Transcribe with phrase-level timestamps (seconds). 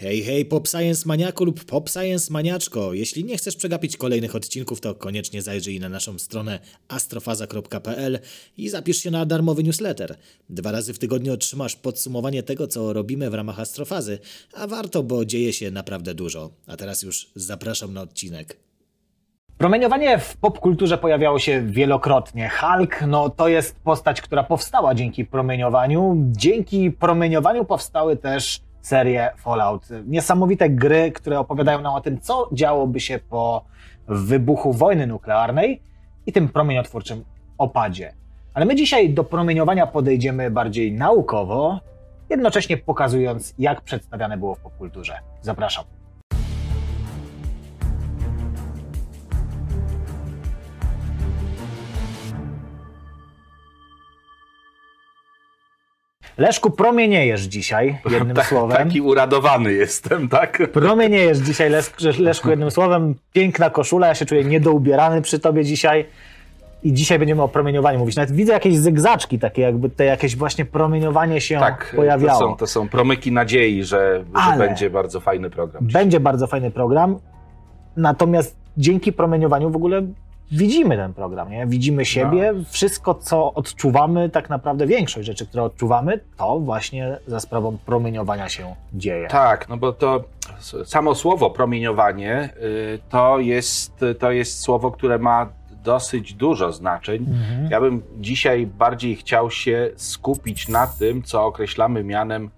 [0.00, 2.94] Hej, hej, Pop Science Maniaku lub Pop Science Maniaczko.
[2.94, 8.18] Jeśli nie chcesz przegapić kolejnych odcinków, to koniecznie zajrzyj na naszą stronę astrofaza.pl
[8.56, 10.16] i zapisz się na darmowy newsletter.
[10.48, 14.18] Dwa razy w tygodniu otrzymasz podsumowanie tego, co robimy w ramach Astrofazy,
[14.54, 16.50] a warto, bo dzieje się naprawdę dużo.
[16.66, 18.56] A teraz już zapraszam na odcinek.
[19.58, 22.50] Promieniowanie w popkulturze pojawiało się wielokrotnie.
[22.60, 26.16] Hulk, no to jest postać, która powstała dzięki promieniowaniu.
[26.30, 29.88] Dzięki promieniowaniu powstały też serie Fallout.
[30.06, 33.64] Niesamowite gry, które opowiadają nam o tym, co działoby się po
[34.08, 35.82] wybuchu wojny nuklearnej
[36.26, 37.24] i tym promieniotwórczym
[37.58, 38.14] opadzie.
[38.54, 41.80] Ale my dzisiaj do promieniowania podejdziemy bardziej naukowo,
[42.30, 45.18] jednocześnie pokazując, jak przedstawiane było w popkulturze.
[45.42, 45.99] Zapraszam.
[56.40, 58.76] Leszku, promieniejesz dzisiaj, jednym Tak- słowem.
[58.76, 60.70] Taki uradowany jestem, tak?
[60.72, 61.70] Promieniejesz dzisiaj,
[62.18, 63.14] Leszku, jednym słowem.
[63.32, 66.06] Piękna koszula, ja się czuję niedoubierany przy tobie dzisiaj.
[66.82, 68.16] I dzisiaj będziemy o promieniowaniu mówić.
[68.16, 72.38] Nawet widzę jakieś zygzaczki takie, jakby te jakieś właśnie promieniowanie się Tak, pojawiało.
[72.40, 75.86] to są, to są promyki nadziei, że, że będzie bardzo fajny program.
[75.92, 77.18] Będzie bardzo fajny program.
[77.96, 80.02] Natomiast dzięki promieniowaniu w ogóle
[80.52, 81.66] widzimy ten program, nie?
[81.66, 82.64] Widzimy siebie, No.
[82.70, 88.74] wszystko co odczuwamy, tak naprawdę większość rzeczy, które odczuwamy, to właśnie za sprawą promieniowania się
[88.92, 89.28] dzieje.
[89.28, 90.24] Tak, no bo to
[90.84, 95.48] samo słowo promieniowanie y, to jest, to jest słowo, które ma
[95.84, 97.26] dosyć dużo znaczeń.
[97.28, 97.70] Mhm.
[97.70, 102.50] Ja bym dzisiaj bardziej chciał się skupić na tym, co określamy mianem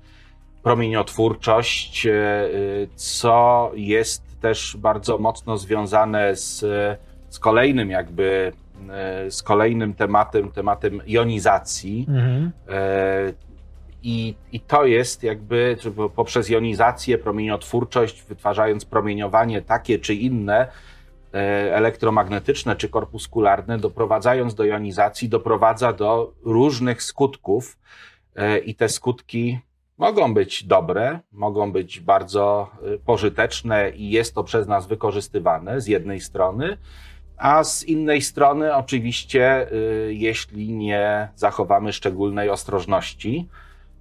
[0.62, 6.64] promieniotwórczość, y, co jest też bardzo mocno związane z,
[7.32, 8.52] z kolejnym jakby
[8.90, 12.06] e, z kolejnym tematem, tematem jonizacji.
[12.08, 12.52] Mhm.
[12.68, 13.32] E,
[14.02, 15.76] I, I to jest jakby
[16.14, 20.66] poprzez jonizację, promieniotwórczość, wytwarzając promieniowanie takie czy inne,
[21.34, 21.38] e,
[21.74, 27.78] elektromagnetyczne czy korpuskularne, doprowadzając do jonizacji, doprowadza do różnych skutków.
[28.64, 29.60] I te skutki
[29.98, 32.70] mogą być dobre, mogą być bardzo
[33.06, 36.76] pożyteczne i jest to przez nas wykorzystywane z jednej strony,
[37.42, 43.48] a z innej strony, oczywiście, y, jeśli nie zachowamy szczególnej ostrożności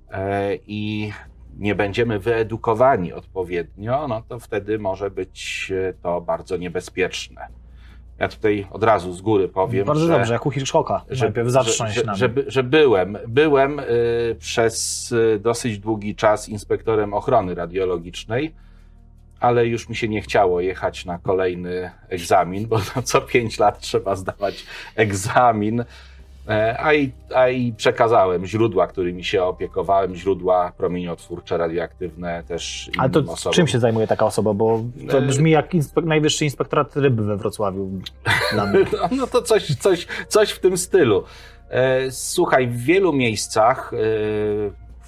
[0.10, 0.16] y,
[0.68, 1.12] i
[1.58, 7.48] nie będziemy wyedukowani odpowiednio, no to wtedy może być y, to bardzo niebezpieczne.
[8.20, 11.06] Ja tutaj od razu z góry powiem, Bardzo że, dobrze, jak u Hitchcocka.
[11.10, 13.82] że, Najpierw zatrząść że, że, że, że byłem, byłem
[14.40, 18.54] przez dosyć długi czas inspektorem ochrony radiologicznej,
[19.42, 24.16] ale już mi się nie chciało jechać na kolejny egzamin, bo co pięć lat trzeba
[24.16, 24.66] zdawać
[24.96, 25.84] egzamin.
[26.50, 33.00] E, A i, a i przekazałem źródła, którymi się opiekowałem, źródła promieniotwórcze, radioaktywne też innym
[33.02, 33.54] Ale to osobom.
[33.54, 34.54] czym się zajmuje taka osoba?
[34.54, 37.90] Bo to E, brzmi jak inspek- najwyższy inspektorat ryby we Wrocławiu.
[38.56, 38.66] No,
[39.12, 41.24] no to coś, coś, coś w tym stylu.
[41.70, 43.92] E, Słuchaj, w wielu miejscach,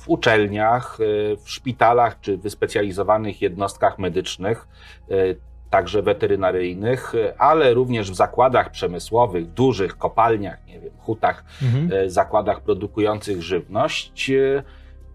[0.03, 4.67] w uczelniach, e, w szpitalach czy wyspecjalizowanych jednostkach medycznych,
[5.09, 5.15] e,
[5.69, 12.05] także weterynaryjnych, ale również w zakładach przemysłowych, dużych kopalniach, nie wiem, hutach, Mhm.
[12.05, 14.31] e, zakładach produkujących żywność,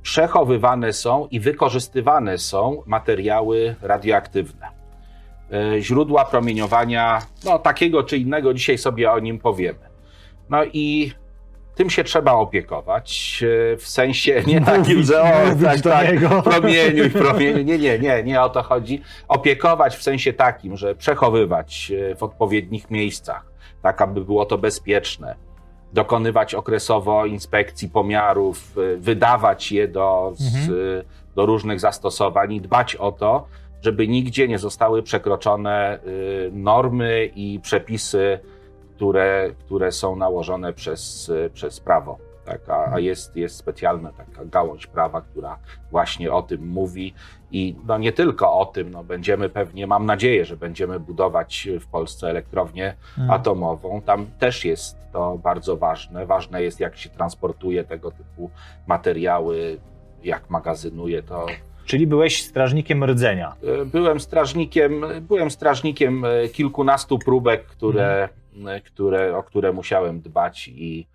[0.02, 4.66] przechowywane są i wykorzystywane są materiały radioaktywne.
[5.80, 9.88] Źródła promieniowania, no takiego czy innego, dzisiaj sobie o nim powiemy.
[10.50, 11.12] No i
[11.78, 13.40] tym się trzeba opiekować,
[13.72, 15.26] e, w sensie nie takim, że o,
[15.62, 16.42] tak, tak, niego.
[16.42, 17.64] promieniuj, promieniuj.
[17.64, 19.02] Nie, nie, nie, nie o to chodzi.
[19.28, 23.44] Opiekować w sensie takim, że przechowywać e, w odpowiednich miejscach,
[23.82, 25.34] tak aby było to bezpieczne.
[25.92, 31.06] Dokonywać okresowo inspekcji pomiarów, e, wydawać je do, z,
[31.36, 33.46] do różnych zastosowań i dbać o to,
[33.82, 35.98] żeby nigdzie nie zostały przekroczone
[36.52, 38.38] normy i przepisy,
[39.02, 42.18] które, które są nałożone przez, przez prawo.
[42.44, 45.58] Tak, a, a jest, jest specjalna taka gałąź prawa, która
[45.90, 47.14] właśnie o tym mówi.
[47.52, 51.86] I no nie tylko o tym, no będziemy pewnie, mam nadzieję, że będziemy budować w
[51.86, 53.30] Polsce elektrownię Mhm.
[53.40, 54.02] atomową.
[54.02, 56.26] Tam też jest to bardzo ważne.
[56.26, 58.50] Ważne jest, jak się transportuje tego typu
[58.86, 59.78] materiały,
[60.24, 61.46] jak magazynuje to.
[61.84, 63.54] Czyli byłeś strażnikiem rdzenia.
[63.82, 68.28] E, Byłem strażnikiem, byłem strażnikiem e, kilkunastu próbek, które, e,
[68.84, 71.08] które, o które musiałem dbać i,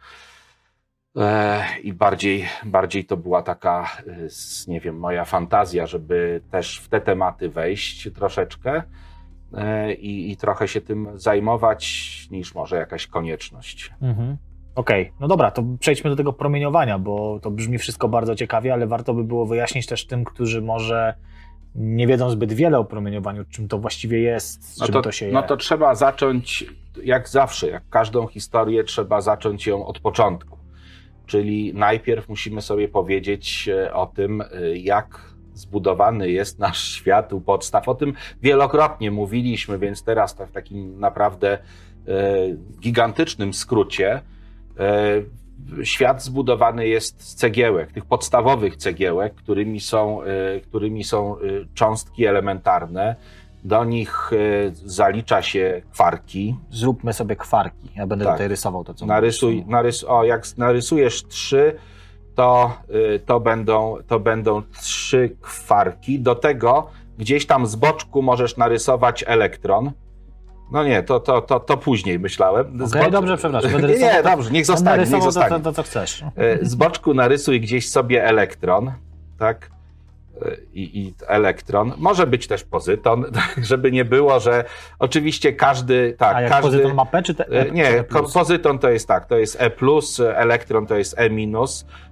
[1.17, 6.89] e, i bardziej, bardziej to była taka, e, nie wiem, moja fantazja, żeby też w
[6.89, 8.83] te tematy wejść troszeczkę
[9.53, 11.83] e, i, i trochę się tym zajmować,
[12.31, 13.91] niż może jakaś konieczność.
[14.01, 14.37] Mhm.
[14.75, 18.87] Okej, no dobra, to przejdźmy do tego promieniowania, bo to brzmi wszystko bardzo ciekawie, ale
[18.87, 21.13] warto by było wyjaśnić też tym, którzy może
[21.75, 25.11] nie wiedzą zbyt wiele o promieniowaniu, czym to właściwie jest, z No czym to, to
[25.11, 25.31] się je.
[25.31, 26.65] no to trzeba zacząć,
[27.03, 30.57] jak zawsze, jak każdą historię, trzeba zacząć ją od początku.
[31.25, 37.41] Czyli najpierw musimy sobie powiedzieć e, o tym, e, jak zbudowany jest nasz świat u
[37.41, 37.89] podstaw.
[37.89, 41.59] O tym wielokrotnie mówiliśmy, więc teraz to w takim naprawdę e,
[42.79, 44.21] gigantycznym skrócie.
[45.83, 51.39] Świat zbudowany jest z cegiełek, tych podstawowych cegiełek, którymi są, e, którymi są e,
[51.73, 53.15] cząstki elementarne.
[53.63, 54.37] Do nich e,
[54.73, 56.55] zalicza się kwarki.
[56.69, 57.89] Zróbmy sobie kwarki.
[57.95, 58.33] Ja będę Tak.
[58.33, 61.75] tutaj rysował to, co Narysuj, narys, o, jak narysujesz trzy,
[62.35, 62.77] to,
[63.25, 66.19] to, będą, to będą trzy kwarki.
[66.19, 66.87] Do tego
[67.17, 69.91] gdzieś tam z boczku możesz narysować elektron.
[70.73, 72.81] No nie, to, to, to, to później myślałem.
[72.83, 73.71] Okej, dobrze, przepraszam.
[73.71, 75.55] Będę Nie, nie, rysował dobrze, niech zostanie, niech rysował to, zostanie.
[75.63, 76.23] to, to, co chcesz.
[76.35, 78.91] E, Z boczku narysuj gdzieś sobie elektron,
[79.39, 79.71] tak?
[80.45, 81.93] E, I, I elektron.
[81.97, 83.25] Może być też pozyton,
[83.71, 84.63] żeby nie było, że
[84.99, 86.69] oczywiście każdy, tak, A jak każdy.
[86.71, 88.03] pozyton ma P czy te E, czy Nie, E+?
[88.33, 91.29] pozyton to jest tak, to jest E, elektron to jest E-.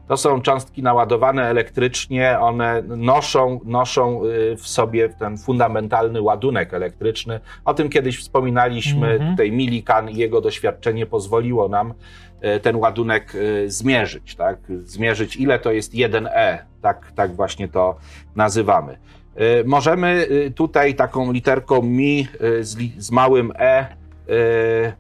[0.08, 7.40] To są cząstki naładowane elektrycznie, one noszą, noszą y, w sobie ten fundamentalny ładunek elektryczny.
[7.66, 9.32] O tym kiedyś wspominaliśmy, Mhm.
[9.32, 11.94] tutaj Milikan i jego doświadczenie pozwoliło nam
[12.62, 14.58] ten ładunek y, zmierzyć, tak?
[14.84, 17.96] Zmierzyć ile to jest 1E, tak, tak właśnie to
[18.36, 18.98] nazywamy.
[19.42, 22.28] Y, Możemy tutaj taką literką mi
[22.62, 24.02] z, z małym e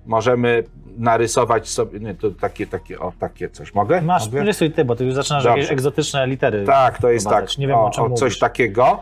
[0.06, 0.64] możemy
[0.98, 4.02] narysować sobie, nie, to takie, takie, o, takie coś mogę?
[4.02, 4.44] Masz, Mogę?
[4.44, 5.58] rysuj ty, bo ty już zaczynasz Dobrze.
[5.58, 6.64] jakieś egzotyczne litery.
[6.66, 7.58] Tak, to jest tak.
[7.58, 9.00] Nie wiem, o, czym o, coś takiego.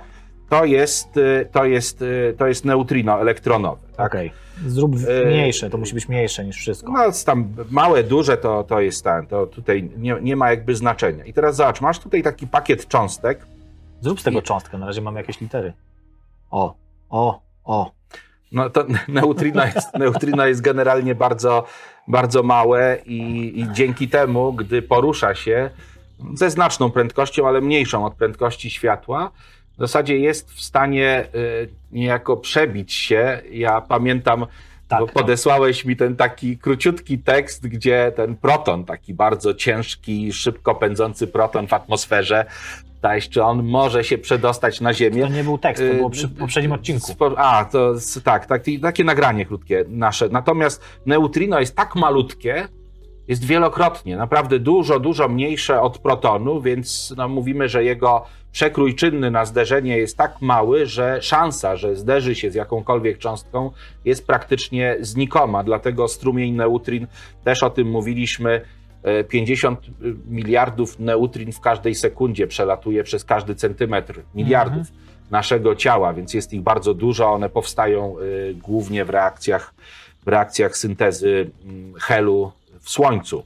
[0.50, 1.08] To jest,
[1.52, 2.04] to jest,
[2.38, 3.82] to jest neutrino elektronowe.
[3.98, 4.08] Tak?
[4.08, 4.32] Okej.
[4.68, 6.92] Zrób E, mniejsze, to musi być mniejsze niż wszystko.
[6.92, 11.26] No, tam małe, duże to, to jest ten, to tutaj nie, nie ma jakby znaczenia.
[11.26, 13.46] I teraz zobacz, masz tutaj taki pakiet cząstek,
[14.02, 15.74] Zrób z tego cząstkę, na razie mamy jakieś litery.
[16.52, 16.76] O,
[17.10, 17.92] o, o.
[18.52, 19.90] No to neutrino jest,
[20.48, 21.66] jest generalnie bardzo,
[22.08, 25.70] bardzo małe i, i dzięki temu, gdy porusza się
[26.34, 29.32] ze znaczną prędkością, ale mniejszą od prędkości światła,
[29.76, 33.42] w zasadzie jest w stanie y, niejako przebić się.
[33.52, 34.46] Ja pamiętam,
[34.88, 40.34] Tak, bo to- podesłałeś mi ten taki króciutki tekst, gdzie ten proton, taki bardzo ciężki,
[40.34, 42.46] szybko pędzący proton w atmosferze,
[43.02, 45.22] dałeś, czy on może się przedostać na Ziemię.
[45.22, 47.14] To nie był tekst, to Y, było przy poprzednim odcinku.
[47.38, 47.94] A, to
[48.24, 50.30] tak, tak, takie nagranie krótkie nasze.
[50.30, 52.68] Natomiast neutrino jest tak malutkie,
[53.30, 59.32] jest wielokrotnie, naprawdę dużo, dużo mniejsze od protonu, więc no, mówimy, że jego przekrój czynny
[59.32, 63.72] na zderzenie jest tak mały, że szansa, że zderzy się z jakąkolwiek cząstką
[64.06, 65.64] jest praktycznie znikoma.
[65.64, 67.08] Dlatego strumień neutrin,
[67.44, 68.62] też o tym mówiliśmy,
[69.04, 69.80] e, 50
[70.30, 74.88] miliardów neutrin w każdej sekundzie przelatuje przez każdy centymetr, miliardów
[75.32, 77.32] naszego ciała, więc jest ich bardzo dużo.
[77.32, 79.74] One powstają y, głównie w reakcjach,
[80.26, 83.44] w reakcjach syntezy mm, helu w Słońcu,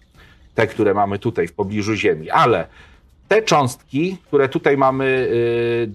[0.56, 2.30] te, które mamy tutaj w pobliżu Ziemi.
[2.30, 2.68] Ale
[3.28, 5.90] te cząstki, które tutaj mamy y,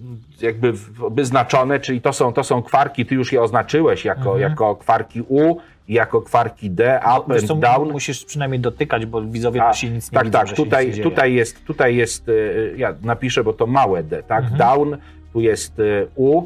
[0.45, 0.73] jakby
[1.11, 5.55] wyznaczone, czyli to są, to są kwarki, ty już je oznaczyłeś jako, jako kwarki U
[5.87, 7.91] i jako kwarki D, up Wiesz co, and down.
[7.91, 11.33] Musisz przynajmniej dotykać, bo widzowie A, nasi nic nie tak, widzą, tak, się tutaj, tutaj
[11.33, 14.57] jest, tutaj jest, y, ja napiszę, bo to małe D, tak, Mhm.
[14.57, 14.97] down,
[15.33, 16.43] tu jest y, U,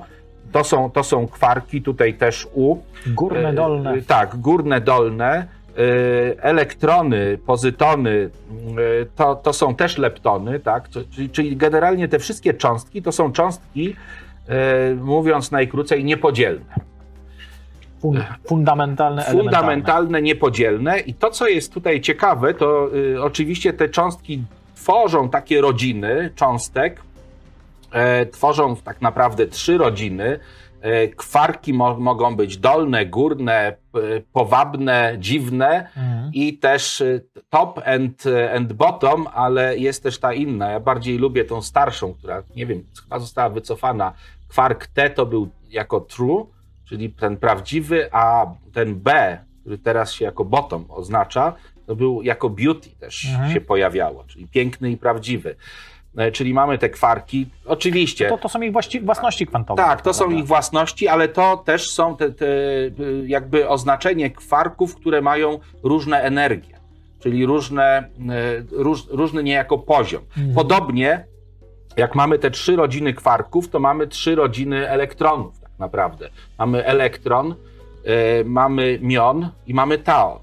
[0.52, 2.78] to są, to są kwarki, tutaj też U.
[3.08, 3.96] Górne, Y, dolne.
[3.96, 5.48] y, Tak, górne, dolne.
[5.78, 8.30] Y, Elektrony, pozytony, y,
[9.16, 10.90] to, to są też leptony, tak?
[10.90, 13.96] Czyli, czyli generalnie te wszystkie cząstki to są cząstki,
[14.90, 16.66] y, mówiąc najkrócej, niepodzielne.
[18.02, 21.00] Fun fundamentalne, fundamentalne, niepodzielne.
[21.00, 24.44] I to, co jest tutaj ciekawe, to y, oczywiście te cząstki
[24.76, 27.02] tworzą takie rodziny cząstek,
[27.92, 30.40] e, tworzą tak naprawdę trzy rodziny.
[30.84, 33.76] E, kwarki mo mogą być dolne, górne,
[34.34, 36.32] powabne, dziwne Mhm.
[36.34, 38.24] i też y, top and,
[38.56, 40.72] and bottom, ale jest też ta inna.
[40.72, 44.14] Ja bardziej lubię tą starszą, która, nie wiem, chyba została wycofana.
[44.48, 46.48] Kwark T to był jako true,
[46.86, 51.54] czyli ten prawdziwy, a ten B, który teraz się jako bottom oznacza,
[51.86, 53.52] to był jako beauty też Mhm.
[53.54, 55.56] się pojawiało, czyli piękny i prawdziwy.
[56.18, 57.48] E, Czyli mamy te kwarki.
[57.66, 58.30] Oczywiście.
[58.30, 58.72] To, to są ich
[59.04, 59.84] własności kwantowe.
[59.84, 62.46] Tak, to są ich własności, ale to też są te, te
[63.26, 66.80] jakby oznaczenie kwarków, które mają różne energie,
[67.20, 68.10] czyli różne,
[68.72, 70.24] y, róż, różny niejako poziom.
[70.38, 70.56] Mhm.
[70.56, 71.26] Podobnie
[71.98, 76.30] jak mamy te trzy rodziny kwarków, to mamy trzy rodziny elektronów tak naprawdę.
[76.60, 80.40] Mamy elektron, y, mamy mion i mamy taon.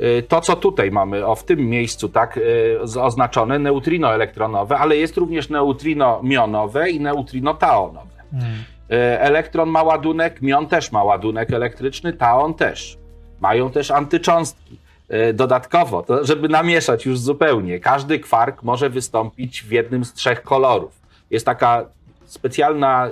[0.00, 4.96] Y, To, co tutaj mamy, o w tym miejscu, tak, y, oznaczone, neutrino elektronowe, ale
[4.96, 8.22] jest również neutrino mionowe i neutrino taonowe.
[8.32, 8.44] Mm.
[8.90, 12.98] E, Elektron ma ładunek, mion też ma ładunek elektryczny, taon też.
[13.40, 14.78] Mają też antycząstki.
[15.34, 21.00] Dodatkowo, to żeby namieszać już zupełnie, każdy kwark może wystąpić w jednym z trzech kolorów.
[21.30, 21.84] Jest taka
[22.24, 23.08] specjalna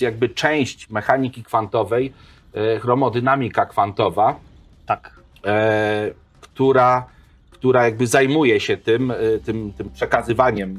[0.00, 2.12] jakby część mechaniki kwantowej,
[2.80, 4.34] chromodynamika kwantowa,
[4.86, 5.15] Tak.
[5.46, 6.10] E,
[6.40, 7.06] która,
[7.50, 10.78] która jakby zajmuje się tym, y, tym, tym przekazywaniem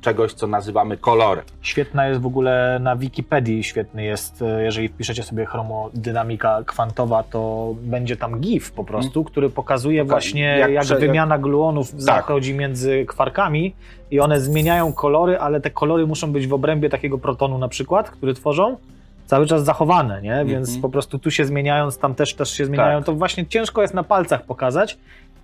[0.00, 1.44] czegoś, co nazywamy kolorem.
[1.62, 7.74] Świetna jest w ogóle na Wikipedii, świetny jest, e, jeżeli wpiszecie sobie chromodynamika kwantowa, to
[7.82, 11.00] będzie tam GIF po prostu, który pokazuje właśnie jak jak, prze- Tak.
[11.00, 13.74] wymiana gluonów zachodzi między kwarkami
[14.10, 18.10] i one zmieniają kolory, ale te kolory muszą być w obrębie takiego protonu na przykład,
[18.10, 18.76] który tworzą,
[19.28, 20.44] cały czas zachowane, nie?
[20.44, 20.82] Więc Mhm.
[20.82, 23.06] po prostu tu się zmieniając, tam też, też się zmieniają, Tak.
[23.06, 24.98] to właśnie ciężko jest na palcach pokazać,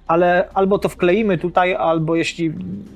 [0.07, 2.53] ale albo to wkleimy tutaj, albo jeśli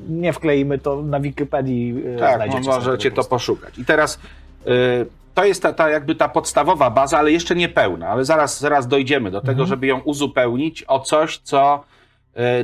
[0.08, 3.78] nie wkleimy, to na Wikipedii e, Tak, znajdziecie sobie możecie to poszukać.
[3.78, 4.18] I teraz
[4.66, 8.60] y, to jest ta, ta jakby ta podstawowa baza, ale jeszcze nie pełna, ale zaraz,
[8.60, 9.68] zaraz dojdziemy do tego, Mhm.
[9.68, 11.84] żeby ją uzupełnić o coś, co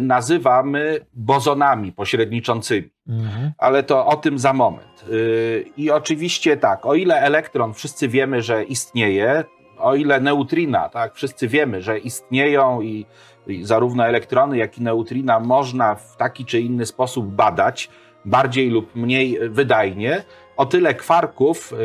[0.00, 2.90] nazywamy bozonami pośredniczącymi.
[3.08, 3.52] Mhm.
[3.58, 5.04] Ale to o tym za moment.
[5.08, 9.44] Y, I oczywiście tak, o ile elektron wszyscy wiemy, że istnieje,
[9.78, 13.06] o ile neutrina, tak, wszyscy wiemy, że istnieją i,
[13.46, 17.90] i zarówno elektrony, jak i neutrina można w taki czy inny sposób badać,
[18.24, 20.24] bardziej lub mniej wydajnie,
[20.56, 21.76] o tyle kwarków y,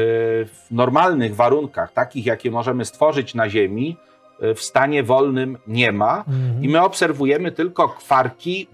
[0.46, 3.98] w normalnych warunkach, takich jakie możemy stworzyć na Ziemi,
[4.55, 6.17] w stanie wolnym nie ma.
[6.17, 6.63] Mhm.
[6.63, 8.67] I my obserwujemy tylko kwarki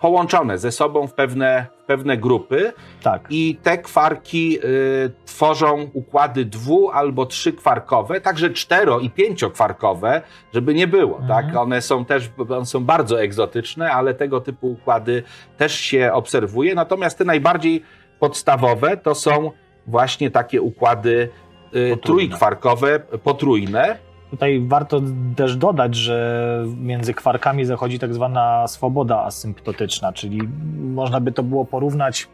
[0.00, 3.26] połączone ze sobą w pewne, w pewne grupy Tak.
[3.30, 10.22] i te kwarki y, tworzą układy dwu albo trzykwarkowe, także cztero i pięciokwarkowe,
[10.54, 11.28] żeby nie było, Mhm.
[11.46, 11.56] tak?
[11.56, 15.22] One są też one są bardzo egzotyczne, ale tego typu układy
[15.58, 17.82] też się obserwuje, natomiast te najbardziej
[18.18, 19.50] podstawowe to są
[19.86, 21.28] właśnie takie układy
[21.76, 21.96] y, Potrójne.
[22.02, 23.98] trójkwarkowe, potrójne.
[24.32, 25.00] Tutaj warto
[25.36, 30.40] też dodać, że między kwarkami zachodzi tak zwana swoboda asymptotyczna, czyli
[30.80, 32.28] można by to było porównać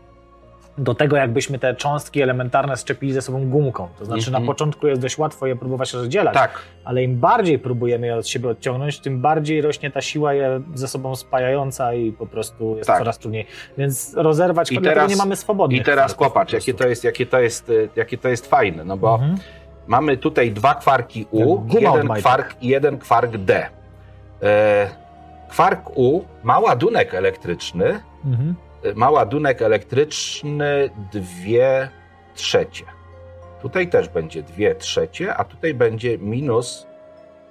[0.79, 3.89] do tego, jakbyśmy te cząstki elementarne szczepili ze sobą gumką.
[3.99, 4.43] To znaczy Mhm.
[4.43, 8.29] na początku jest dość łatwo je próbować rozdzielać, Tak, ale im bardziej próbujemy je od
[8.29, 12.87] siebie odciągnąć, tym bardziej rośnie ta siła je ze sobą spajająca i po prostu jest
[12.87, 12.99] Tak.
[12.99, 13.47] coraz trudniej.
[13.79, 17.41] Więc rozerwać, I teraz- nie mamy swobodnych I teraz popatrz, jakie to jest, jakie to
[17.41, 19.37] jest, y, jakie to jest fajne, no bo Mhm.
[19.89, 23.67] Mamy tutaj dwa kwarki U, jeden kwark i jeden kwark D.
[24.43, 24.89] E,
[25.51, 28.55] kwark U ma ładunek elektryczny, Mhm.
[28.85, 31.89] y, ma ładunek elektryczny dwie
[32.35, 32.85] trzecie.
[33.63, 36.87] Tutaj też będzie dwie trzecie, a tutaj będzie minus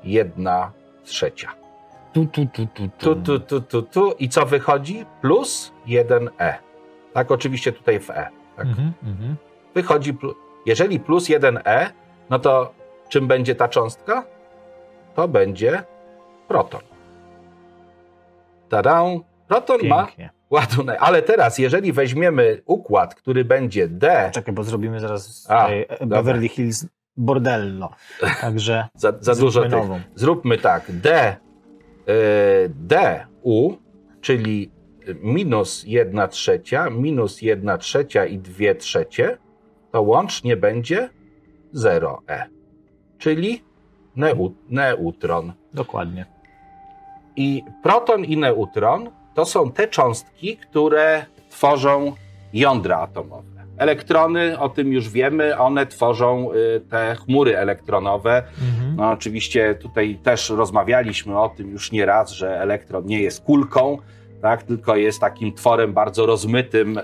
[0.04, 0.72] jedna
[1.04, 1.50] trzecia.
[2.14, 4.12] Tu, tu, tu, tu, Tu, tu, tu, tu, tu.
[4.20, 5.06] I co wychodzi?
[5.22, 6.54] Plus 1E.
[7.14, 8.28] Tak, oczywiście tutaj w E.
[8.56, 8.66] Tak.
[8.66, 9.36] Mhm, mhm.
[9.76, 10.18] wychodzi,
[10.66, 11.90] jeżeli plus 1e,
[12.30, 12.74] no to
[13.10, 14.26] czym będzie ta cząstka?
[15.16, 15.84] To będzie
[16.48, 16.82] proton.
[18.70, 19.04] Tada!
[19.48, 20.30] Proton ma Pięknie.
[20.50, 20.98] ładunek.
[21.02, 26.48] Ale teraz, jeżeli weźmiemy układ, który będzie D, Czekaj, bo zrobimy zaraz A, tutaj Beverly
[26.48, 26.86] Hills
[27.18, 27.90] bordello.
[28.42, 30.12] Także za, za dużo zróbmy tych.
[30.16, 31.36] Zróbmy tak, D,
[32.10, 33.74] y, D, U,
[34.22, 34.72] czyli
[35.22, 39.38] minus 1 trzecia, minus 1 trzecia i 2 trzecie,
[39.92, 41.10] to łącznie będzie
[41.76, 42.44] 0E,
[43.18, 43.64] czyli
[44.16, 45.54] neu, neutron.
[45.74, 46.26] Dokładnie.
[47.36, 52.14] I proton i neutron to są te cząstki, które tworzą
[52.54, 53.58] jądra atomowe.
[53.78, 58.44] Elektrony, o tym już wiemy, one tworzą y, te chmury elektronowe.
[58.62, 58.96] Mhm.
[58.96, 63.98] No, oczywiście tutaj też rozmawialiśmy o tym już nie raz, że elektron nie jest kulką,
[64.42, 66.98] tak, tylko jest takim tworem bardzo rozmytym.
[66.98, 67.04] y,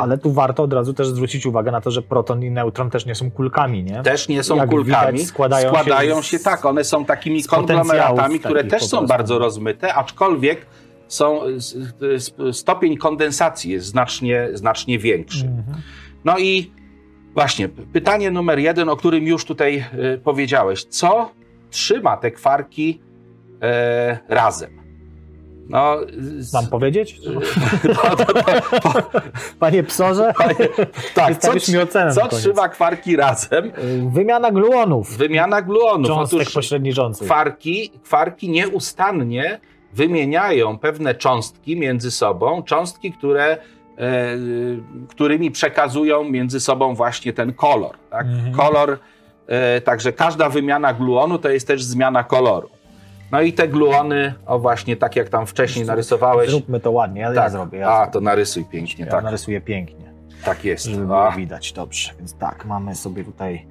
[0.00, 3.06] Ale tu warto od razu też zwrócić uwagę na to, że proton i neutron też
[3.06, 4.02] nie są kulkami, nie?
[4.02, 7.44] też nie są Jak kulkami, widać, składają składają się się, z- tak, one są takimi
[7.44, 10.66] konglomeratami, które też są bardzo rozmyte, aczkolwiek
[11.08, 11.40] są,
[12.52, 15.46] stopień kondensacji jest znacznie, znacznie większy.
[15.46, 15.76] Mhm.
[16.24, 16.72] No i
[17.34, 20.84] właśnie, pytanie numer jeden, o którym już tutaj y, powiedziałeś.
[20.84, 21.30] Co
[21.70, 23.00] trzyma te kwarki
[23.62, 24.83] e, razem?
[25.68, 25.96] No,
[26.38, 27.20] z- Mam powiedzieć?
[28.02, 28.92] to, to, to, po,
[29.58, 30.32] Panie psorze,
[31.14, 33.72] tak, co, mi ocenę co trzyma kwarki razem?
[34.12, 36.06] Wymiana gluonów, Wymiana gluonów.
[36.06, 37.26] cząstek Otóż pośredniczących.
[37.26, 39.60] kwarki, kwarki nieustannie
[39.92, 43.58] wymieniają pewne cząstki między sobą, cząstki, które, e,
[45.08, 47.96] którymi przekazują między sobą właśnie ten kolor.
[48.10, 48.26] Tak?
[48.26, 48.54] Mhm.
[48.54, 48.98] Kolor,
[49.46, 52.68] e, także każda wymiana gluonu to jest też zmiana koloru.
[53.32, 56.50] No i te gluony, o właśnie tak jak tam wcześniej narysowałeś.
[56.50, 57.78] Zróbmy to ładnie, ale tak, ja zrobię.
[57.78, 59.24] Ja, a to narysuj pięźnie, ja tak.
[59.24, 60.12] narysuję pięknie.
[60.44, 60.84] Tak jest.
[60.84, 62.12] żeby było widać dobrze.
[62.18, 63.66] Więc tak, mamy sobie tutaj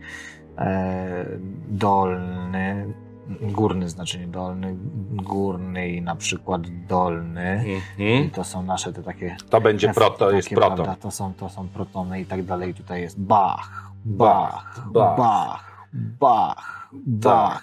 [0.57, 1.25] e,
[1.67, 2.93] dolny,
[3.41, 4.75] górny znaczenie dolny,
[5.12, 7.63] górny i na przykład dolny.
[7.98, 8.29] I Mhm.
[8.29, 9.36] to są nasze te takie.
[9.50, 10.75] To będzie F- proto, jest proton.
[10.75, 12.74] Prawda, to, są, to są protony i tak dalej.
[12.74, 14.91] Tutaj jest Bach, Bach, Bach.
[14.91, 15.88] Bach, Bach,
[16.19, 16.83] Bach.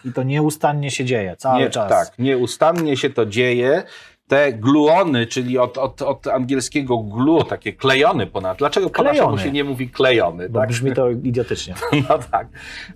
[0.04, 1.88] I to nieustannie się dzieje cały Nie, czas.
[1.90, 3.82] Tak, nieustannie się to dzieje.
[4.28, 8.58] Te gluony, czyli od, od, od angielskiego glue, takie klejony ponad.
[8.58, 9.18] Dlaczego po Klejony.
[9.18, 10.49] naszemu się nie mówi klejony?
[10.49, 10.68] Bo Tak?
[10.68, 11.75] brzmi to idiotycznie.
[12.08, 12.49] No tak.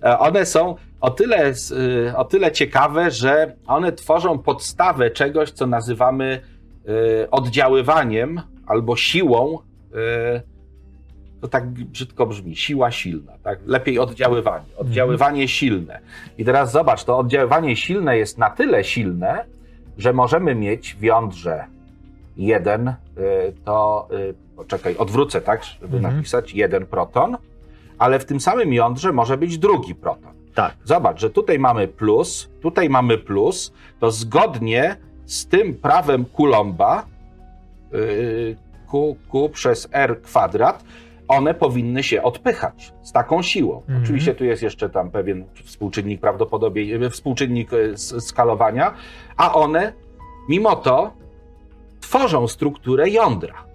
[0.03, 1.53] E, One są o tyle,
[2.07, 6.41] y, o tyle ciekawe, że one tworzą podstawę czegoś, co nazywamy
[7.23, 9.57] y, oddziaływaniem albo siłą.
[11.45, 13.59] Y, To tak brzydko brzmi, siła silna, tak?
[13.65, 14.65] Lepiej oddziaływanie.
[14.77, 15.99] Oddziaływanie silne.
[16.37, 19.45] I teraz zobacz, to oddziaływanie silne jest na tyle silne,
[19.97, 21.65] że możemy mieć w jądrze
[22.37, 22.93] jeden, y,
[23.65, 26.15] to y, poczekaj, odwrócę, tak, żeby Mhm.
[26.15, 27.37] napisać jeden proton,
[27.97, 30.33] ale w tym samym jądrze może być drugi proton.
[30.55, 30.73] Tak.
[30.83, 37.05] Zobacz, że tutaj mamy plus, tutaj mamy plus, to zgodnie z tym prawem Coulomba
[37.91, 38.55] yy,
[38.91, 40.83] Q, Q przez R kwadrat,
[41.27, 43.77] one powinny się odpychać z taką siłą.
[43.79, 44.03] Mhm.
[44.03, 48.93] Oczywiście tu jest jeszcze tam pewien współczynnik prawdopodobieństwa, współczynnik e, skalowania,
[49.37, 49.93] a one
[50.49, 51.13] mimo to
[52.01, 53.65] tworzą strukturę jądra.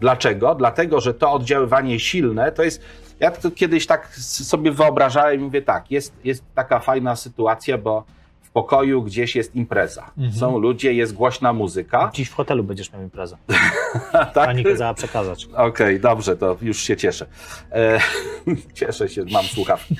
[0.00, 0.54] Dlaczego?
[0.54, 2.82] Dlatego, że to oddziaływanie silne to jest.
[3.20, 8.04] Ja to kiedyś tak sobie wyobrażałem i mówię tak, jest, jest taka fajna sytuacja, bo
[8.50, 10.10] w pokoju gdzieś jest impreza.
[10.18, 10.32] Mhm.
[10.32, 12.10] Są ludzie, jest głośna muzyka.
[12.14, 13.36] Dziś w hotelu będziesz miał imprezę.
[14.12, 14.32] tak?
[14.32, 15.48] Pani kazała przekazać.
[15.56, 17.26] Okej, dobrze, to już się cieszę.
[17.72, 18.00] E,
[18.78, 19.96] cieszę się, mam słuchawki.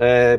[0.00, 0.38] E,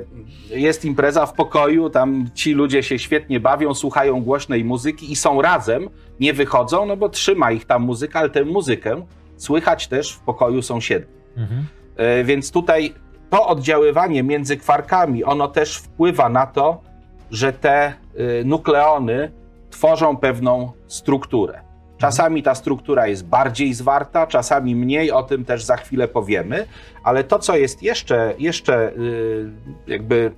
[0.49, 5.41] jest impreza w pokoju, tam ci ludzie się świetnie bawią, słuchają głośnej muzyki i są
[5.41, 5.89] razem,
[6.19, 9.05] nie wychodzą, no bo trzyma ich ta muzyka, ale tę muzykę
[9.37, 11.21] słychać też w pokoju sąsiednim.
[11.37, 11.65] Mhm.
[11.95, 12.93] E, Więc tutaj
[13.29, 16.90] to oddziaływanie między kwarkami, ono też wpływa na to,
[17.31, 19.31] że te y, nukleony
[19.69, 21.61] tworzą pewną strukturę.
[21.97, 26.65] Czasami ta struktura jest bardziej zwarta, czasami mniej, o tym też za chwilę powiemy,
[27.03, 29.49] ale to, co jest jeszcze, jeszcze y,
[29.87, 30.31] jakby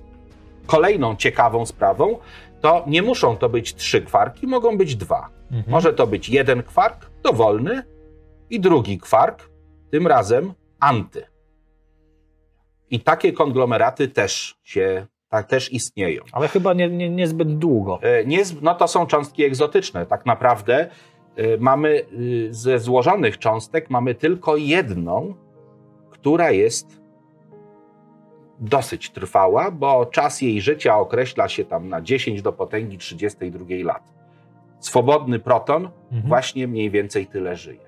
[0.66, 2.18] kolejną ciekawą sprawą,
[2.60, 5.28] to nie muszą to być trzy kwarki, mogą być dwa.
[5.44, 5.64] Mhm.
[5.68, 7.82] Może to być jeden kwark, dowolny,
[8.50, 9.50] i drugi kwark,
[9.90, 11.26] tym razem anty.
[12.90, 16.22] I takie konglomeraty też się, tak, też istnieją.
[16.32, 17.98] Ale chyba nie, nie, niezbyt długo.
[18.02, 20.06] E, Nie, no to są cząstki egzotyczne.
[20.06, 20.88] Tak naprawdę
[21.36, 21.88] e, mamy
[22.48, 25.34] e, ze złożonych cząstek mamy tylko jedną,
[26.10, 27.00] która jest
[28.60, 34.12] dosyć trwała, bo czas jej życia określa się tam na 10 do potęgi 32 lat.
[34.80, 36.28] Swobodny proton Mhm.
[36.28, 37.84] właśnie mniej więcej tyle żyje.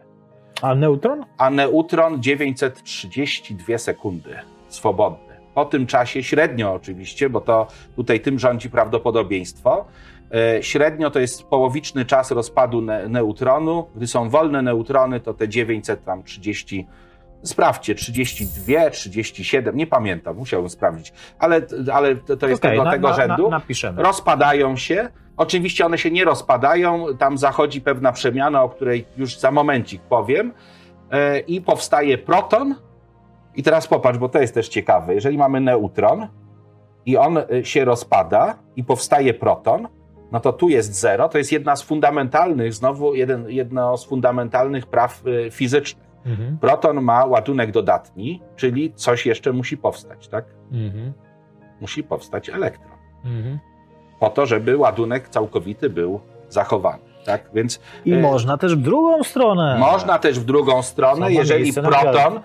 [0.63, 1.25] A neutron?
[1.39, 4.37] A neutron 932 sekundy
[4.69, 5.26] swobodny.
[5.57, 7.67] Po tym czasie średnio oczywiście, bo to
[7.97, 9.85] tutaj tym rządzi prawdopodobieństwo.
[10.35, 13.87] e, Średnio to jest połowiczny czas rozpadu ne neutronu.
[13.97, 16.87] Gdy są wolne neutrony, to te 930,
[17.43, 21.61] sprawdźcie, 32, 37, nie pamiętam, musiałbym sprawdzić, ale,
[21.93, 24.03] ale to jest Okej, tego, na- tego na- rzędu Na, napiszemy.
[24.03, 25.09] rozpadają się.
[25.37, 30.53] Oczywiście one się nie rozpadają, tam zachodzi pewna przemiana, o której już za momencik powiem,
[31.11, 32.75] e, i powstaje proton.
[33.57, 35.15] I teraz popatrz, bo to jest też ciekawe.
[35.15, 36.27] Jeżeli mamy neutron
[37.07, 39.89] i on e, się rozpada i powstaje proton,
[40.33, 41.29] no to tu jest zero.
[41.29, 46.07] To jest jedna z fundamentalnych, znowu jeden, jedno z fundamentalnych praw e, fizycznych.
[46.27, 46.59] Mhm.
[46.59, 50.45] Proton ma ładunek dodatni, czyli coś jeszcze musi powstać, tak?
[50.73, 51.13] Mhm.
[51.81, 53.59] Musi powstać elektron Mhm.
[54.21, 57.03] po to, żeby ładunek całkowity był zachowany.
[57.25, 57.51] Tak?
[57.55, 59.77] Więc I E, można też w drugą stronę.
[59.79, 62.41] można też w drugą stronę, jeżeli proton y,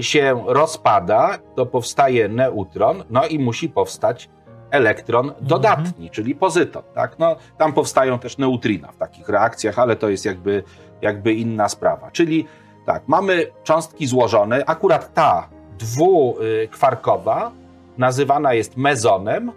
[0.00, 4.30] się rozpada, to powstaje neutron, no i musi powstać
[4.70, 5.46] elektron Mhm.
[5.46, 6.82] dodatni, czyli pozyton.
[6.94, 7.18] Tak?
[7.18, 10.62] No, tam powstają też neutrina w takich reakcjach, ale to jest jakby,
[11.02, 12.10] jakby inna sprawa.
[12.10, 12.46] Czyli
[12.86, 17.52] tak, mamy cząstki złożone, akurat ta dwukwarkowa
[17.98, 19.52] nazywana jest mezonem,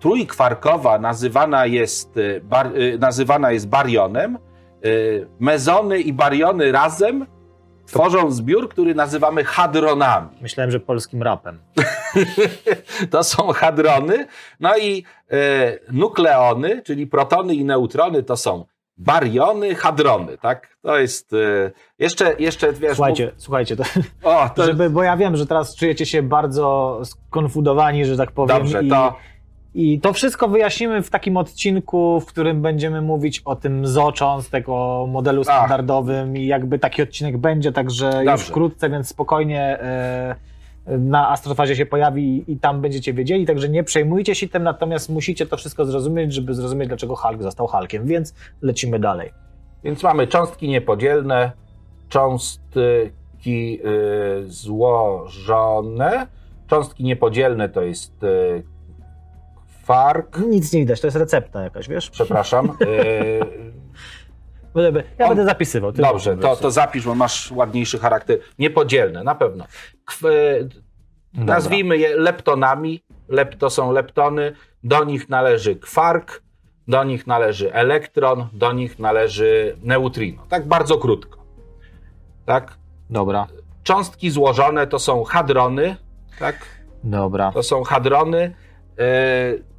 [0.00, 4.38] trójkwarkowa nazywana jest, y, bar, y, nazywana jest barionem,
[4.84, 7.26] y, mezony i bariony razem
[7.90, 10.28] tworzą zbiór, który nazywamy hadronami.
[10.40, 11.58] Myślałem, że polskim rapem.
[13.10, 14.26] To są hadrony.
[14.60, 15.36] No i e,
[15.92, 18.64] nukleony, czyli protony i neutrony, to są
[18.96, 20.76] bariony, hadrony, tak?
[20.82, 25.16] To jest e, jeszcze, jeszcze wiesz, Słuchajcie, słuchajcie, to, mów- o, to, żeby, bo ja
[25.16, 28.58] wiem, że teraz czujecie się bardzo skonfudowani, że tak powiem.
[28.58, 29.16] dobrze, i, to
[29.74, 35.06] I to wszystko wyjaśnimy w takim odcinku, w którym będziemy mówić o tym zocząstek, o
[35.10, 38.32] modelu standardowym i jakby taki odcinek będzie, także Dobrze.
[38.32, 40.36] już wkrótce, więc spokojnie e,
[40.86, 45.46] na astrofazie się pojawi i tam będziecie wiedzieli, także nie przejmujcie się tym, natomiast musicie
[45.46, 49.32] to wszystko zrozumieć, żeby zrozumieć, dlaczego Hulk został Hulkiem, więc lecimy dalej.
[49.84, 51.52] Więc mamy cząstki niepodzielne,
[52.08, 56.26] cząstki y, złożone,
[56.66, 58.62] cząstki niepodzielne to jest y,
[59.90, 60.38] kwark.
[60.38, 62.10] Nic nie widać, to jest recepta jakaś, wiesz?
[62.10, 62.68] Przepraszam.
[64.76, 65.28] Y, ja On...
[65.28, 65.92] będę zapisywał.
[65.92, 68.38] Dobrze, to, to zapisz, bo masz ładniejszy charakter.
[68.58, 69.64] Niepodzielne, na pewno.
[71.34, 73.02] nazwijmy je leptonami.
[73.28, 74.52] Lepto są leptony.
[74.84, 76.42] Do nich należy kwark,
[76.88, 80.42] do nich należy elektron, do nich należy neutrino.
[80.48, 81.44] Tak bardzo krótko.
[82.46, 82.74] Tak?
[83.10, 83.46] Dobra.
[83.82, 85.96] Cząstki złożone to są hadrony,
[86.38, 86.56] tak?
[87.04, 87.52] Dobra.
[87.52, 88.54] To są hadrony.
[88.98, 89.69] Yy,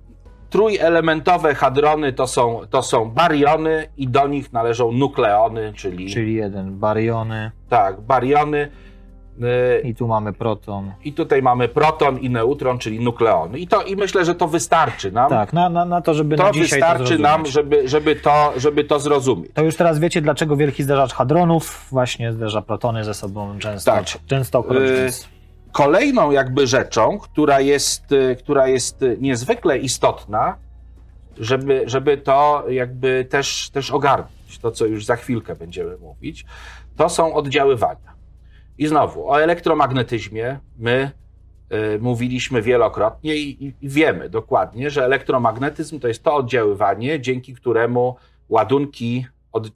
[0.51, 6.13] trójelementowe hadrony to są, to są bariony i do nich należą nukleony, czyli...
[6.13, 7.51] Czyli jeden, bariony.
[7.69, 8.69] Tak, bariony.
[9.41, 10.91] Y, I tu mamy proton.
[11.03, 13.59] I tutaj mamy proton i neutron, czyli nukleony.
[13.59, 15.29] I, to, i myślę, że to wystarczy nam.
[15.29, 18.53] Tak, na, na, na to, żeby to na dzisiaj wystarczy to nam, żeby, żeby, to,
[18.57, 19.51] żeby to zrozumieć.
[19.53, 23.91] To już teraz wiecie, dlaczego wielki zderzacz hadronów właśnie zderza protony ze sobą często.
[23.91, 24.05] Tak.
[24.27, 25.40] Często yy,
[25.71, 30.57] Kolejną jakby rzeczą, która jest, y, która jest niezwykle istotna,
[31.37, 36.45] żeby, żeby to jakby też, też ogarnąć, to co już za chwilkę będziemy mówić,
[36.97, 38.11] to są oddziaływania.
[38.77, 41.11] I znowu, o elektromagnetyzmie my
[41.95, 48.15] y, mówiliśmy wielokrotnie i, i, wiemy dokładnie, że elektromagnetyzm to jest to oddziaływanie, dzięki któremu
[48.49, 49.71] ładunki od,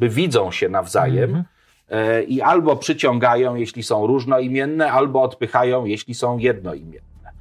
[0.00, 1.61] widzą się nawzajem mm -hmm.
[1.92, 7.32] Y, i albo przyciągają, jeśli są różnoimienne, albo odpychają, jeśli są jednoimienne.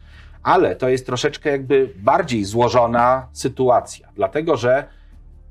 [0.43, 4.87] Ale to jest troszeczkę jakby bardziej złożona sytuacja, dlatego że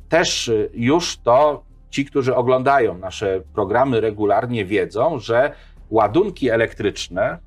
[0.09, 5.53] też już to ci, którzy oglądają nasze programy regularnie, wiedzą, że
[5.91, 7.39] ładunki elektryczne,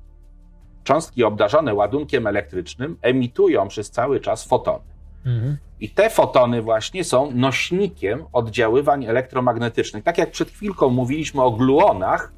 [0.84, 4.93] cząstki obdarzone ładunkiem elektrycznym, emitują przez cały czas fotony.
[5.26, 5.56] Mhm.
[5.80, 10.04] I te fotony właśnie są nośnikiem oddziaływań elektromagnetycznych.
[10.04, 12.32] Tak jak przed chwilką mówiliśmy o gluonach,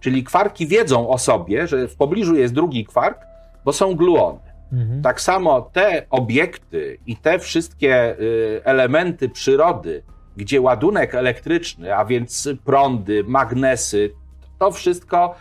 [0.00, 3.20] czyli kwarki wiedzą o sobie, że w pobliżu jest drugi kwark,
[3.64, 4.38] bo są gluony.
[4.72, 5.02] Mhm.
[5.02, 10.02] Tak samo te obiekty i te wszystkie y, elementy przyrody,
[10.36, 14.10] gdzie ładunek elektryczny, a więc prądy, magnesy,
[14.58, 15.34] to wszystko,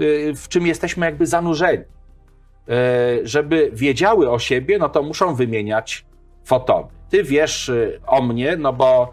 [0.00, 6.04] y, w czym jesteśmy jakby zanurzeni, y, żeby wiedziały o siebie, no to muszą wymieniać
[6.44, 6.86] fotony.
[7.10, 9.12] Ty wiesz y, o mnie, no bo,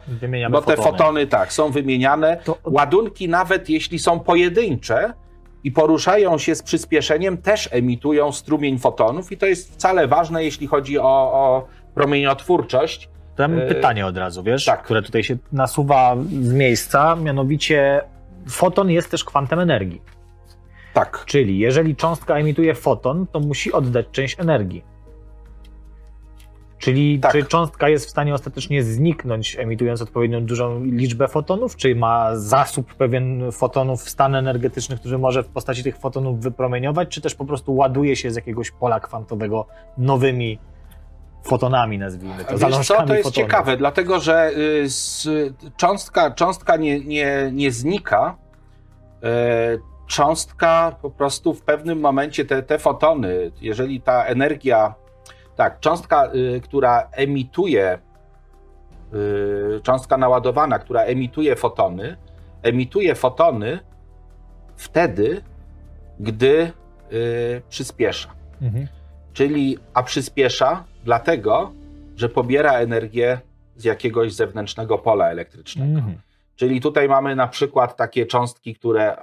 [0.52, 0.98] bo te fotony.
[0.98, 2.38] fotony tak, są wymieniane.
[2.44, 2.58] To...
[2.64, 5.14] Ładunki, nawet jeśli są pojedyncze
[5.64, 10.68] i poruszają się z przyspieszeniem, też emitują strumień fotonów, i to jest wcale ważne, jeśli
[10.68, 14.84] chodzi o, o promieniotwórczość to ja mam e, pytanie od razu, wiesz, tak.
[14.84, 18.02] które tutaj się nasuwa z miejsca, mianowicie
[18.50, 20.02] foton jest też kwantem energii.
[20.94, 21.24] Tak.
[21.26, 24.84] Czyli jeżeli cząstka emituje foton, to musi oddać część energii.
[26.80, 27.32] Czyli tak.
[27.32, 32.94] czy cząstka jest w stanie ostatecznie zniknąć, emitując odpowiednią dużą liczbę fotonów, czy ma zasób
[32.94, 37.76] pewien fotonów, stan energetyczny, który może w postaci tych fotonów wypromieniować, czy też po prostu
[37.76, 40.60] ładuje się z jakiegoś pola kwantowego nowymi
[41.44, 42.58] fotonami, nazwijmy to.
[42.58, 43.34] Wiesz co, to jest fotonów.
[43.34, 44.88] ciekawe, dlatego że y,
[45.78, 48.38] cząstka, cząstka nie, nie, nie znika.
[49.24, 54.94] Y, cząstka po prostu w pewnym momencie, te, te fotony, jeżeli ta energia,
[55.60, 58.00] tak, cząstka, y, która emituje,
[59.84, 62.18] cząstka naładowana, która emituje fotony,
[62.62, 63.80] emituje fotony
[64.76, 65.42] wtedy,
[66.20, 66.72] gdy
[67.70, 68.30] przyspiesza.
[68.62, 68.88] Mhm.
[69.34, 71.72] Czyli, a przyspiesza dlatego,
[72.16, 73.40] że pobiera energię
[73.76, 76.00] z jakiegoś zewnętrznego pola elektrycznego.
[76.00, 76.18] Mm.
[76.56, 79.18] Czyli tutaj mamy na przykład takie cząstki, które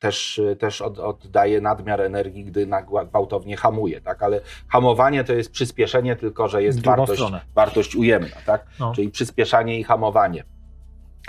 [0.00, 2.68] też, też od, oddaje nadmiar energii, gdy
[3.08, 4.22] gwałtownie hamuje, tak?
[4.22, 7.22] Ale hamowanie to jest przyspieszenie, tylko że jest wartość,
[7.54, 8.66] wartość ujemna, tak?
[8.80, 8.92] No.
[8.94, 10.44] Czyli przyspieszanie i hamowanie.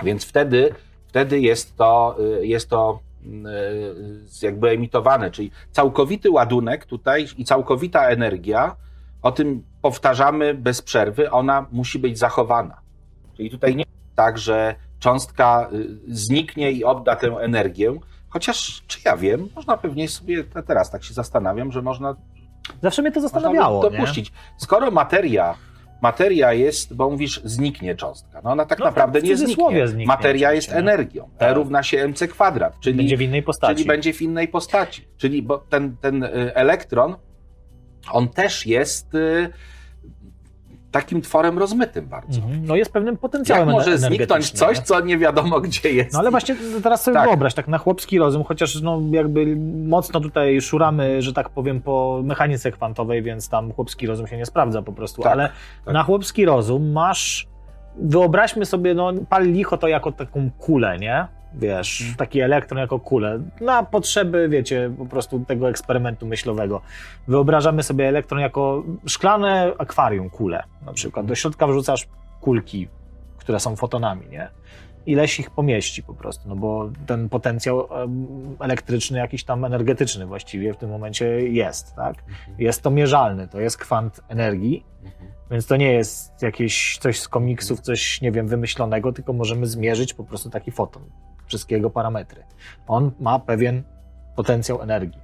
[0.04, 0.74] Więc wtedy,
[1.06, 8.08] wtedy jest to, y, jest to y, jakby emitowane, czyli całkowity ładunek tutaj i całkowita
[8.08, 8.76] energia
[9.22, 12.80] o tym powtarzamy bez przerwy, ona musi być zachowana.
[13.36, 17.98] Czyli tutaj nie jest tak, że cząstka y, zniknie i odda tę energię,
[18.32, 22.16] chociaż, czy ja wiem, można pewnie sobie, teraz tak się zastanawiam, że można...
[22.82, 24.30] Zawsze mnie to zastanawiało, dopuścić.
[24.30, 24.36] Nie?
[24.56, 25.54] Skoro materia
[26.02, 28.40] materia jest, bo mówisz, zniknie cząstka.
[28.44, 29.88] No ona tak no, naprawdę nie zniknie.
[29.88, 30.06] zniknie.
[30.06, 31.24] Materia jest energią.
[31.24, 31.56] E tak.
[31.56, 33.74] równa się mc kwadrat, czyli będzie w innej postaci.
[33.74, 35.04] Czyli będzie w innej postaci.
[35.16, 37.16] Czyli bo ten, ten y, elektron
[38.12, 39.50] on też jest y,
[40.92, 42.40] takim tworem rozmytym bardzo.
[42.40, 42.66] Mhm.
[42.66, 46.12] No jest pewnym potencjałem Jak może zniknąć coś, co nie wiadomo gdzie jest?
[46.12, 47.28] No ale właśnie teraz sobie Tak.
[47.28, 49.56] wyobraź, tak na chłopski rozum, chociaż no jakby
[49.88, 54.46] mocno tutaj szuramy, że tak powiem, po mechanice kwantowej, więc tam chłopski rozum się nie
[54.46, 55.48] sprawdza po prostu, Tak, ale
[55.84, 55.94] tak.
[55.94, 57.46] na chłopski rozum masz,
[57.96, 61.26] wyobraźmy sobie, no pal licho to jako taką kulę, nie?
[61.54, 62.16] Wiesz, Mhm.
[62.16, 63.40] taki elektron jako kulę.
[63.60, 66.80] Na potrzeby, wiecie, po prostu tego eksperymentu myślowego.
[67.28, 71.26] Wyobrażamy sobie elektron jako szklane akwarium, kulę na przykład.
[71.26, 72.08] Do środka wrzucasz
[72.40, 72.88] kulki,
[73.38, 74.48] które są fotonami, nie?
[75.06, 77.88] Ileś ich pomieści po prostu, no bo ten potencjał
[78.60, 82.16] elektryczny, jakiś tam energetyczny właściwie w tym momencie jest, tak?
[82.18, 82.56] Mhm.
[82.58, 85.30] Jest to mierzalny, to jest kwant energii, Mhm.
[85.50, 90.14] więc to nie jest jakieś coś z komiksów, coś, nie wiem, wymyślonego, tylko możemy zmierzyć
[90.14, 91.02] po prostu taki foton,
[91.52, 92.44] wszystkie jego parametry.
[92.86, 93.82] On ma pewien
[94.36, 95.20] potencjał energii.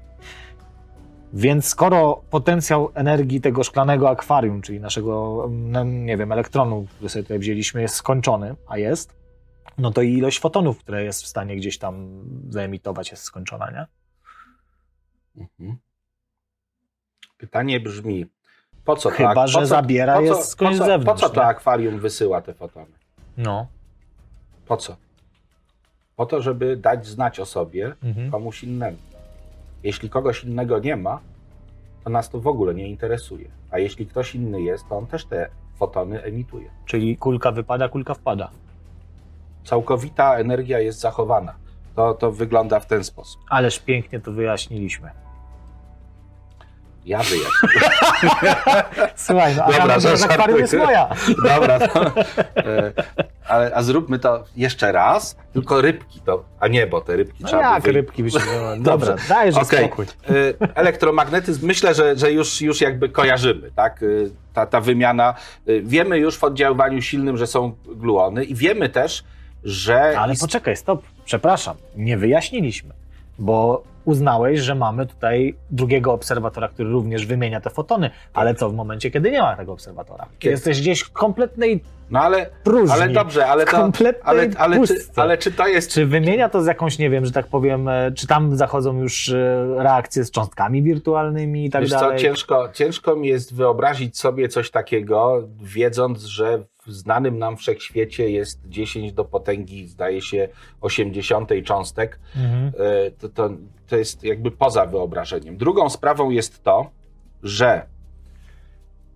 [1.33, 7.23] Więc skoro potencjał energii tego szklanego akwarium, czyli naszego, mm, nie wiem, elektronu, który sobie
[7.23, 9.17] tutaj wzięliśmy, jest skończony, a jest,
[9.79, 13.87] no to i ilość fotonów, które jest w stanie gdzieś tam wyemitować, jest skończona, nie?
[15.43, 15.79] Mhm.
[17.39, 18.27] Pytanie brzmi,
[18.85, 21.29] po co Chyba, to, że po co, zabiera po co, skądś po co, zewnątrz, Po
[21.29, 21.47] co to nie?
[21.47, 22.93] akwarium wysyła te fotony?
[23.37, 23.67] No.
[24.67, 24.97] Po co?
[26.19, 28.31] Po to, żeby dać znać o sobie Mhm.
[28.31, 28.97] komuś innemu.
[29.83, 31.21] Jeśli kogoś innego nie ma,
[32.05, 33.49] to nas to w ogóle nie interesuje.
[33.71, 36.71] A jeśli ktoś inny jest, to on też te fotony emituje.
[36.87, 38.51] Czyli kulka wypada, kulka wpada.
[39.65, 41.55] Całkowita energia jest zachowana.
[41.97, 43.41] To, to wygląda w ten sposób.
[43.51, 45.11] Ależ pięknie to wyjaśniliśmy.
[47.07, 47.81] Ja wyjaśnię.
[49.17, 51.09] Słuchaj, no, Dobra, a ja jest moja.
[51.49, 52.07] Dobra, to,
[52.57, 52.93] e,
[53.49, 57.49] ale, a zróbmy to jeszcze raz, tylko rybki to, a nie, bo te rybki No
[57.49, 58.41] trzeba jak by rybki byśmy...
[58.79, 59.07] Dobrze.
[59.11, 59.79] Dobra, dajże Okej.
[59.87, 60.07] spokój.
[60.31, 64.03] Y, Elektromagnetyzm, myślę, że, że już, już jakby kojarzymy, tak?
[64.03, 65.35] Y, Ta, ta wymiana.
[65.69, 69.25] y, Wiemy już w oddziaływaniu silnym, że są gluony i wiemy też,
[69.65, 70.19] że.
[70.19, 71.03] Ale poczekaj, stop.
[71.25, 72.95] Przepraszam, nie wyjaśniliśmy.
[73.39, 78.11] Bo uznałeś, że mamy tutaj drugiego obserwatora, który również wymienia te fotony.
[78.35, 80.27] Ale co w momencie, kiedy nie ma tego obserwatora?
[80.39, 80.53] Kiedy?
[80.53, 82.95] Jesteś gdzieś w kompletnej No ale, próżni.
[82.95, 83.91] ale dobrze, ale to.
[84.25, 85.93] Ale, ale, czy, ale czy to jest.
[85.93, 89.29] Czy wymienia to z jakąś, nie wiem, że tak powiem, e, czy tam zachodzą już
[89.29, 92.19] e, reakcje z cząstkami wirtualnymi i tak Wiesz co, dalej?
[92.19, 98.61] ciężko, ciężko mi jest wyobrazić sobie coś takiego, wiedząc, że w znanym nam wszechświecie jest
[98.69, 100.49] 10 do potęgi, zdaje się,
[100.81, 102.19] 80 cząstek.
[102.37, 102.73] Mhm.
[102.79, 103.51] E, to, to,
[103.89, 105.57] to jest jakby poza wyobrażeniem.
[105.57, 106.91] Drugą sprawą jest to,
[107.43, 107.87] że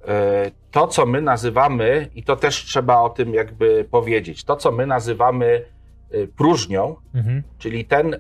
[0.09, 4.73] e, to, co my nazywamy, i to też trzeba o tym jakby powiedzieć, to, co
[4.73, 5.65] my nazywamy
[6.11, 7.43] e, próżnią, Mhm.
[7.59, 8.19] czyli ten, y,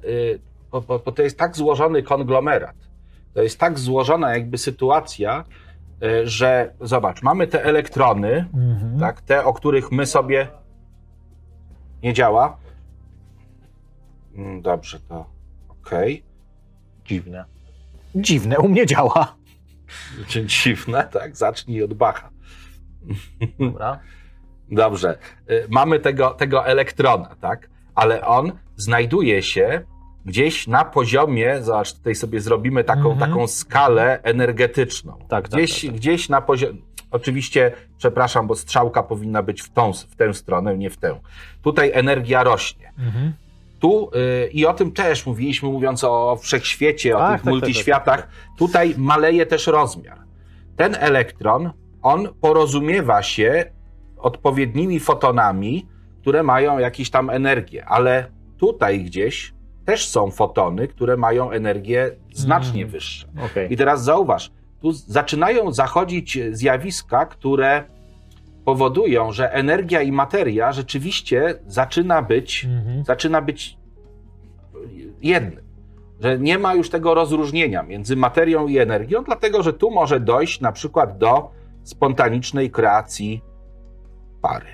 [0.70, 2.76] bo, bo, bo to jest tak złożony konglomerat,
[3.34, 5.44] to jest tak złożona jakby sytuacja,
[6.24, 9.00] że zobacz, mamy te elektrony, Mhm.
[9.00, 10.48] tak, te, o których my sobie
[12.02, 12.56] nie działa.
[14.36, 15.26] Mm, Dobrze, to
[15.68, 16.22] okej.
[17.06, 17.44] Dziwne.
[18.14, 19.36] Dziwne, u mnie działa.
[20.46, 22.30] Dziwne, tak, zacznij od Bacha.
[23.58, 23.98] Dobra.
[24.70, 25.18] Dobrze,
[25.50, 29.84] y, mamy tego, tego elektrona, tak, ale on znajduje się
[30.24, 33.30] gdzieś na poziomie, zobacz, tutaj sobie zrobimy taką, Mhm.
[33.30, 35.12] taką skalę energetyczną.
[35.18, 36.00] Tak, tak, gdzieś, tak, tak.
[36.00, 36.78] gdzieś na poziomie,
[37.10, 41.20] oczywiście, przepraszam, bo strzałka powinna być w, tą, w tę stronę, nie w tę.
[41.62, 42.92] Tutaj energia rośnie.
[42.98, 43.32] Mhm.
[43.82, 47.50] Tu, y, i o tym też mówiliśmy, mówiąc o wszechświecie, o Tak, tych tak, tak,
[47.52, 50.18] multiświatach, tak, tutaj maleje też rozmiar.
[50.76, 51.70] Ten elektron,
[52.02, 53.64] on porozumiewa się
[54.18, 55.86] odpowiednimi fotonami,
[56.20, 58.26] które mają jakąś tam energię, ale
[58.58, 62.90] tutaj gdzieś też są fotony, które mają energię znacznie Mm.
[62.92, 63.28] wyższe.
[63.52, 63.72] Okej.
[63.72, 67.84] I teraz zauważ, tu zaczynają zachodzić zjawiska, które
[68.64, 73.04] powodują, że energia i materia rzeczywiście zaczyna być Mhm.
[73.04, 73.76] zaczyna być
[75.22, 75.62] jednym.
[76.20, 80.60] Że nie ma już tego rozróżnienia między materią i energią, dlatego że tu może dojść
[80.60, 81.50] na przykład do
[81.82, 83.42] spontanicznej kreacji
[84.42, 84.66] pary,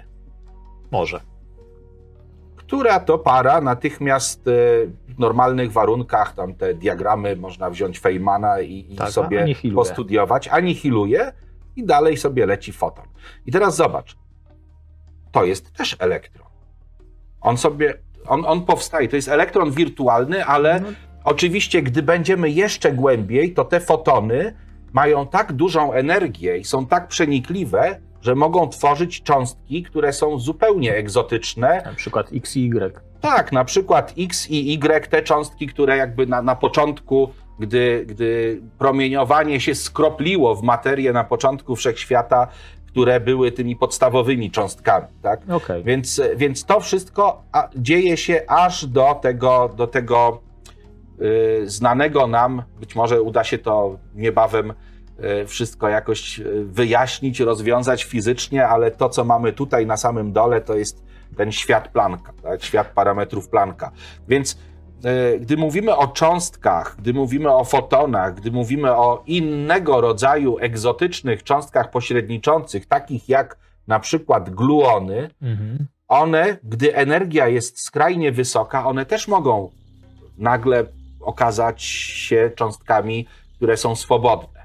[0.90, 1.20] Może.
[2.56, 4.50] która to para natychmiast e,
[5.08, 9.76] w normalnych warunkach, tam te diagramy można wziąć Feynmana i, i Tak, sobie anihiluje.
[9.76, 11.32] postudiować, anihiluje
[11.78, 13.04] i dalej sobie leci foton.
[13.46, 14.16] I teraz zobacz,
[15.32, 16.46] to jest też elektron.
[17.40, 17.94] On sobie,
[18.26, 20.88] on, on powstaje, to jest elektron wirtualny, ale No.
[21.24, 24.54] oczywiście, gdy będziemy jeszcze głębiej, to te fotony
[24.92, 30.94] mają tak dużą energię i są tak przenikliwe, że mogą tworzyć cząstki, które są zupełnie
[30.96, 31.82] egzotyczne.
[31.84, 33.00] Na przykład X i Y.
[33.20, 38.60] Tak, na przykład X i Y, te cząstki, które jakby na, na początku gdy, gdy
[38.78, 42.48] promieniowanie się skropliło w materię na początku wszechświata,
[42.86, 45.06] które były tymi podstawowymi cząstkami.
[45.22, 45.40] Tak?
[45.50, 45.82] Okay.
[45.82, 47.42] Więc, więc to wszystko
[47.76, 50.40] dzieje się aż do tego, do tego
[51.18, 54.72] yy, znanego nam, być może uda się to niebawem
[55.18, 60.60] yy, wszystko jakoś y, wyjaśnić, rozwiązać fizycznie, ale to, co mamy tutaj na samym dole,
[60.60, 61.04] to jest
[61.36, 62.62] ten świat Plancka, tak?
[62.62, 63.90] świat parametrów Plancka.
[64.28, 64.58] Więc
[65.40, 71.90] gdy mówimy o cząstkach, gdy mówimy o fotonach, gdy mówimy o innego rodzaju egzotycznych cząstkach
[71.90, 75.86] pośredniczących, takich jak na przykład gluony, mhm.
[76.08, 79.70] one, gdy energia jest skrajnie wysoka, one też mogą
[80.38, 80.84] nagle
[81.20, 84.64] okazać się cząstkami, które są swobodne.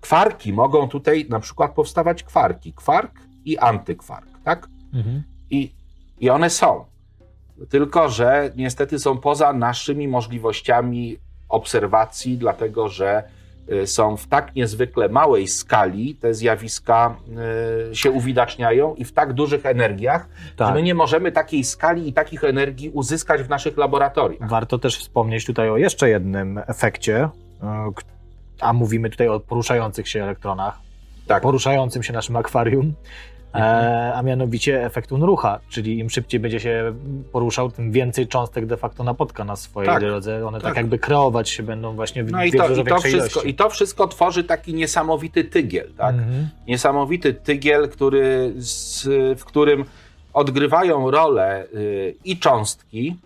[0.00, 3.12] Kwarki mogą tutaj na przykład powstawać kwarki, kwark
[3.44, 4.68] i antykwark, tak?
[4.94, 5.22] Mhm.
[5.50, 5.72] I,
[6.20, 6.89] I one są.
[7.68, 11.18] Tylko, że niestety są poza naszymi możliwościami
[11.48, 13.24] obserwacji, dlatego że
[13.72, 17.16] Y, są w tak niezwykle małej skali, te zjawiska
[17.90, 20.68] y, się uwidaczniają i w tak dużych energiach, tak.
[20.68, 24.48] że my nie możemy takiej skali i takich energii uzyskać w naszych laboratoriach.
[24.48, 27.28] Warto też wspomnieć tutaj o jeszcze jednym efekcie, y,
[28.60, 30.78] a mówimy tutaj o poruszających się elektronach,
[31.26, 31.42] tak.
[31.42, 32.94] poruszającym się naszym akwarium.
[33.54, 36.94] E, a mianowicie efekt Unrucha, czyli im szybciej będzie się
[37.32, 40.46] poruszał, tym więcej cząstek de facto napotka na swojej tak, drodze.
[40.46, 40.68] One tak.
[40.68, 40.76] tak.
[40.76, 44.08] jakby kreować się będą właśnie w no i to, i to wszystko, I to wszystko
[44.08, 46.14] tworzy taki niesamowity tygiel, tak?
[46.14, 46.48] Mhm.
[46.66, 49.04] Niesamowity tygiel, który, z,
[49.40, 49.84] w którym
[50.32, 53.16] odgrywają rolę y, i cząstki,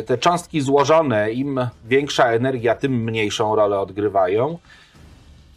[0.00, 4.58] y, te cząstki złożone, im większa energia, tym mniejszą rolę odgrywają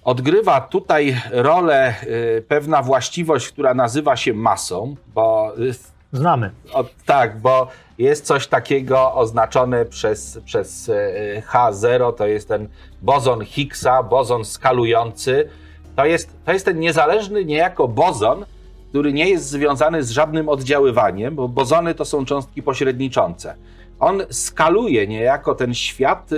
[0.04, 5.54] odgrywa tutaj rolę y, pewna właściwość, która nazywa się masą, bo.
[5.60, 5.74] Y,
[6.14, 6.52] Znamy.
[6.74, 12.68] O, tak, bo jest coś takiego oznaczone przez, przez y, H0, to jest ten
[13.02, 15.50] bozon Higgsa, bozon skalujący.
[15.96, 18.46] To jest, to jest ten niezależny niejako bozon,
[18.90, 23.56] który nie jest związany z żadnym oddziaływaniem, bo bozony to są cząstki pośredniczące.
[24.00, 26.30] On skaluje niejako ten świat.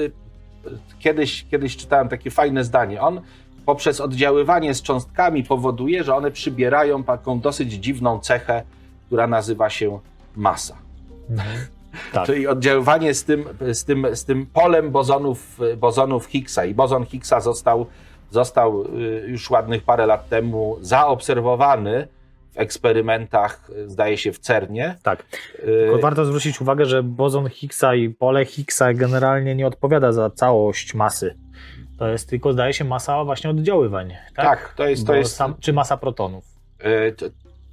[0.99, 3.01] Kiedyś, kiedyś czytałem takie fajne zdanie.
[3.01, 3.21] On
[3.65, 8.63] poprzez oddziaływanie z cząstkami powoduje, że one przybierają taką dosyć dziwną cechę,
[9.07, 9.99] która nazywa się
[10.35, 10.77] masa.
[11.29, 11.57] Mhm.
[12.13, 12.25] Tak.
[12.25, 16.65] Czyli oddziaływanie z tym, z, tym, z tym polem bozonów, bozonów Higgsa.
[16.65, 17.85] I bozon Higgsa został,
[18.31, 22.07] został y, już ładnych parę lat temu zaobserwowany
[22.53, 24.95] w eksperymentach, zdaje się, w CERNie.
[25.03, 25.23] Tak.
[25.65, 30.93] Tylko warto zwrócić uwagę, że bozon Higgsa i pole Higgsa generalnie nie odpowiada za całość
[30.93, 31.35] masy
[31.97, 34.13] to jest tylko, zdaje się, masa właśnie oddziaływań.
[34.35, 35.07] Tak, tak to jest.
[35.07, 36.45] To jest sam, czy masa protonów?
[36.79, 37.25] E, to,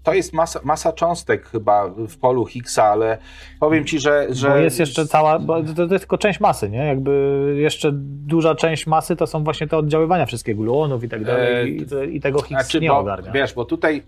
[0.03, 3.19] to jest masa, masa cząstek chyba w polu Higgsa, ale
[3.61, 4.27] powiem ci, że.
[4.31, 4.49] że...
[4.49, 5.39] Bo jest jeszcze cała.
[5.39, 6.87] Bo to, to jest tylko część masy, nie?
[6.87, 7.13] Jakby
[7.57, 7.91] jeszcze
[8.27, 11.79] duża część masy to są właśnie te oddziaływania wszystkie gluonów i tak dalej.
[11.93, 13.33] E, I, i, tego Higgs znaczy, nie bo, ogarnia.
[13.33, 14.03] Wiesz, bo tutaj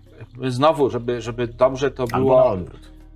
[0.47, 2.57] znowu, żeby, żeby dobrze to było.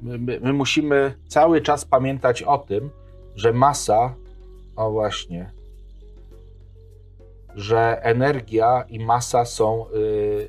[0.01, 2.89] My, my musimy cały czas pamiętać o tym,
[3.35, 4.13] że masa.
[4.75, 5.56] O właśnie
[7.57, 9.85] że energia i masa są,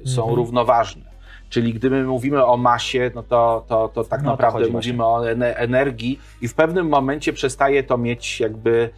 [0.04, 0.36] y, są mhm.
[0.36, 1.02] równoważne.
[1.50, 4.98] Czyli gdy my mówimy o masie, no to, to, to tak no, naprawdę to mówimy
[4.98, 5.34] właśnie.
[5.34, 8.90] o energii i w pewnym momencie przestaje to mieć jakby,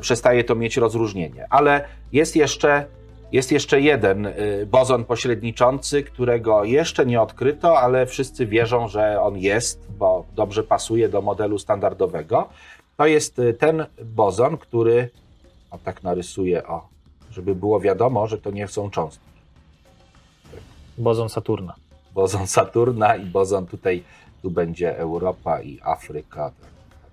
[0.00, 1.46] przestaje to mieć rozróżnienie.
[1.50, 2.86] Ale jest jeszcze,
[3.32, 9.38] jest jeszcze jeden y, bozon pośredniczący, którego jeszcze nie odkryto, ale wszyscy wierzą, że on
[9.38, 12.48] jest, bo dobrze pasuje do modelu standardowego.
[12.96, 15.10] To jest y, ten bozon, który,
[15.70, 16.97] o tak narysuję, o
[17.38, 19.24] żeby było wiadomo, że to nie są cząstki.
[20.98, 21.74] Bozon Saturna.
[22.14, 24.02] Bozon Saturna i bozon tutaj,
[24.42, 26.52] tu będzie Europa i Afryka,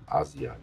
[0.08, 0.56] Azja.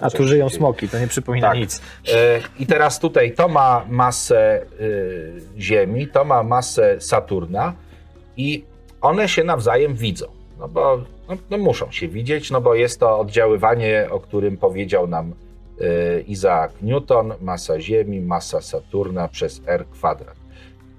[0.00, 1.58] A tu żyją smoki, to nie przypomina tak.
[1.58, 1.82] nic.
[2.12, 7.74] E, I teraz tutaj to ma masę y, Ziemi, to ma masę Saturna
[8.36, 8.64] i
[9.00, 10.26] one się nawzajem widzą.
[10.58, 15.06] No bo no, no muszą się widzieć, no bo jest to oddziaływanie, o którym powiedział
[15.06, 15.43] nam E,
[16.26, 20.36] Isaac Newton, masa Ziemi, masa Saturna przez R kwadrat.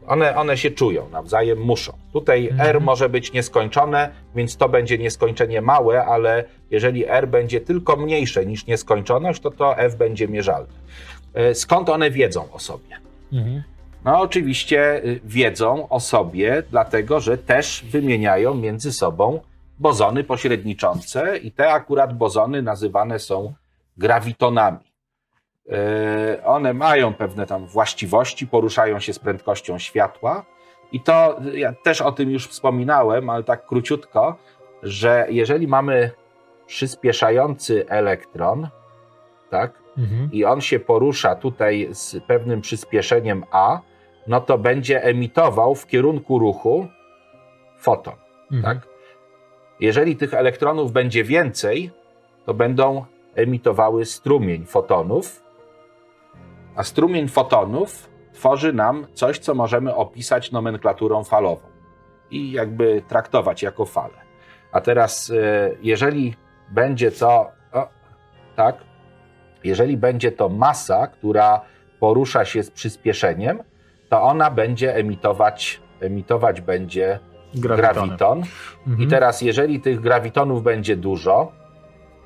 [0.08, 1.94] One, one się czują nawzajem, muszą.
[2.14, 2.70] Tutaj mhm.
[2.70, 8.46] R może być nieskończone, więc to będzie nieskończenie małe, ale jeżeli R będzie tylko mniejsze
[8.46, 10.74] niż nieskończoność, to to F będzie mierzalne.
[11.34, 12.96] E, skąd one wiedzą o sobie?
[13.34, 13.64] Mhm.
[14.06, 19.40] No, oczywiście y, wiedzą o sobie, dlatego że też wymieniają między sobą
[19.80, 23.54] bozony pośredniczące, i te akurat bozony nazywane są
[23.98, 24.80] gravitonami.
[25.72, 30.46] E, one mają pewne tam właściwości, poruszają się z prędkością światła.
[30.92, 34.36] I to ja też o tym już wspominałem, ale tak króciutko,
[34.84, 36.12] że jeżeli mamy
[36.68, 38.68] przyspieszający elektron,
[39.50, 40.30] tak, Mhm.
[40.32, 43.80] i on się porusza tutaj z pewnym przyspieszeniem A,
[44.28, 46.88] no to będzie emitował w kierunku ruchu
[47.80, 48.14] foton.
[48.52, 48.64] Mhm.
[48.64, 48.88] Tak?
[49.80, 51.92] Jeżeli tych elektronów będzie więcej,
[52.46, 53.06] to będą
[53.36, 55.44] emitowały strumień fotonów,
[56.76, 61.68] a strumień fotonów tworzy nam coś, co możemy opisać nomenklaturą falową
[62.32, 64.14] i jakby traktować jako falę.
[64.72, 66.36] A teraz, e, jeżeli
[66.72, 67.88] będzie to, o,
[68.56, 68.76] tak,
[69.64, 71.62] jeżeli będzie to masa, która
[72.00, 73.64] porusza się z przyspieszeniem,
[74.10, 77.20] to ona będzie emitować, emitować będzie
[77.56, 77.94] Grawitony.
[77.94, 78.44] grawiton.
[78.88, 79.08] Mhm.
[79.08, 81.52] I teraz, jeżeli tych grawitonów będzie dużo,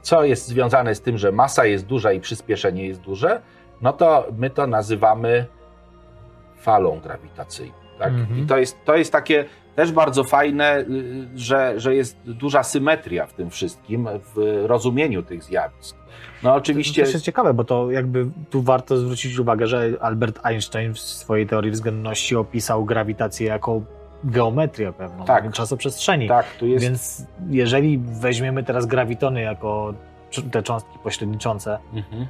[0.02, 3.42] co jest związane z tym, że masa jest duża i przyspieszenie jest duże,
[3.82, 5.46] no to my to nazywamy
[6.58, 7.74] falą grawitacyjną.
[8.00, 8.14] Tak?
[8.14, 8.40] Mhm.
[8.40, 9.46] I to jest, to jest takie
[9.76, 15.44] też bardzo fajne, y, że, że jest duża symetria w tym wszystkim, w rozumieniu tych
[15.44, 15.96] zjawisk.
[16.44, 17.02] No oczywiście.
[17.02, 21.00] To też jest ciekawe, bo to jakby tu warto zwrócić uwagę, że Albert Einstein w
[21.00, 23.82] swojej teorii względności opisał grawitację jako
[24.24, 25.52] geometrię pewną, Tak.
[25.52, 26.28] czasoprzestrzeni.
[26.28, 26.86] Tak, tu jest.
[26.86, 29.94] Więc jeżeli weźmiemy teraz grawitony jako
[30.52, 32.28] te cząstki pośredniczące, Mhm.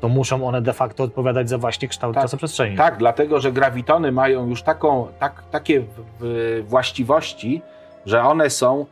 [0.00, 2.76] to muszą one de facto odpowiadać za właśnie kształt Tak, czasoprzestrzeni.
[2.76, 5.82] Tak, dlatego że grawitony mają już taką, tak, takie
[6.62, 7.62] właściwości,
[8.06, 8.86] że one są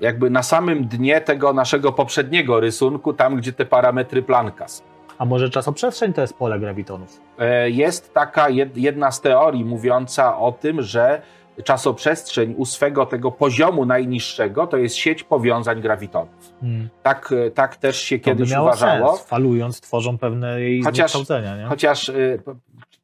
[0.00, 4.82] jakby na samym dnie tego naszego poprzedniego rysunku, tam gdzie te parametry Plancka są.
[5.18, 7.20] A może czasoprzestrzeń to jest pole grawitonów?
[7.38, 11.22] E, Jest taka jed- jedna z teorii mówiąca o tym, że
[11.64, 16.52] czasoprzestrzeń u swego tego poziomu najniższego to jest sieć powiązań grawitonów.
[16.60, 16.88] Hmm.
[17.02, 19.16] Tak, tak też się To kiedyś uważało.
[19.16, 19.28] Sens.
[19.28, 21.14] Falując tworzą pewne jej Chociaż-
[21.58, 21.66] nie?
[21.68, 22.42] Chociaż y,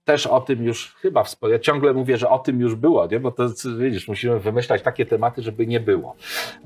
[0.05, 1.61] też o tym już chyba wspomniałem.
[1.61, 3.21] Ja ciągle mówię, że o tym już było, nie?
[3.21, 3.49] bo to
[3.79, 6.17] widzisz, musimy wymyślać takie tematy, żeby nie było.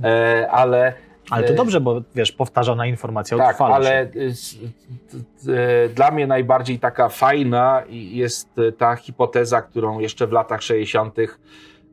[0.05, 0.93] E, ale
[1.31, 6.79] Ale to e, dobrze, bo wiesz, powtarzana informacja tak, utrwala ale y, dla mnie najbardziej
[6.79, 11.17] taka fajna jest ta hipoteza, którą jeszcze w latach 60.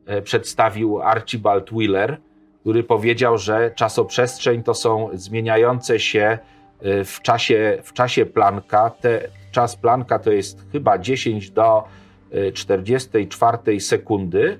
[0.06, 2.20] e, przedstawił Archibald Wheeler,
[2.62, 6.38] który powiedział, że czasoprzestrzeń to są zmieniające się
[6.86, 8.90] y, w czasie, w czasie Plancka.
[8.90, 11.84] Te, czas Plancka to jest chyba 10 do
[12.34, 14.42] y, 44 sekundy.
[14.48, 14.58] Y,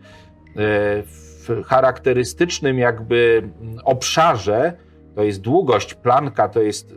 [1.43, 3.49] W charakterystycznym jakby
[3.84, 4.72] obszarze
[5.14, 6.95] to jest długość Plancka to jest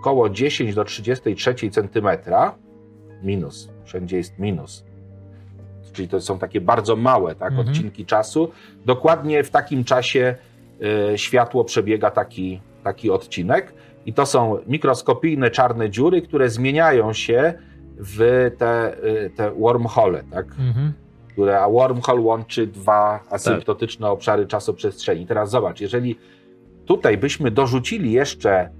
[0.00, 2.54] około 10 do 33 centymetra.
[3.22, 4.84] Minus, wszędzie jest minus.
[5.92, 7.68] Czyli to są takie bardzo małe tak, Mhm.
[7.68, 8.50] odcinki czasu.
[8.86, 10.34] Dokładnie w takim czasie
[11.14, 13.74] y, światło przebiega taki, taki odcinek.
[14.06, 17.54] I to są mikroskopijne czarne dziury, które zmieniają się
[17.98, 20.46] w te, y, te wormhole, tak?
[20.46, 20.92] Mhm.
[21.32, 25.26] które, a wormhole łączy dwa asymptotyczne obszary czasoprzestrzeni.
[25.26, 26.18] Teraz zobacz, jeżeli
[26.86, 28.70] tutaj byśmy dorzucili jeszcze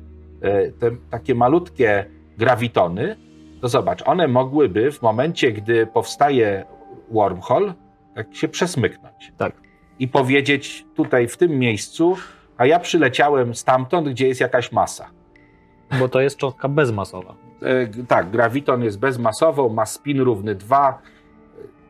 [0.40, 2.04] e, te takie malutkie
[2.38, 3.16] grawitony,
[3.60, 6.64] to zobacz, one mogłyby w momencie, gdy powstaje
[7.10, 7.74] wormhole,
[8.14, 9.32] tak się przesmyknąć.
[9.36, 9.52] Tak.
[9.98, 12.16] I powiedzieć tutaj w tym miejscu,
[12.56, 15.10] a ja przyleciałem stamtąd, gdzie jest jakaś masa.
[15.98, 17.34] Bo to jest cząstka bezmasowa.
[17.62, 21.02] E, tak, grawiton jest bezmasową, ma spin równy 2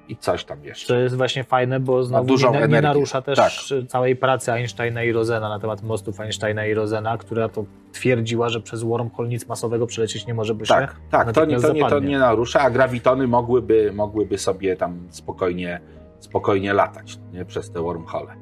[0.09, 0.95] i coś tam jeszcze.
[0.95, 2.81] To jest właśnie fajne, bo znowu nie, nie energię.
[2.81, 3.53] narusza też Tak.
[3.89, 8.61] całej pracy Einsteina i Rosena na temat mostów Einsteina i Rosena, która to twierdziła, że
[8.61, 11.99] przez wormhole nic masowego przelecieć nie może, się Tak, tak, to nie, to, nie, to
[12.01, 15.81] nie narusza, a grawitony mogłyby, mogłyby sobie tam spokojnie,
[16.21, 18.35] spokojnie latać nie, przez te wormhole.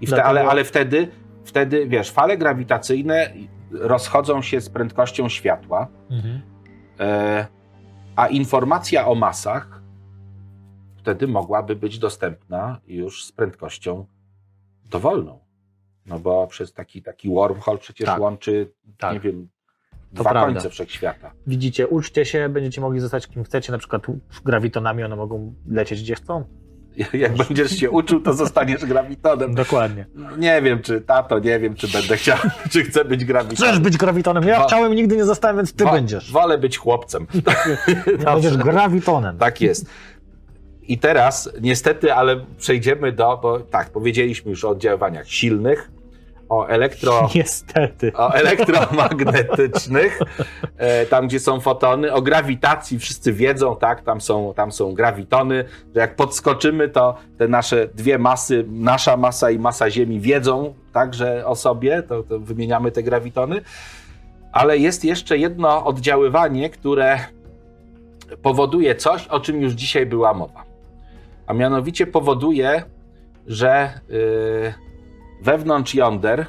[0.00, 1.08] I wte, ale, ale wtedy,
[1.44, 3.30] wtedy, wiesz, fale grawitacyjne
[3.70, 6.40] rozchodzą się z prędkością światła, Mhm.
[7.00, 7.46] e,
[8.16, 9.73] a informacja o masach
[11.04, 14.06] wtedy mogłaby być dostępna już z prędkością
[14.90, 15.38] dowolną.
[16.06, 18.20] No bo przez taki, taki wormhole przecież Tak.
[18.20, 19.12] łączy, Tak.
[19.14, 19.48] nie wiem,
[20.14, 20.52] To dwa prawda.
[20.52, 21.32] końce wszechświata.
[21.46, 24.02] Widzicie, uczcie się, będziecie mogli zostać kim chcecie, na przykład
[24.44, 26.44] grawitonami, one mogą lecieć gdzie chcą.
[27.14, 29.54] Jak będziesz się uczył, to zostaniesz grawitonem.
[29.54, 30.06] Dokładnie.
[30.38, 32.38] Nie wiem, czy tato, nie wiem, czy będę chciał,
[32.72, 33.72] czy chcę być grawitonem.
[33.72, 34.44] Chcesz być grawitonem?
[34.44, 36.32] Ja Wo- chciałem, nigdy nie zostałem, więc ty Wo- będziesz.
[36.32, 37.26] Wolę być chłopcem.
[38.24, 39.38] Będziesz grawitonem.
[39.38, 39.86] Tak jest.
[40.88, 45.90] I teraz, niestety, ale przejdziemy do, bo tak, powiedzieliśmy już o oddziaływaniach silnych,
[46.48, 47.28] o elektro...
[47.34, 48.12] Niestety.
[48.14, 50.20] o elektromagnetycznych,
[50.76, 55.64] e, tam gdzie są fotony, o grawitacji wszyscy wiedzą, tak, tam są, tam są grawitony,
[55.94, 61.46] że jak podskoczymy, to te nasze dwie masy, nasza masa i masa Ziemi wiedzą także
[61.46, 63.60] o sobie, to, to wymieniamy te grawitony,
[64.52, 67.18] ale jest jeszcze jedno oddziaływanie, które
[68.42, 70.73] powoduje coś, o czym już dzisiaj była mowa.
[71.46, 72.82] A mianowicie powoduje,
[73.46, 74.74] że yy,
[75.42, 76.46] wewnątrz jąder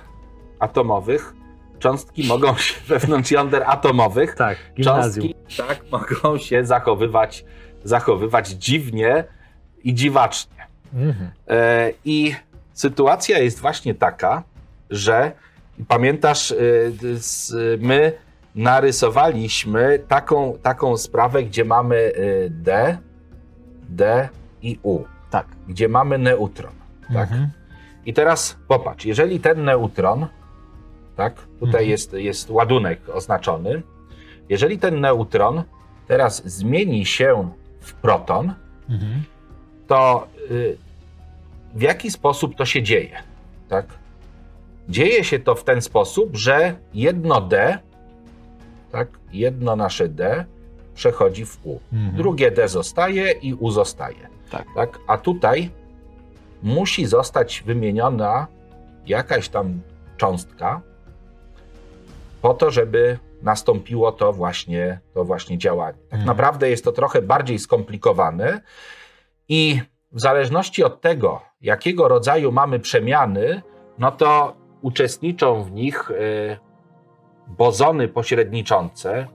[0.59, 1.33] atomowych
[1.79, 4.35] cząstki mogą się wewnątrz jąder atomowych.
[4.35, 5.27] Tak, gimnazjum.
[5.47, 7.45] Cząstki tak mogą się zachowywać,
[7.83, 9.23] zachowywać dziwnie
[9.83, 10.67] i dziwacznie.
[10.93, 11.31] Mhm.
[11.47, 12.35] E, I
[12.73, 14.43] sytuacja jest właśnie taka,
[14.89, 15.31] że
[15.87, 16.53] pamiętasz,
[17.15, 18.11] s- my
[18.55, 22.11] narysowaliśmy taką, taką sprawę, gdzie mamy e,
[22.49, 22.97] D,
[23.89, 24.29] D
[24.65, 25.47] i U, Tak.
[25.67, 26.71] gdzie mamy neutron.
[27.13, 27.31] Tak?
[27.31, 27.49] Mhm.
[28.05, 30.27] I teraz popatrz, jeżeli ten neutron,
[31.15, 31.89] tak, tutaj Mhm.
[31.89, 33.81] jest, jest ładunek oznaczony,
[34.49, 35.63] jeżeli ten neutron
[36.07, 38.53] teraz zmieni się w proton,
[38.89, 39.23] Mhm.
[39.87, 40.77] to y,
[41.73, 43.17] w jaki sposób to się dzieje?
[43.69, 43.85] Tak?
[44.89, 47.77] Dzieje się to w ten sposób, że jedno D,
[48.91, 50.45] tak, jedno nasze D
[50.95, 51.79] przechodzi w U.
[51.93, 52.15] Mhm.
[52.17, 54.27] Drugie D zostaje i U zostaje.
[54.57, 54.67] Tak.
[54.75, 54.99] tak?
[55.07, 55.69] A tutaj
[56.63, 58.47] musi zostać wymieniona
[59.05, 59.81] jakaś tam
[60.17, 60.81] cząstka
[62.41, 65.97] po to, żeby nastąpiło to właśnie, to właśnie działanie.
[65.97, 66.27] Tak Mhm.
[66.27, 68.61] naprawdę jest to trochę bardziej skomplikowane
[69.49, 69.81] i
[70.11, 73.61] w zależności od tego, jakiego rodzaju mamy przemiany,
[73.97, 76.57] no to uczestniczą w nich y,
[77.47, 79.27] bozony pośredniczące.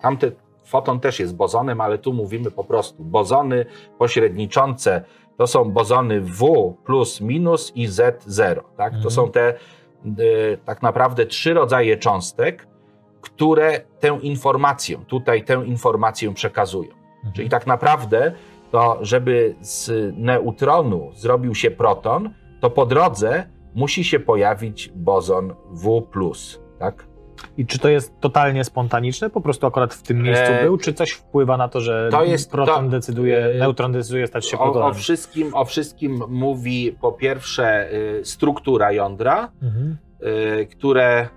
[0.00, 0.30] Tamte
[0.68, 3.66] foton też jest bozonem, ale tu mówimy po prostu bozony
[3.98, 5.02] pośredniczące.
[5.36, 8.60] To są bozony W plus minus i Z0.
[8.76, 8.92] Tak?
[8.92, 9.10] To Mhm.
[9.10, 9.54] są te
[10.20, 12.66] y, tak naprawdę trzy rodzaje cząstek,
[13.20, 16.90] które tę informację, tutaj tę informację przekazują.
[17.16, 17.32] Mhm.
[17.34, 18.32] Czyli tak naprawdę
[18.70, 23.44] to, żeby z neutronu zrobił się proton, to po drodze
[23.74, 26.02] musi się pojawić bozon W+.
[26.78, 27.07] Tak?
[27.58, 29.30] I czy to jest totalnie spontaniczne?
[29.30, 30.78] Po prostu akurat w tym miejscu E, był?
[30.78, 34.46] Czy coś wpływa na to, że to jest- proton to- decyduje, e, neutron decyduje stać
[34.48, 34.88] się O, protonem?
[34.90, 39.96] o, wszystkim, o wszystkim mówi po pierwsze y, struktura jądra, Mhm.
[40.62, 41.28] y, które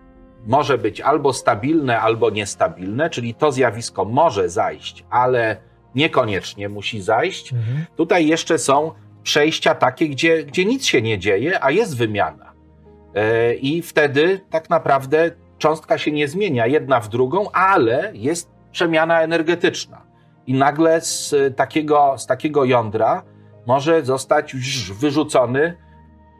[0.47, 5.57] może być albo stabilne, albo niestabilne, czyli to zjawisko może zajść, ale
[5.95, 7.53] niekoniecznie musi zajść.
[7.53, 7.85] Mhm.
[7.95, 8.91] Tutaj jeszcze są
[9.23, 12.51] przejścia takie, gdzie, gdzie nic się nie dzieje, a jest wymiana.
[13.15, 15.31] E, I wtedy tak naprawdę
[15.61, 20.01] cząstka się nie zmienia jedna w drugą, ale jest przemiana energetyczna.
[20.47, 23.23] I nagle z takiego, z takiego jądra
[23.65, 25.77] może zostać już wyrzucony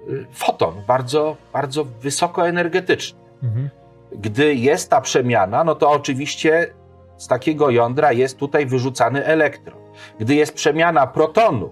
[0.10, 3.20] y, foton, bardzo, bardzo wysokoenergetyczny.
[3.44, 3.70] Mhm.
[4.12, 6.74] Gdy jest ta przemiana, no to oczywiście
[7.18, 9.80] z takiego jądra jest tutaj wyrzucany elektron.
[10.20, 11.70] Gdy jest przemiana protonu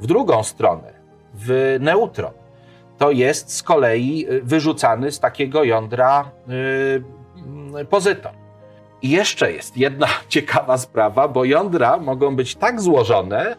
[0.00, 0.92] w drugą stronę,
[1.34, 2.32] w neutron,
[2.98, 8.32] to jest z kolei y, wyrzucany z takiego jądra y, y, pozyton.
[9.02, 13.56] I jeszcze jest jedna ciekawa sprawa, bo jądra mogą być tak złożone,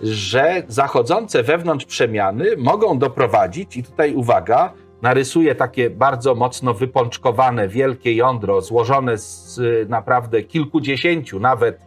[0.00, 4.72] że zachodzące wewnątrz przemiany mogą doprowadzić, i tutaj uwaga,
[5.02, 11.78] narysuję takie bardzo mocno wypączkowane, wielkie jądro, złożone z naprawdę kilkudziesięciu nawet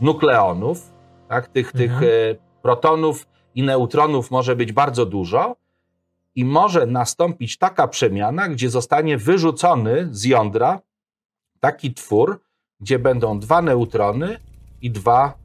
[0.00, 0.92] nukleonów.
[1.28, 1.48] Tak?
[1.48, 2.00] Tych, Mhm.
[2.00, 2.10] tych
[2.62, 5.56] protonów i neutronów może być bardzo dużo.
[6.36, 10.80] I może nastąpić taka przemiana, gdzie zostanie wyrzucony z jądra
[11.60, 12.40] taki twór,
[12.80, 14.38] gdzie będą dwa neutrony
[14.80, 15.38] i dwa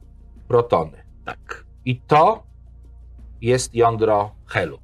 [0.48, 1.04] protony.
[1.24, 1.64] Tak.
[1.84, 2.42] I to
[3.40, 4.78] jest jądro helu.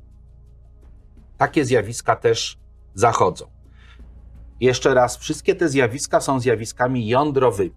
[1.36, 2.59] Takie zjawiska też
[2.94, 3.46] zachodzą.
[4.61, 7.74] Jeszcze raz, wszystkie te zjawiska są zjawiskami jądrowymi.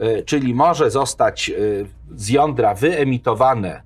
[0.00, 3.82] Y, Czyli może zostać y, z jądra wyemitowane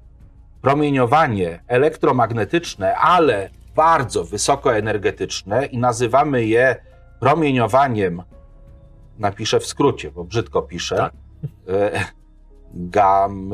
[0.77, 6.77] promieniowanie elektromagnetyczne, ale bardzo wysokoenergetyczne i nazywamy je
[7.21, 8.23] promieniowaniem,
[9.19, 11.13] napiszę w skrócie, bo brzydko piszę, Tak.
[11.69, 11.91] y,
[12.75, 13.51] gam,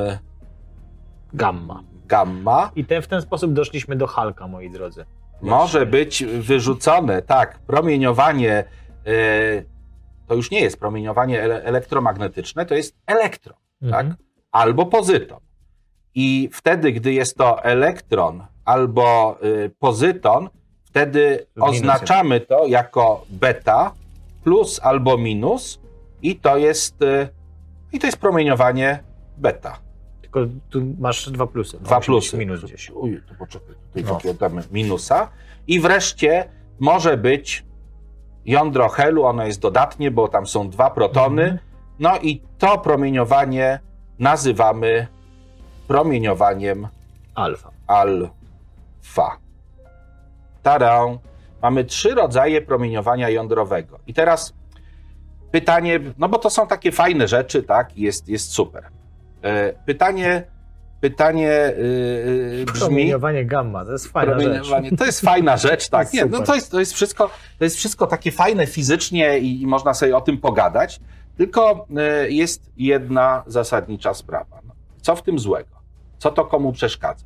[1.34, 1.82] Gamma.
[2.06, 5.04] gamma, I te, w ten sposób doszliśmy do Halka, moi drodzy.
[5.42, 8.64] może być wyrzucone, tak, promieniowanie,
[9.06, 9.66] y,
[10.26, 14.08] to już nie jest promieniowanie ele- elektromagnetyczne, to jest elektron, Mhm.
[14.08, 14.16] tak,
[14.52, 15.40] albo pozyton.
[16.14, 20.48] I wtedy, gdy jest to elektron albo y, pozyton,
[20.84, 23.92] wtedy oznaczamy to jako beta
[24.44, 25.80] plus albo minus
[26.22, 27.28] i to jest, y,
[27.92, 29.02] i to jest promieniowanie
[29.38, 29.78] beta.
[30.20, 30.40] Tylko
[30.70, 31.78] tu masz dwa plusy.
[31.80, 32.38] Dwa Musi plusy.
[32.38, 32.90] Minus gdzieś.
[32.90, 34.14] Uj, to poczekaj, tutaj No.
[34.14, 35.28] takiego damy minusa.
[35.66, 36.48] I wreszcie
[36.80, 37.64] może być
[38.44, 41.42] jądro helu, ono jest dodatnie, bo tam są dwa protony.
[41.42, 41.58] Mhm.
[41.98, 43.80] No i to promieniowanie
[44.18, 45.06] nazywamy
[45.92, 46.88] promieniowaniem
[47.34, 47.70] Alfa.
[47.86, 49.36] alfa.
[50.62, 51.06] Tada!
[51.62, 53.98] Mamy trzy rodzaje promieniowania jądrowego.
[54.06, 54.54] I teraz
[55.50, 57.98] pytanie, no bo to są takie fajne rzeczy, tak?
[57.98, 58.84] Jest, jest super.
[59.42, 60.44] E, Pytanie,
[61.00, 62.80] pytanie yy, brzmi...
[62.80, 64.68] Promieniowanie gamma, to jest fajna rzecz.
[64.98, 66.12] To jest fajna rzecz, tak.
[66.14, 69.66] Nie, no to, jest, to, jest wszystko, to jest wszystko takie fajne fizycznie i, i
[69.66, 71.00] można sobie o tym pogadać,
[71.36, 74.60] tylko yy, jest jedna zasadnicza sprawa.
[74.66, 75.81] No, co w tym złego?
[76.22, 77.24] Co to komu przeszkadza?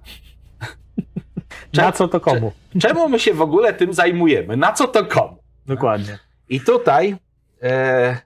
[1.75, 2.53] Na co to komu?
[2.81, 4.57] Czemu my się w ogóle tym zajmujemy?
[4.57, 5.37] Na co to komu?
[5.67, 6.19] Dokładnie.
[6.49, 7.17] I tutaj
[7.63, 8.21] e, e,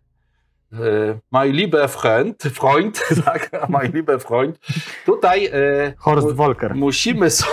[1.32, 4.58] my liebe Freund, Freund, tak, my liebe Freund,
[5.06, 5.50] tutaj e,
[5.98, 6.74] Horst Volker.
[6.74, 7.46] Musimy, so,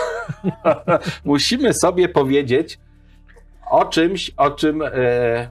[1.25, 2.79] musimy sobie powiedzieć
[3.69, 4.91] o czymś, o czym e,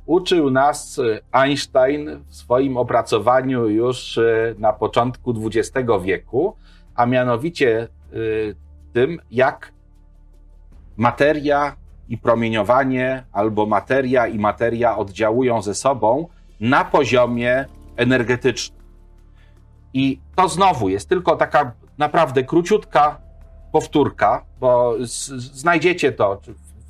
[0.06, 1.00] uczył nas
[1.32, 6.56] Einstein w swoim opracowaniu już e, na początku XX wieku,
[6.96, 8.16] a mianowicie e,
[8.92, 9.72] tym, jak
[10.96, 11.76] materia
[12.08, 16.28] i promieniowanie, albo materia i materia oddziałują ze sobą
[16.60, 17.64] na poziomie
[17.96, 18.80] energetycznym.
[19.94, 23.20] I to znowu jest tylko taka naprawdę króciutka
[23.72, 24.94] powtórka, bo
[25.36, 26.40] znajdziecie to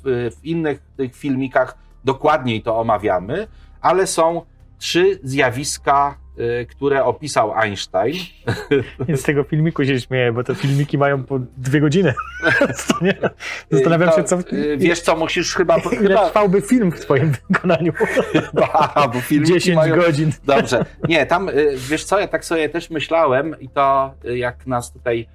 [0.03, 3.47] w, w innych tych filmikach, dokładniej to omawiamy,
[3.81, 4.41] ale są
[4.77, 6.26] trzy zjawiska Y,
[6.69, 8.15] które opisał Einstein.
[9.15, 12.13] Z tego filmiku się śmieję, bo te filmiki mają po dwie godziny.
[13.71, 14.39] Zastanawiam się, co...
[14.53, 15.77] Y, wiesz co, musisz chyba...
[15.77, 16.25] Ile chyba...
[16.25, 17.93] trwałby film w twoim wykonaniu?
[18.73, 19.95] Aha, bo 10 mają...
[19.95, 20.31] godzin.
[20.45, 20.85] Dobrze.
[21.07, 25.27] Nie, tam, y, wiesz co, ja tak sobie też myślałem i to jak nas tutaj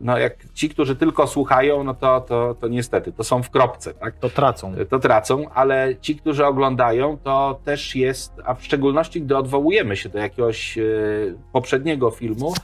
[0.00, 3.94] no jak ci, którzy tylko słuchają, no to, to, to niestety, to są w kropce,
[3.94, 4.18] tak?
[4.18, 4.74] To tracą.
[4.90, 10.08] To tracą, ale ci, którzy oglądają, to też jest, a w szczególności, gdy odwołujemy się
[10.08, 12.54] do jakiegoś y, poprzedniego filmu,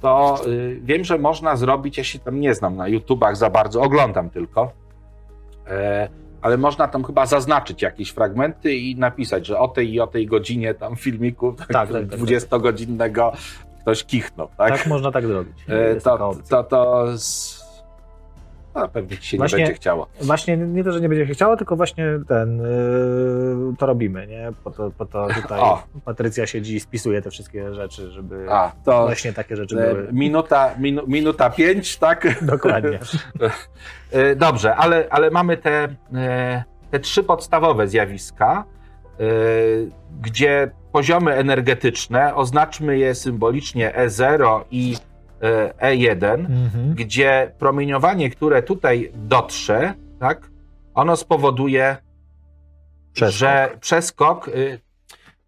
[0.00, 3.82] to y, wiem, że można zrobić, ja się tam nie znam na YouTubach za bardzo,
[3.82, 4.72] oglądam tylko,
[5.66, 6.08] e,
[6.40, 10.26] ale można tam chyba zaznaczyć jakieś fragmenty i napisać, że o tej i o tej
[10.26, 13.40] godzinie tam filmiku tak, tak, tak, 20-godzinnego tak,
[13.86, 14.78] ktoś kichnął, tak?
[14.78, 15.64] Tak, można tak zrobić.
[15.68, 17.60] E, to, to, to z...
[18.74, 20.06] no, pewnie ci się właśnie, nie będzie chciało.
[20.20, 24.52] Właśnie nie to, że nie będzie się chciało, tylko właśnie ten, yy, to robimy, nie?
[24.64, 25.82] Po to, po to tutaj o.
[26.04, 30.08] Patrycja siedzi i spisuje te wszystkie rzeczy, żeby A, to właśnie takie rzeczy e, były.
[30.12, 32.44] Minuta, minu, minuta pięć, tak?
[32.44, 32.98] Dokładnie.
[34.12, 35.88] E, dobrze, ale, ale mamy te,
[36.90, 38.64] te trzy podstawowe zjawiska,
[40.20, 44.96] gdzie poziomy energetyczne, oznaczmy je symbolicznie E0 i
[45.80, 46.94] E1, e mhm.
[46.94, 50.50] gdzie promieniowanie, które tutaj dotrze, tak,
[50.94, 51.96] ono spowoduje,
[53.12, 53.38] przeskok.
[53.38, 54.80] że przeskok, y,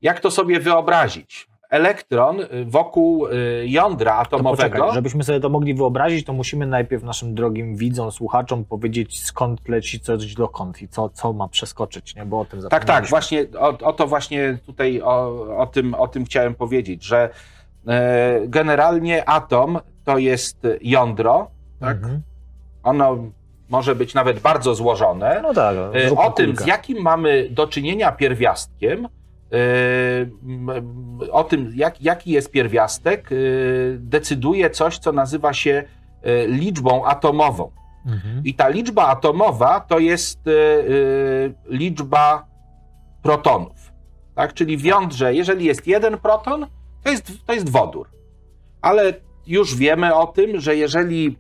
[0.03, 1.49] jak to sobie wyobrazić?
[1.69, 4.57] Elektron y, wokół y, jądra atomowego.
[4.57, 9.69] Poczekaj, żebyśmy sobie to mogli wyobrazić, to musimy najpierw naszym drogim widzom, słuchaczom powiedzieć, skąd
[9.69, 12.25] leci coś dokąd i co, co ma przeskoczyć, nie?
[12.25, 16.09] bo o tym Tak, tak, właśnie o, o to właśnie tutaj o, o, tym, o
[16.09, 17.31] tym chciałem powiedzieć, że
[17.87, 21.51] e, generalnie atom to jest jądro,
[21.81, 21.97] tak?
[21.97, 22.23] Mhm.
[22.83, 23.19] Ono
[23.69, 25.41] może być nawet bardzo złożone.
[25.43, 29.09] No tak, e, o tym, z jakim mamy do czynienia pierwiastkiem,
[31.33, 35.85] o tym, jak, jaki jest pierwiastek, yy, decyduje coś, co nazywa się
[36.23, 37.71] yy, liczbą atomową.
[38.07, 38.45] Mhm.
[38.45, 40.41] I ta liczba atomowa to jest
[41.69, 42.47] liczba
[43.23, 43.93] protonów.
[44.35, 44.55] Tak?
[44.55, 46.67] Czyli w jądrze, jeżeli jest jeden proton,
[47.05, 48.09] to jest, to jest wodór.
[48.81, 49.15] Ale
[49.47, 51.37] już wiemy o tym, że jeżeli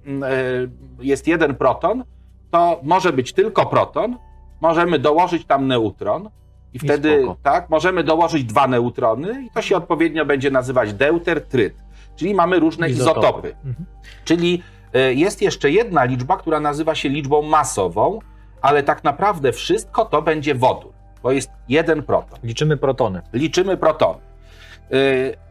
[1.01, 2.05] jest jeden proton,
[2.51, 4.17] to może być tylko proton,
[4.61, 6.31] możemy dołożyć tam neutron,
[6.75, 11.47] i wtedy, I tak, możemy dołożyć dwa neutrony i to się odpowiednio będzie nazywać deuter,
[11.47, 11.75] tryt.
[12.16, 13.21] Czyli mamy różne izotopy.
[13.21, 13.55] izotopy.
[13.64, 13.87] Mhm.
[14.25, 14.62] Czyli
[14.95, 18.19] e, jest jeszcze jedna liczba, która nazywa się liczbą masową,
[18.62, 20.93] ale tak naprawdę wszystko to będzie wodór,
[21.23, 22.39] bo jest jeden proton.
[22.43, 23.23] Liczymy protony.
[23.33, 24.21] Liczymy protony.
[24.21, 24.95] E,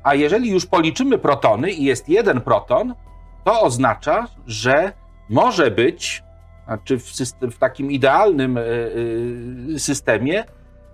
[0.04, 2.94] a jeżeli już policzymy protony i jest jeden proton,
[3.44, 4.92] to oznacza, że
[5.30, 6.24] może być,
[6.66, 8.64] znaczy w, system, w takim idealnym e,
[9.80, 10.44] systemie,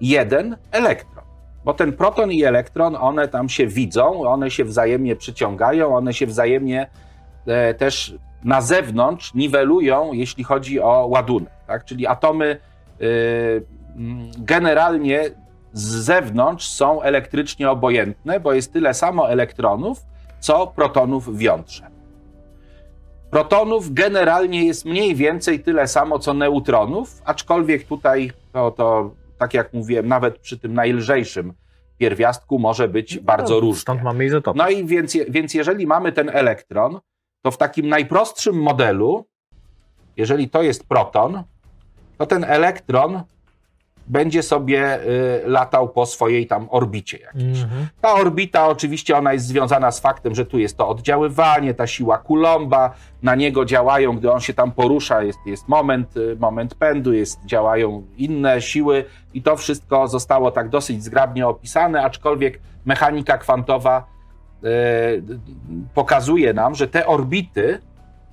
[0.04, 1.26] jeden elektron.
[1.66, 6.28] Bo ten proton i elektron, one tam się widzą, one się wzajemnie przyciągają, one się
[6.28, 6.90] wzajemnie
[7.48, 11.54] e, też na zewnątrz niwelują, jeśli chodzi o ładunek.
[11.68, 11.86] Tak?
[11.86, 12.58] Czyli atomy
[13.02, 13.06] e,
[14.38, 15.24] generalnie
[15.74, 20.06] z zewnątrz są elektrycznie obojętne, bo jest tyle samo elektronów,
[20.40, 21.88] co protonów w jądrze.
[23.32, 29.12] Protonów generalnie jest mniej więcej tyle samo, co neutronów, aczkolwiek tutaj to, to
[29.44, 31.54] tak jak mówiłem, nawet przy tym najlżejszym
[31.98, 33.82] pierwiastku może być no, bardzo różnie.
[33.82, 34.58] Stąd mamy izotopy.
[34.58, 37.00] No i więc, więc jeżeli mamy ten elektron,
[37.42, 39.26] to w takim najprostszym modelu,
[40.18, 41.44] jeżeli to jest proton,
[42.18, 43.24] to ten elektron
[44.08, 47.62] będzie sobie y, latał po swojej tam orbicie jakiejś.
[47.62, 47.88] Mhm.
[48.02, 52.24] Ta orbita oczywiście ona jest związana z faktem, że tu jest to oddziaływanie, ta siła
[52.28, 52.94] Coulomba,
[53.24, 57.46] na niego działają, gdy on się tam porusza, jest, jest moment, y, moment pędu, jest,
[57.46, 64.08] działają inne siły i to wszystko zostało tak dosyć zgrabnie opisane, aczkolwiek mechanika kwantowa
[64.64, 65.24] y,
[65.94, 67.80] pokazuje nam, że te orbity,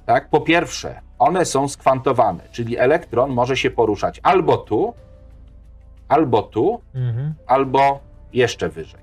[0.06, 4.94] tak, po pierwsze, one są skwantowane, czyli elektron może się poruszać albo tu,
[6.11, 7.34] albo tu, Mhm.
[7.46, 8.00] albo
[8.32, 9.00] jeszcze wyżej.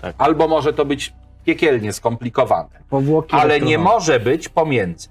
[0.00, 0.14] Tak.
[0.18, 1.12] Albo może to być
[1.44, 5.08] piekielnie skomplikowane, Powłoki ale nie może być pomiędzy.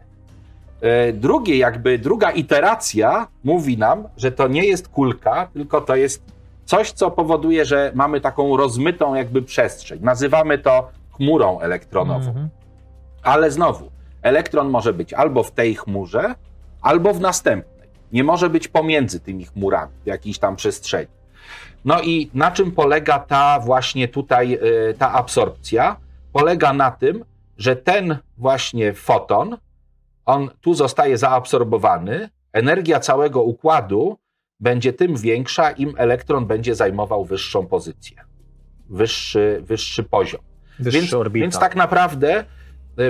[0.81, 6.23] E, Drugie, jakby druga iteracja mówi nam, że to nie jest kulka, tylko to jest
[6.65, 9.99] coś, co powoduje, że mamy taką rozmytą jakby przestrzeń.
[10.01, 12.27] Nazywamy to chmurą elektronową.
[12.27, 12.49] Mhm.
[13.23, 16.35] Ale znowu, elektron może być albo w tej chmurze,
[16.81, 17.89] albo w następnej.
[18.11, 21.07] Nie może być pomiędzy tymi chmurami w jakiejś tam przestrzeni.
[21.85, 24.53] No i na czym polega ta właśnie tutaj
[24.89, 25.97] y, ta absorpcja?
[26.33, 27.25] Polega na tym,
[27.57, 29.57] że ten właśnie foton,
[30.25, 34.17] on tu zostaje zaabsorbowany, energia całego układu
[34.59, 38.17] będzie tym większa, im elektron będzie zajmował wyższą pozycję,
[38.89, 40.41] wyższy, wyższy poziom.
[40.79, 41.43] Wyższy Więc, orbita.
[41.43, 42.45] więc tak naprawdę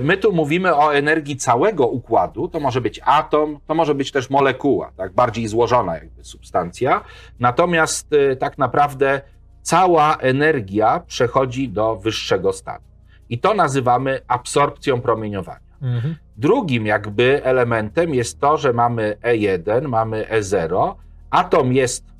[0.01, 2.47] my tu mówimy o energii całego układu.
[2.47, 7.03] To może być atom, to może być też molekuła, tak bardziej złożona jakby substancja.
[7.39, 9.21] Natomiast y, tak naprawdę
[9.61, 12.85] cała energia przechodzi do wyższego stanu.
[13.29, 15.71] I to nazywamy absorpcją promieniowania.
[15.81, 16.15] Mhm.
[16.37, 20.95] Drugim jakby elementem jest to, że mamy E1, mamy E0.
[21.29, 22.10] Atom jest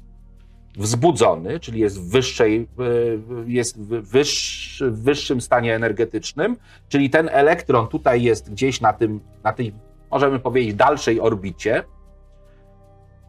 [0.78, 6.57] wzbudzony, czyli jest w wyższej, y, jest w wyższ, w wyższym stanie energetycznym,
[6.89, 9.74] czyli ten elektron tutaj jest gdzieś na tym, na tej,
[10.11, 11.84] możemy powiedzieć, dalszej orbicie.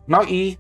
[0.09, 0.57] No i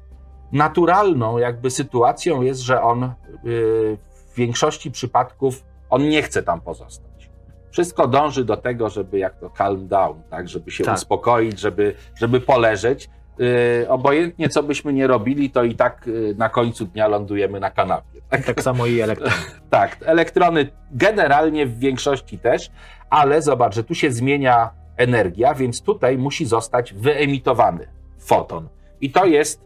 [0.52, 3.10] naturalną jakby sytuacją jest, że on y,
[3.44, 7.30] w większości przypadków on nie chce tam pozostać.
[7.70, 10.96] Wszystko dąży do tego, żeby jak to calm down, tak, żeby się Tak.
[10.96, 13.10] uspokoić, żeby, żeby poleżeć.
[13.38, 17.70] Yy, obojętnie co byśmy nie robili, to i tak yy, na końcu dnia lądujemy na
[17.70, 18.20] kanapie.
[18.28, 18.44] Tak?
[18.44, 19.30] Tak samo i elektron.
[19.70, 22.70] tak, elektrony generalnie w większości też,
[23.10, 27.86] ale zobacz, że tu się zmienia energia, więc tutaj musi zostać wyemitowany
[28.18, 28.68] foton.
[29.00, 29.60] I to jest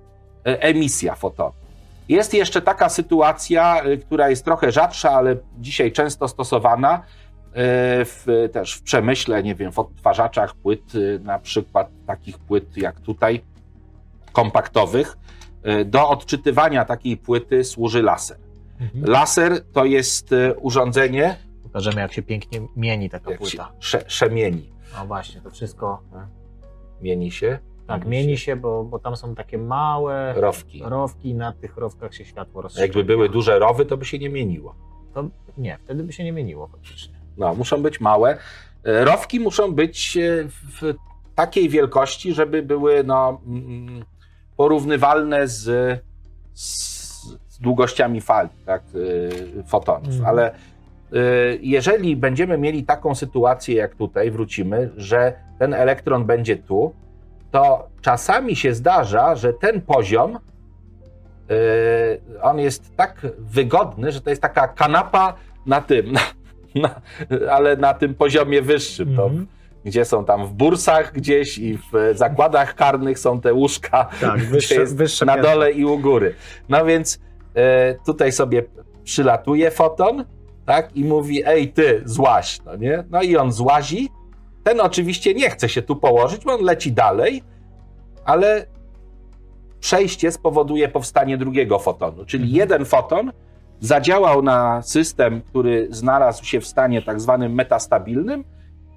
[0.47, 1.53] e, emisja fotonu.
[2.09, 7.03] Jest jeszcze taka sytuacja, y, która jest trochę rzadsza, ale dzisiaj często stosowana y,
[8.05, 13.01] w, też w przemyśle, nie wiem, w odtwarzaczach płyt, y, na przykład takich płyt jak
[13.01, 13.41] tutaj,
[14.41, 15.17] kompaktowych.
[15.81, 18.39] Y, Do odczytywania takiej płyty służy laser.
[18.81, 19.05] Mhm.
[19.05, 23.73] Laser to jest y, urządzenie, Pokażemy, jak się pięknie mieni taka jak się płyta.
[23.81, 24.71] sze, szemieni.
[24.99, 26.03] No właśnie, to wszystko
[27.03, 27.59] Mieni się?
[27.87, 30.83] tak mieni się, bo, bo tam są takie małe Rowki.
[30.85, 32.87] rowki i na tych rowkach się światło A rozstrzela.
[32.87, 34.75] Jakby były duże rowy, to by się nie mieniło.
[35.15, 35.29] To
[35.59, 37.15] nie, wtedy by się nie mieniło faktycznie.
[37.37, 38.39] No, muszą być małe.
[38.85, 40.95] E, Rowki muszą być e, w
[41.35, 44.05] takiej wielkości, żeby były no, mm,
[44.57, 45.65] porównywalne z,
[46.55, 46.67] z,
[47.49, 48.83] z długościami fali, tak,
[49.59, 50.09] e, fotonów.
[50.09, 50.27] Mhm.
[50.27, 50.55] Ale e,
[51.61, 56.93] jeżeli będziemy mieli taką sytuację jak tutaj, wrócimy, że ten elektron będzie tu,
[57.51, 60.41] to czasami się zdarza, że ten poziom e,
[62.43, 65.35] on jest tak wygodny, że to jest taka kanapa
[65.67, 66.21] na tym, na,
[66.75, 67.01] na,
[67.53, 69.17] ale na tym poziomie wyższym.
[69.17, 69.47] To, Mhm.
[69.87, 74.85] Gdzie są tam w bursach gdzieś i w zakładach karnych są te łóżka, Tak, wyższe,
[74.85, 76.35] wyższe na dole i u góry.
[76.69, 77.19] No więc
[77.55, 78.65] e, tutaj sobie
[79.05, 80.25] przylatuje foton,
[80.65, 83.05] tak, i mówi, ej ty, złaś, no nie?
[83.11, 84.09] No i on złazi.
[84.65, 87.43] Ten oczywiście nie chce się tu położyć, bo on leci dalej,
[88.25, 88.67] ale
[89.81, 92.57] przejście spowoduje powstanie drugiego fotonu, czyli Mhm.
[92.59, 93.33] jeden foton
[93.81, 98.45] zadziałał na system, który znalazł się w stanie tak zwanym metastabilnym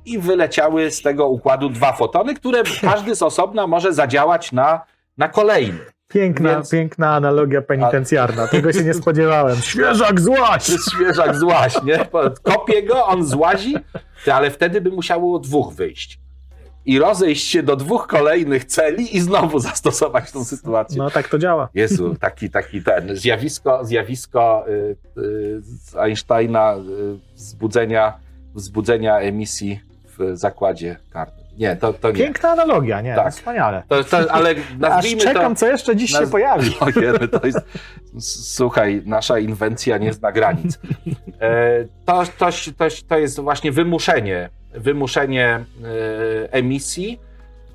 [0.06, 4.82] i wyleciały z tego układu dwa fotony, które każdy z osobna może zadziałać na,
[5.18, 5.80] na kolejny.
[6.08, 8.48] Piękna, Więc- piękna analogia penitencjarna.
[8.48, 9.58] Tego się nie spodziewałem.
[9.72, 10.72] Świeżak złaś!
[10.96, 12.06] Świeżak złaś, nie?
[12.44, 13.76] Kopię go, on złazi,
[14.34, 16.20] ale wtedy by musiało dwóch wyjść.
[16.86, 20.98] I rozejść się do dwóch kolejnych celi i znowu zastosować tą sytuację.
[20.98, 21.70] No tak to działa.
[21.74, 24.72] Jezu, taki, taki ten, zjawisko, zjawisko y,
[25.22, 28.14] y, z Einsteina y, wzbudzenia,
[28.56, 29.89] wzbudzenia emisji
[30.34, 31.46] zakładzie karnym.
[31.58, 32.18] Nie, to, to nie.
[32.18, 33.16] Piękna analogia, nie?
[33.16, 33.34] Tak.
[33.34, 33.84] Wspaniale.
[33.88, 35.60] To, to, ale Aż nazwijmy czekam, to...
[35.60, 36.72] co jeszcze dziś się naz- pojawi.
[36.80, 37.60] Ojej, to jest...
[38.56, 40.80] Słuchaj, nasza inwencja nie zna granic.
[41.42, 45.46] E, To, to, to, to jest właśnie wymuszenie, wymuszenie
[46.46, 47.20] e, emisji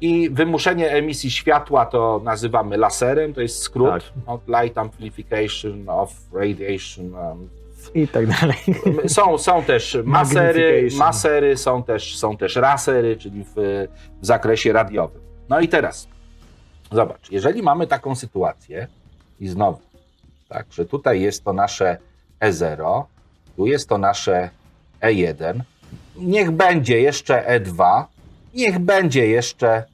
[0.00, 4.62] I wymuszenie emisji światła to nazywamy laserem, to jest skrót Tak.
[4.62, 7.14] Light Amplification of Radiation.
[7.94, 8.56] I tak dalej.
[9.06, 13.54] Są, są też masery, masery są, też, są też rasery, czyli w,
[14.20, 15.20] w zakresie radiowym.
[15.48, 16.08] No i teraz,
[16.92, 18.86] zobacz, jeżeli mamy taką sytuację
[19.40, 19.80] i znowu,
[20.48, 21.96] tak, że tutaj jest to nasze
[22.40, 23.02] E0,
[23.56, 24.50] tu jest to nasze
[25.00, 25.60] E1,
[26.16, 28.04] niech będzie jeszcze E2,
[28.54, 29.84] niech będzie jeszcze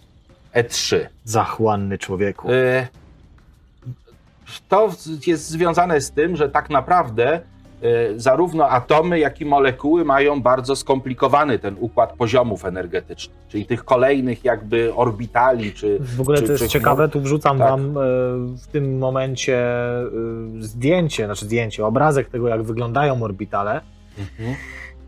[0.55, 1.07] E3.
[1.25, 2.51] Zachłanny człowieku.
[2.53, 2.87] Y,
[4.69, 4.91] To
[5.27, 7.41] jest związane z tym, że tak naprawdę
[8.17, 14.45] zarówno atomy, jak i molekuły mają bardzo skomplikowany ten układ poziomów energetycznych, czyli tych kolejnych
[14.45, 17.69] jakby orbitali, czy W ogóle czy- to jest czy- ciekawe, tu wrzucam Tak.
[17.69, 18.01] wam e,
[18.57, 20.05] w tym momencie e,
[20.61, 23.81] zdjęcie, znaczy zdjęcie, obrazek tego, jak wyglądają orbitale,
[24.19, 24.57] Mhm.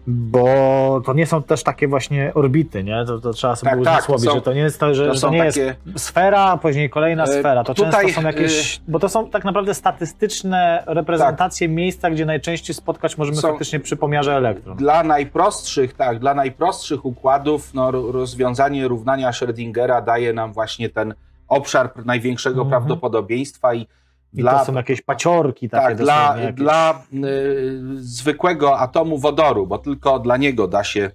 [0.07, 3.05] Bo to nie są też takie właśnie orbity, nie?
[3.07, 5.15] To, to trzeba sobie Tak, tak, uzmysłowić, są- że to nie jest to, że to
[5.15, 7.65] że to nie takie- jest sfera, a później kolejna E, sfera.
[7.65, 12.75] To tutaj, często są jakieś, bo to są tak naprawdę statystyczne reprezentacje miejsca, gdzie najczęściej
[12.75, 14.77] spotkać możemy Są- faktycznie przy pomiarze elektron.
[14.77, 21.15] Dla najprostszych, tak, dla najprostszych układów no, ro- rozwiązanie równania Schrödingera daje nam właśnie ten
[21.49, 22.71] obszar największego Mhm.
[22.71, 23.87] prawdopodobieństwa i,
[24.35, 26.55] I dla to są jakieś paciorki takie Tak, dla, jakieś.
[26.57, 31.11] dla y, zwykłego atomu wodoru, bo tylko dla niego da się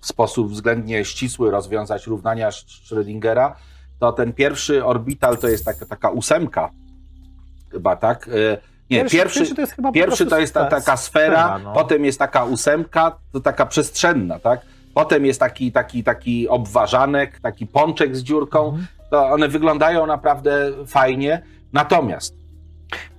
[0.00, 3.52] w sposób względnie ścisły rozwiązać równania Sch- Schrödingera,
[4.00, 6.70] to ten pierwszy orbital to jest taka, taka ósemka,
[7.72, 8.28] chyba tak?
[8.28, 8.58] Y,
[8.90, 11.72] Nie, pierwszy, to jest chyba pierwszy to jest ta, taka sfera, no.
[11.72, 14.60] potem jest taka ósemka, to taka przestrzenna, tak?
[14.94, 18.68] Potem jest taki, taki, taki obwarzanek, taki pączek z dziurką.
[18.68, 18.86] Mhm.
[19.10, 21.42] To one wyglądają naprawdę fajnie.
[21.76, 22.34] Natomiast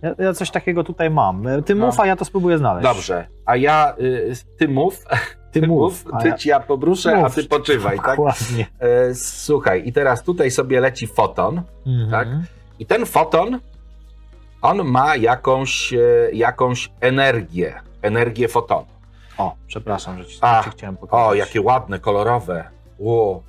[0.02, 1.44] Ja, ja coś takiego tutaj mam.
[1.66, 1.86] Ty No.
[1.86, 2.84] mów, a ja to spróbuję znaleźć.
[2.84, 5.04] Dobrze, a ja, y, ty mów,
[5.52, 6.04] Ty mów.
[6.22, 7.26] ty ja- ja pobruszę, Mów.
[7.26, 8.06] a ty poczywaj, tak?
[8.18, 8.66] Dokładnie.
[8.80, 12.12] E, słuchaj, i teraz tutaj sobie leci foton Mhm.
[12.12, 12.28] Tak.
[12.80, 13.60] i ten foton,
[14.62, 15.98] on ma jakąś, e,
[16.34, 18.86] jakąś energię, energię fotonu.
[19.38, 21.28] O, przepraszam, że ci, A, ci chciałem pokazać.
[21.28, 22.64] O, jakie ładne, kolorowe.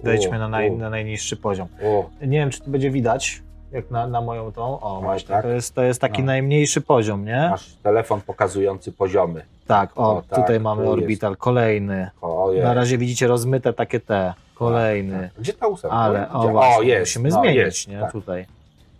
[0.05, 1.69] Wejdźmy na, naj, na najniższy poziom.
[1.85, 2.11] o.
[2.27, 3.43] Nie wiem, czy to będzie widać,
[3.73, 4.81] jak na, na moją tą.
[4.81, 5.43] O, właśnie, tak.
[5.43, 6.27] to, jest, to jest taki No.
[6.27, 7.49] najmniejszy poziom, nie?
[7.51, 9.43] Masz telefon pokazujący poziomy.
[9.67, 12.11] Tak, o, O, tak, tutaj mamy tu orbital, kolejny.
[12.21, 12.65] O, jest.
[12.65, 15.31] Na razie widzicie rozmyte takie te, kolejny.
[15.39, 15.97] Gdzie ta ósemka?
[15.97, 16.53] Ale, o Gdzie?
[16.53, 17.01] właśnie, jest.
[17.17, 18.01] musimy no, zmienić, jest, nie?
[18.01, 18.13] tak.
[18.13, 18.47] Tutaj.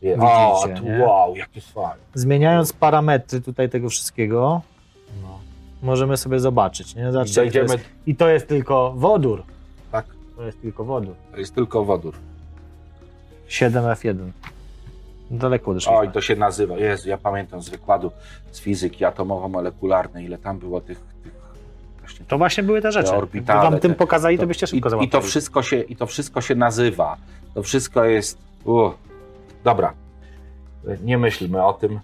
[0.03, 0.23] Jest.
[0.23, 0.99] O, Widzicie, tu, nie?
[1.07, 1.95] wow, jakie fajne.
[2.15, 4.61] Zmieniając parametry tutaj tego wszystkiego,
[5.23, 5.39] No.
[5.83, 7.13] możemy sobie zobaczyć, nie?
[7.13, 9.43] Zobaczcie, jak to Zejdziemy, jest, I to jest tylko wodór.
[9.93, 10.07] tak,
[10.37, 11.15] To jest tylko wodór.
[11.33, 12.15] to jest tylko wodór.
[13.49, 14.31] 7F1.
[15.31, 15.99] Daleko odeszliśmy.
[15.99, 16.79] Oj, to się nazywa.
[16.79, 18.11] Jezu, ja pamiętam z wykładu
[18.51, 20.99] z fizyki atomowo-molekularnej, ile tam było tych.
[21.23, 21.33] tych
[22.01, 23.05] właśnie To właśnie były te rzeczy.
[23.11, 25.23] Te Gdyby orbitale, wam tym te- pokazali, to byście I, szybko I to załapali.
[25.27, 27.17] wszystko się, I to wszystko się nazywa.
[27.55, 28.39] To wszystko jest.
[28.65, 28.91] U,
[29.65, 29.93] dobra.
[31.05, 32.01] Nie myślmy o tym.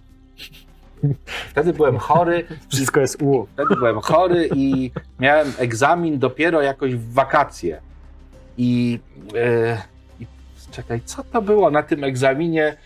[1.51, 3.47] Wtedy byłem chory, Wszystko jest u.
[3.53, 7.81] wtedy byłem chory i miałem egzamin dopiero jakoś w wakacje.
[8.59, 9.01] I,
[9.37, 9.83] e,
[10.21, 10.27] i
[10.71, 12.77] czekaj, co to było na tym egzaminie,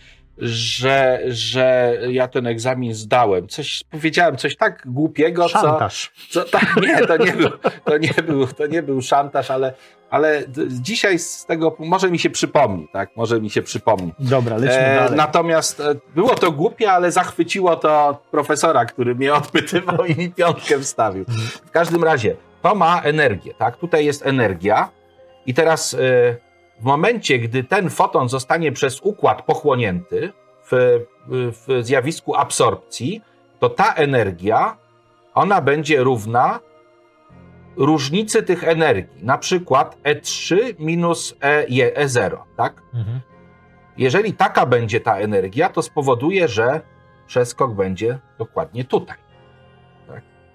[0.41, 3.47] że, że ja ten egzamin zdałem?
[3.47, 5.49] Coś powiedziałem, coś tak głupiego, co.
[5.49, 6.11] Szantaż.
[6.29, 7.49] Co, tak, nie, to nie był,
[7.85, 9.73] to nie był, to nie był szantaż, ale,
[10.09, 13.09] ale dzisiaj z tego może mi się przypomni, tak?
[13.15, 14.13] Może mi się przypomni.
[14.19, 15.17] Dobra, lecimy E, dalej.
[15.17, 20.79] natomiast e, było to głupie, ale zachwyciło to profesora, który mnie odpytywał i mi piątkę
[20.79, 21.25] wstawił.
[21.65, 23.77] W każdym razie, to ma energię, tak?
[23.77, 24.89] Tutaj jest energia
[25.45, 25.97] i teraz e,
[26.79, 30.33] w momencie, gdy ten foton zostanie przez układ pochłonięty
[30.71, 33.21] w, w zjawisku absorpcji,
[33.59, 34.77] to ta energia,
[35.33, 36.59] ona będzie równa
[37.77, 41.67] różnicy tych energii, na przykład E3 minus E,
[42.05, 42.81] E0, tak?
[42.93, 43.19] Mhm.
[43.97, 46.81] Jeżeli taka będzie ta energia, to spowoduje, że
[47.27, 49.17] przeskok będzie dokładnie tutaj.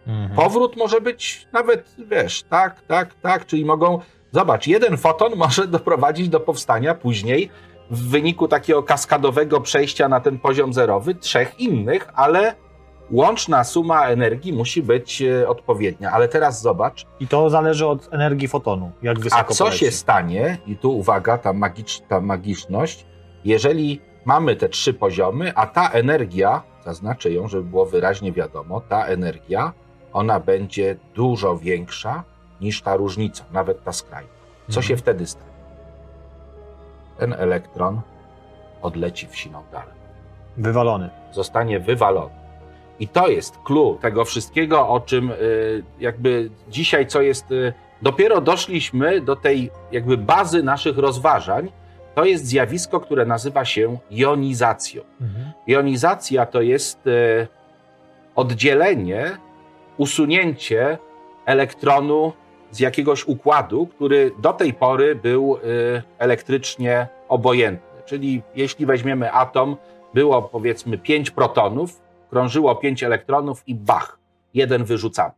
[0.06, 0.36] Mhm.
[0.36, 4.00] Powrót może być nawet, wiesz, tak, tak, tak, czyli mogą,
[4.34, 7.50] zobacz, jeden foton może doprowadzić do powstania później
[7.90, 12.54] w wyniku takiego kaskadowego przejścia na ten poziom zerowy trzech innych, ale
[13.10, 16.10] łączna suma energii musi być e, odpowiednia.
[16.10, 19.84] Ale teraz zobacz, I to zależy od energii fotonu, jak wysoko a co poleci.
[19.84, 23.06] się stanie, i tu uwaga, ta, magicz, ta magiczność,
[23.44, 29.06] jeżeli mamy te trzy poziomy, a ta energia, zaznaczę ją, żeby było wyraźnie wiadomo, ta
[29.06, 29.72] energia,
[30.12, 32.24] ona będzie dużo większa
[32.64, 34.28] niż ta różnica, nawet ta skrajna.
[34.68, 34.82] Co Mhm.
[34.86, 35.50] się wtedy stanie?
[37.18, 38.00] Ten elektron
[38.82, 39.94] odleci w siną dalej
[40.56, 41.10] Wywalony.
[41.32, 42.34] zostanie wywalony.
[43.00, 47.50] I to jest clue tego wszystkiego, o czym y, jakby dzisiaj, co jest.
[47.50, 51.72] Y, dopiero doszliśmy do tej jakby bazy naszych rozważań,
[52.14, 55.02] to jest zjawisko, które nazywa się jonizacją.
[55.20, 55.52] Mhm.
[55.66, 57.46] Jonizacja to jest e,
[58.36, 59.30] oddzielenie,
[59.96, 60.98] usunięcie
[61.46, 62.32] elektronu
[62.74, 65.60] z jakiegoś układu, który do tej pory był e,
[66.18, 68.02] elektrycznie obojętny.
[68.04, 69.76] Czyli jeśli weźmiemy atom,
[70.14, 72.00] było powiedzmy 5 protonów,
[72.30, 74.18] krążyło 5 elektronów i bach,
[74.54, 75.34] jeden wyrzucamy.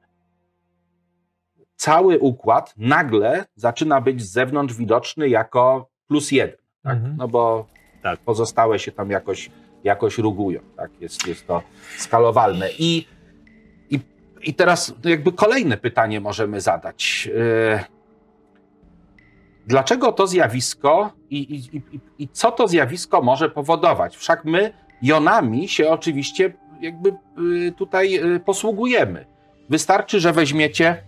[1.77, 6.97] Cały układ nagle zaczyna być z zewnątrz widoczny jako plus jeden, tak?
[6.97, 7.17] Mhm.
[7.17, 7.67] no bo
[8.03, 8.21] Tak.
[8.21, 9.51] pozostałe się tam jakoś,
[9.85, 10.61] jakoś rugują.
[10.77, 10.91] Tak?
[11.01, 11.63] Jest, jest to
[11.99, 12.69] skalowalne.
[12.79, 13.07] I,
[14.47, 17.29] i, teraz jakby kolejne pytanie możemy zadać.
[17.35, 17.97] Yy,
[19.67, 24.17] Dlaczego to zjawisko i, i, i, i co to zjawisko może powodować?
[24.17, 24.73] Wszak my
[25.03, 29.27] jonami się oczywiście jakby y, tutaj y, posługujemy.
[29.71, 31.03] Wystarczy, że weźmiecie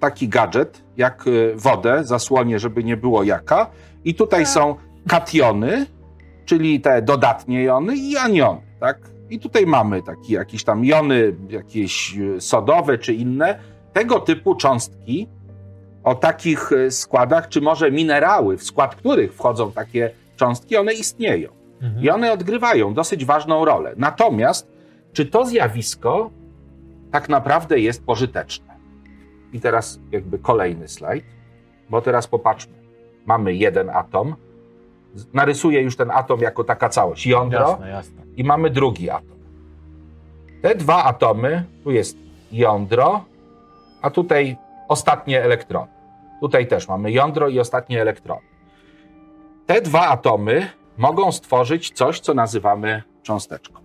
[0.00, 1.24] taki gadżet, jak
[1.54, 3.70] wodę, zasłonię, żeby nie było jaka.
[4.04, 4.76] I tutaj są
[5.08, 5.86] kationy,
[6.44, 9.15] czyli te dodatnie jony i aniony, tak?
[9.30, 13.58] I tutaj mamy takie jakieś tam jony, jakieś y, sodowe czy inne,
[13.92, 15.28] tego typu cząstki
[16.04, 21.50] o takich y, składach, czy może minerały, w skład których wchodzą takie cząstki, one istnieją.
[21.80, 22.04] Mhm.
[22.04, 23.94] I one odgrywają dosyć ważną rolę.
[23.96, 24.68] Natomiast,
[25.12, 26.30] czy to zjawisko
[27.10, 28.76] tak naprawdę jest pożyteczne?
[29.52, 31.24] I teraz jakby kolejny slajd,
[31.90, 32.74] bo teraz popatrzmy.
[33.26, 34.36] Mamy jeden atom.
[35.34, 37.26] Narysuję już ten atom jako taka całość.
[37.26, 38.22] Jądro Jasne, jasne.
[38.36, 39.36] i mamy drugi atom.
[40.62, 42.16] Te dwa atomy, tu jest
[42.52, 43.24] jądro,
[44.02, 44.56] a tutaj
[44.88, 45.92] ostatnie elektrony.
[46.40, 48.46] Tutaj też mamy jądro i ostatnie elektrony.
[49.66, 53.80] Te dwa atomy mogą stworzyć coś, co nazywamy cząsteczką.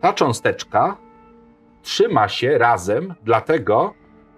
[0.00, 0.96] Ta cząsteczka
[1.82, 3.94] trzyma się razem, dlatego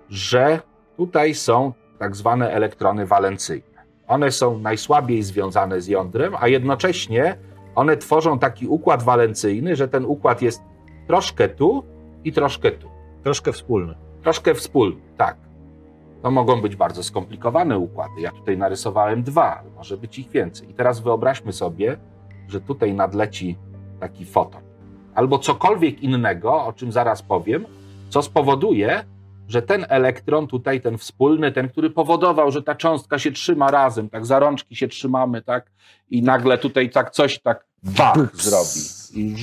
[0.08, 0.60] że
[0.96, 3.73] tutaj są tak zwane elektrony walencyjne.
[4.08, 7.36] One są najsłabiej związane z jądrem, a jednocześnie
[7.74, 10.62] one tworzą taki układ walencyjny, że ten układ jest
[11.06, 11.84] troszkę tu
[12.24, 12.88] i troszkę tu.
[13.22, 13.94] Troszkę wspólny.
[14.22, 15.36] Troszkę wspólny, tak.
[16.22, 18.20] To mogą być bardzo skomplikowane układy.
[18.20, 20.70] Ja tutaj narysowałem dwa, może być ich więcej.
[20.70, 21.96] I teraz wyobraźmy sobie,
[22.48, 23.58] że tutaj nadleci
[24.00, 24.62] taki foton.
[25.14, 27.66] Albo cokolwiek innego, o czym zaraz powiem,
[28.08, 29.04] co spowoduje,
[29.48, 34.10] że ten elektron tutaj, ten wspólny, ten, który powodował, że ta cząstka się trzyma razem,
[34.10, 35.70] tak za rączki się trzymamy, tak,
[36.10, 38.80] i nagle tutaj tak coś tak bach zrobi.
[39.14, 39.36] I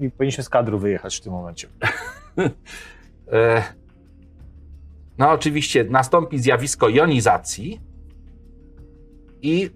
[0.00, 1.68] I powinniśmy z kadru wyjechać w tym momencie.
[3.32, 3.62] E,
[5.18, 7.80] No, oczywiście nastąpi zjawisko jonizacji
[9.42, 9.70] i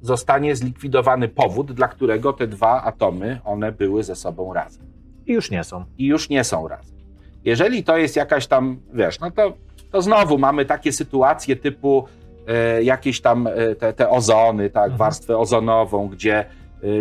[0.00, 4.86] zostanie zlikwidowany powód, dla którego te dwa atomy one były ze sobą razem.
[5.26, 5.84] I już nie są.
[5.98, 6.96] I już nie są razem.
[7.44, 9.52] Jeżeli to jest jakaś tam, wiesz, no to,
[9.90, 12.04] to znowu mamy takie sytuacje typu
[12.46, 14.98] e, jakieś tam e, te, te ozony, tak, Mhm.
[14.98, 16.44] warstwę ozonową, gdzie e,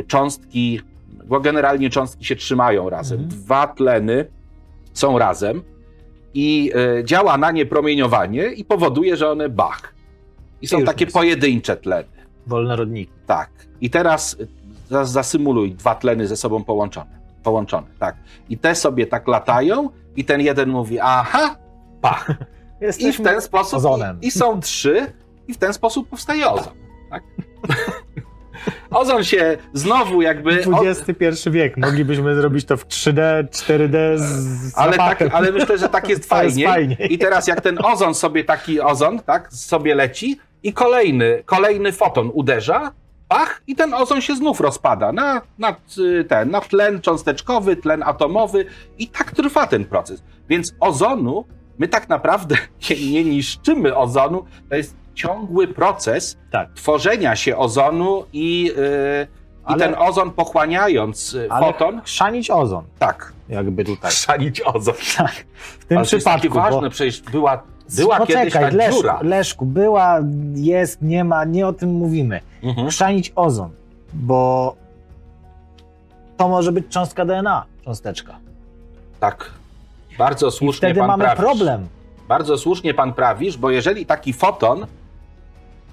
[0.08, 0.82] cząstki,
[1.26, 3.20] bo generalnie cząstki się trzymają razem.
[3.20, 3.42] Mhm.
[3.44, 4.26] Dwa tleny
[4.94, 5.62] są razem
[6.34, 6.72] i
[7.04, 9.94] działa na nie promieniowanie i powoduje, że one bach.
[10.62, 11.12] I są takie są.
[11.12, 12.08] pojedyncze tleny.
[12.48, 13.12] Wolne rodniki.
[13.28, 13.50] Tak.
[13.82, 14.38] I teraz
[14.90, 17.22] za- zasymuluj dwa tleny ze sobą połączone.
[17.44, 18.16] Połączone, tak.
[18.50, 21.56] I te sobie tak latają i ten jeden mówi aha,
[22.02, 22.30] pach.
[22.82, 24.18] I w Jesteśmy ten sposób ozonem.
[24.22, 25.14] I, i są trzy
[25.48, 26.74] i w ten sposób powstaje ozon.
[27.10, 27.24] Tak?
[28.92, 30.64] ozon się znowu jakby...
[30.82, 31.78] XXI wiek.
[31.78, 36.68] Moglibyśmy zrobić to w 3D, 4D z, ale, tak, ale myślę, że tak jest fajniej.
[36.68, 37.14] fajniej.
[37.14, 42.32] I teraz jak ten ozon sobie taki ozon, tak, sobie leci i kolejny, kolejny foton
[42.34, 42.92] uderza,
[43.32, 48.04] pach, i ten ozon się znów rozpada na, na, y, ten, na tlen cząsteczkowy, tlen
[48.04, 48.66] atomowy
[48.98, 50.24] i tak trwa ten proces.
[50.50, 51.46] Więc ozonu,
[51.80, 52.56] my tak naprawdę
[53.12, 56.74] nie, niszczymy ozonu, to jest ciągły proces Tak.
[56.74, 59.28] tworzenia się ozonu i, yy,
[59.62, 62.84] i Ale- ten ozon pochłaniając y, foton, chrzanić ozon.
[63.00, 64.12] tak, Jakby tutaj.
[64.12, 64.96] szalić ozon.
[65.18, 65.32] Tak.
[65.80, 66.48] W tym Ale to jest przypadku.
[66.48, 66.90] takie ważne, bo...
[66.90, 67.64] przecież była,
[67.96, 69.20] była Poczekaj, kiedyś ta Leszku, dziura.
[69.22, 70.20] Leszku, była,
[70.56, 72.42] jest, nie ma, nie o tym mówimy.
[72.64, 72.90] Mhm.
[72.90, 73.70] Chrzanić ozon,
[74.14, 74.76] bo
[76.38, 78.38] to może być cząstka DNA, cząsteczka.
[79.20, 79.52] Tak.
[80.18, 81.46] Bardzo I słusznie wtedy pan mamy prawisz.
[81.46, 81.88] problem.
[82.28, 84.86] Bardzo słusznie pan prawisz, bo jeżeli taki foton,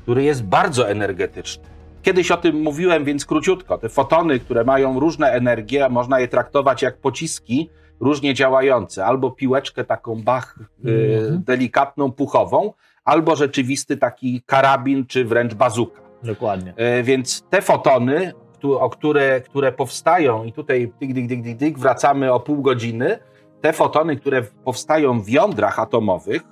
[0.02, 1.64] który jest bardzo energetyczny,
[2.02, 6.82] kiedyś o tym mówiłem, więc króciutko, te fotony, które mają różne energie, można je traktować
[6.82, 7.70] jak pociski,
[8.00, 11.42] różnie działające, albo piłeczkę taką bach, Mhm.
[11.44, 12.72] delikatną, puchową,
[13.04, 16.00] albo rzeczywisty taki karabin, czy wręcz bazuka.
[16.22, 16.74] Dokładnie.
[16.76, 18.32] E, Więc te fotony,
[18.62, 23.18] o które, które powstają, i tutaj dyk, dyk, dyk, dyk, dyk, wracamy o pół godziny,
[23.60, 26.42] te fotony, które powstają w jądrach atomowych,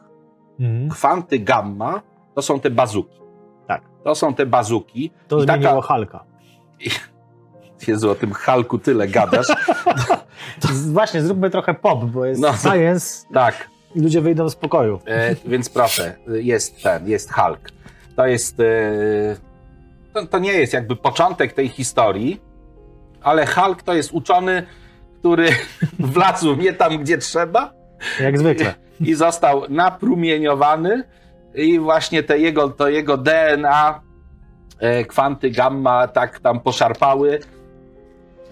[0.61, 0.89] Mhm.
[0.89, 2.03] kwanty gamma,
[2.35, 3.21] to są te bazuki.
[3.67, 3.83] Tak.
[4.05, 5.11] To są te bazuki.
[5.29, 6.25] To I zmieniło taka- Halka.
[7.89, 9.47] Jezu, o tym Halku tyle gadasz.
[10.61, 12.53] Z- Właśnie, zróbmy trochę pop, bo jest No.
[12.53, 15.01] science tak, i ludzie wyjdą z pokoju.
[15.07, 17.61] e, więc proszę, jest ten, jest Hulk.
[18.17, 18.61] To jest...
[18.61, 19.37] E,
[20.13, 22.41] to, to nie jest jakby początek tej historii,
[23.23, 24.67] ale Hulk to jest uczony,
[25.19, 25.49] który
[25.99, 27.73] wlazł nie tam, gdzie trzeba
[28.21, 28.75] Jak zwykle.
[29.01, 31.05] i został naprumieniowany
[31.55, 34.01] i właśnie te jego, to jego DNA
[34.79, 37.39] e, kwanty gamma tak tam poszarpały,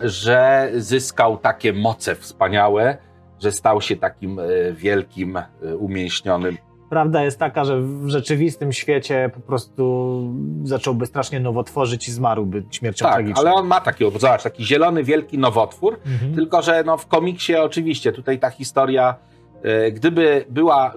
[0.02, 2.96] że zyskał takie moce wspaniałe,
[3.42, 4.42] że stał się takim e,
[4.72, 6.56] wielkim, e, umięśnionym.
[6.90, 10.22] Prawda jest taka, że w rzeczywistym świecie po prostu
[10.64, 13.40] zacząłby strasznie nowotworzyć i zmarłby śmiercią Tak, tragiczną.
[13.42, 16.34] ale on ma taki, zobacz, taki zielony, wielki nowotwór, Mhm.
[16.34, 19.14] Tylko, że no, w komiksie oczywiście tutaj ta historia,
[19.62, 20.94] e, gdyby była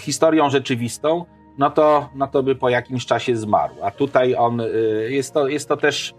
[0.00, 1.24] historią rzeczywistą,
[1.58, 3.74] no to, no to by po jakimś czasie zmarł.
[3.82, 4.62] A tutaj on,
[5.08, 6.14] jest to, jest to też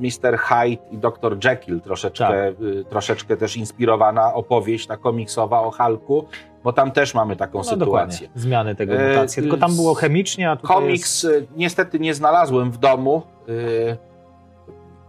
[0.00, 0.38] Mr.
[0.38, 1.36] Hyde i Dr.
[1.44, 2.36] Jekyll, troszeczkę, Tak.
[2.80, 6.26] e, troszeczkę też inspirowana opowieść ta komiksowa o Hulku,
[6.64, 7.86] bo tam też mamy taką No sytuację.
[7.86, 9.42] dokładnie, zmiany tego mutacji.
[9.42, 11.34] Tylko tam było chemicznie, a tutaj Komiks jest...
[11.36, 13.96] y, niestety nie znalazłem w domu, y,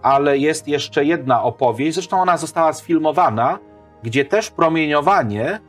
[0.02, 1.94] ale jest jeszcze jedna opowieść.
[1.94, 3.60] Zresztą ona została sfilmowana,
[4.04, 5.60] gdzie też promieniowanie,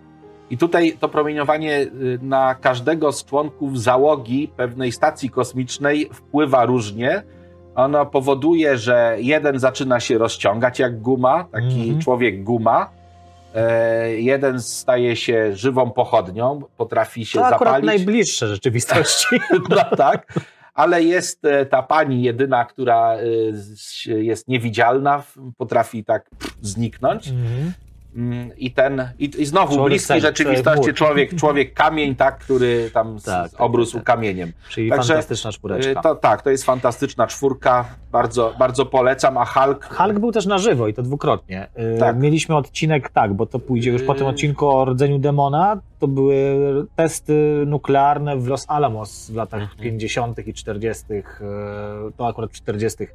[0.50, 7.22] i tutaj to promieniowanie y, na każdego z członków załogi pewnej stacji kosmicznej wpływa różnie.
[7.78, 12.00] Ono powoduje, że jeden zaczyna się rozciągać jak guma, taki Mhm.
[12.00, 12.90] człowiek guma.
[13.54, 17.86] E, jeden staje się żywą pochodnią, potrafi się To akurat zapalić.
[17.86, 19.36] najbliższe rzeczywistości.
[19.70, 20.32] No tak.
[20.74, 23.14] Ale jest e, ta pani jedyna, która
[24.06, 25.22] e, jest niewidzialna,
[25.56, 26.30] potrafi tak
[26.62, 27.28] zniknąć.
[27.28, 27.72] Mm,
[28.56, 32.90] I ten, i, i znowu Człowiek bliskiej sen, rzeczywistości człowiek człowiek, człowiek kamień, tak, który
[32.94, 34.16] tam Tak, tak, obrósł tak, tak.
[34.16, 34.52] kamieniem.
[34.68, 36.00] Czyli Także, fantastyczna czwóreczka.
[36.00, 39.84] E, To, tak, to jest fantastyczna czwórka, bardzo, bardzo polecam, a Hulk...
[39.94, 41.66] Hulk był też na żywo i to dwukrotnie.
[41.76, 42.18] Yy, Tak.
[42.18, 44.30] Mieliśmy odcinek, tak, bo to pójdzie już po tym Yy.
[44.30, 45.80] odcinku o rdzeniu demona.
[45.98, 46.36] To były
[46.96, 49.78] testy nuklearne w Los Alamos w latach Mhm.
[49.82, 50.46] 50.
[50.48, 51.22] i 40., yy,
[52.16, 53.06] to akurat w 40.,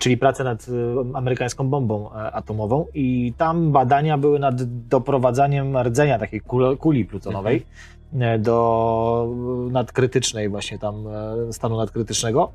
[0.00, 0.66] czyli prace nad
[1.14, 2.86] amerykańską bombą e, atomową.
[2.94, 7.56] I tam badania były nad doprowadzaniem rdzenia takiej kul- kuli plutonowej.
[7.56, 7.93] e,
[8.38, 9.28] do
[9.70, 11.04] nadkrytycznej właśnie tam
[11.48, 12.52] e, stanu nadkrytycznego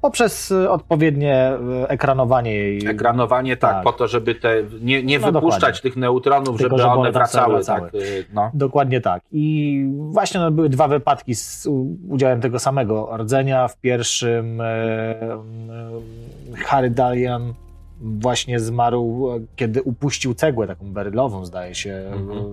[0.00, 2.86] poprzez e, odpowiednie e, ekranowanie jej.
[2.86, 3.84] Ekranowanie, tak, Tak.
[3.84, 5.80] po to, żeby te, nie, nie No wypuszczać dokładnie.
[5.80, 7.54] tych neutronów, Tylko, żeby, żeby one one wracały.
[7.54, 7.90] wracały.
[7.90, 8.00] Tak,
[8.34, 8.50] no.
[8.54, 9.22] Dokładnie tak.
[9.32, 11.68] I właśnie no, były dwa wypadki z
[12.08, 13.68] udziałem tego samego rdzenia.
[13.68, 14.62] W pierwszym
[16.64, 17.54] Harry Dalian
[18.00, 22.44] właśnie zmarł, kiedy upuścił cegłę, taką berylową zdaje się, Mhm.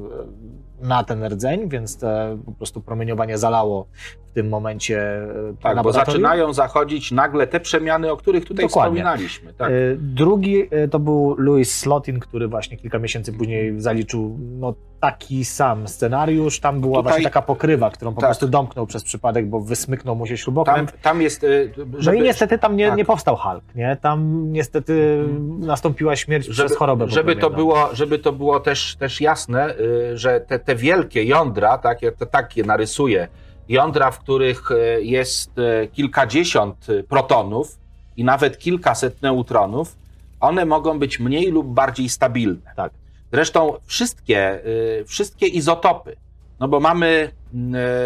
[0.81, 3.87] Na ten rdzeń, więc te, po prostu promieniowanie zalało
[4.31, 8.89] w tym momencie e, Tak, bo zaczynają zachodzić nagle te przemiany, o których tutaj Dokładnie.
[8.89, 9.53] wspominaliśmy.
[9.53, 9.71] Tak.
[9.71, 14.73] E, Drugi e, to był Louis Slotin, który właśnie kilka miesięcy później zaliczył no,
[15.11, 16.59] taki sam scenariusz.
[16.59, 18.27] Tam była Tutaj- właśnie taka pokrywa, którą po Tak.
[18.27, 20.93] prostu domknął przez przypadek, bo wysmyknął mu się Tam, śrubokręt.
[21.01, 21.43] tam jest.
[21.43, 22.97] y, No Żeby, i niestety tam nie, tak.
[22.97, 23.97] nie powstał Hulk, nie?
[24.01, 25.23] Tam niestety
[25.59, 27.07] nastąpiła śmierć żeby, przez chorobę.
[27.09, 31.77] żeby, to było, żeby to było też, też jasne, y, że te, te wielkie jądra,
[31.77, 33.27] tak, ja to tak je narysuję,
[33.69, 35.51] jądra, w których y, jest
[35.93, 37.77] kilkadziesiąt protonów
[38.17, 39.95] i nawet kilkaset neutronów,
[40.39, 42.71] one mogą być mniej lub bardziej stabilne.
[42.75, 42.91] Tak.
[43.33, 46.15] Zresztą wszystkie, y, wszystkie izotopy,
[46.59, 47.31] no bo mamy,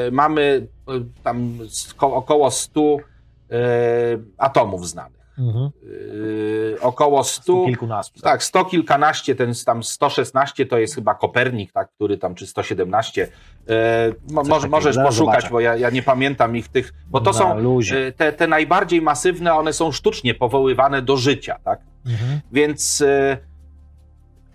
[0.08, 1.60] y, mamy y, tam
[2.00, 3.02] około 100 y,
[4.38, 5.20] atomów znanych.
[5.40, 5.70] Mhm.
[6.82, 8.20] Około 100, Kilkunastu.
[8.22, 13.28] tak, 100 kilkanaście, ten tam 116 to jest chyba Kopernik, tak, który tam, czy 117.
[13.70, 15.50] E, mo, może, możesz poszukać, zobaczę.
[15.50, 18.12] bo ja, ja nie pamiętam ich tych, bo to Na są luzie.
[18.12, 21.80] te, te najbardziej masywne, one są sztucznie powoływane do życia, tak?
[22.06, 22.40] Mhm.
[22.52, 23.04] Więc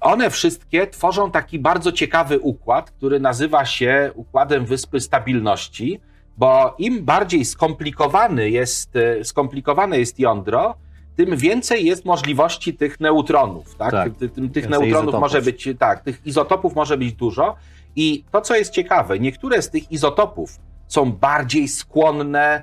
[0.04, 6.00] one wszystkie tworzą taki bardzo ciekawy układ, który nazywa się układem Wyspy Stabilności,
[6.36, 10.74] bo im bardziej skomplikowany jest, e, skomplikowane jest jądro,
[11.16, 13.74] tym więcej jest możliwości tych neutronów.
[13.74, 13.90] Tak?
[13.90, 14.16] Tak.
[14.16, 15.20] Ty- tych neutronów izotopów.
[15.20, 17.56] może być, tak, tych izotopów może być dużo.
[17.96, 20.58] I to, co jest ciekawe, niektóre z tych izotopów
[20.88, 22.62] są bardziej skłonne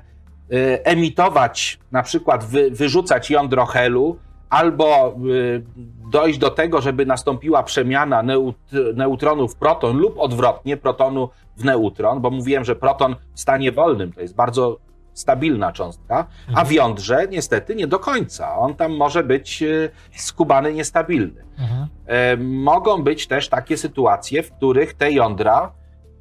[0.52, 4.18] y, emitować, na przykład wy, wyrzucać jądro helu,
[4.52, 5.62] albo y,
[6.10, 8.56] dojść do tego, żeby nastąpiła przemiana neut,
[8.94, 14.12] neutronów w proton lub odwrotnie, protonu w neutron, bo mówiłem, że proton w stanie wolnym
[14.12, 14.78] to jest bardzo
[15.14, 16.66] stabilna cząstka, a Mhm.
[16.66, 18.56] w jądrze niestety nie do końca.
[18.58, 21.44] On tam może być y, skubany, niestabilny.
[21.58, 21.86] Mhm.
[22.06, 25.72] E, mogą być też takie sytuacje, w których te jądra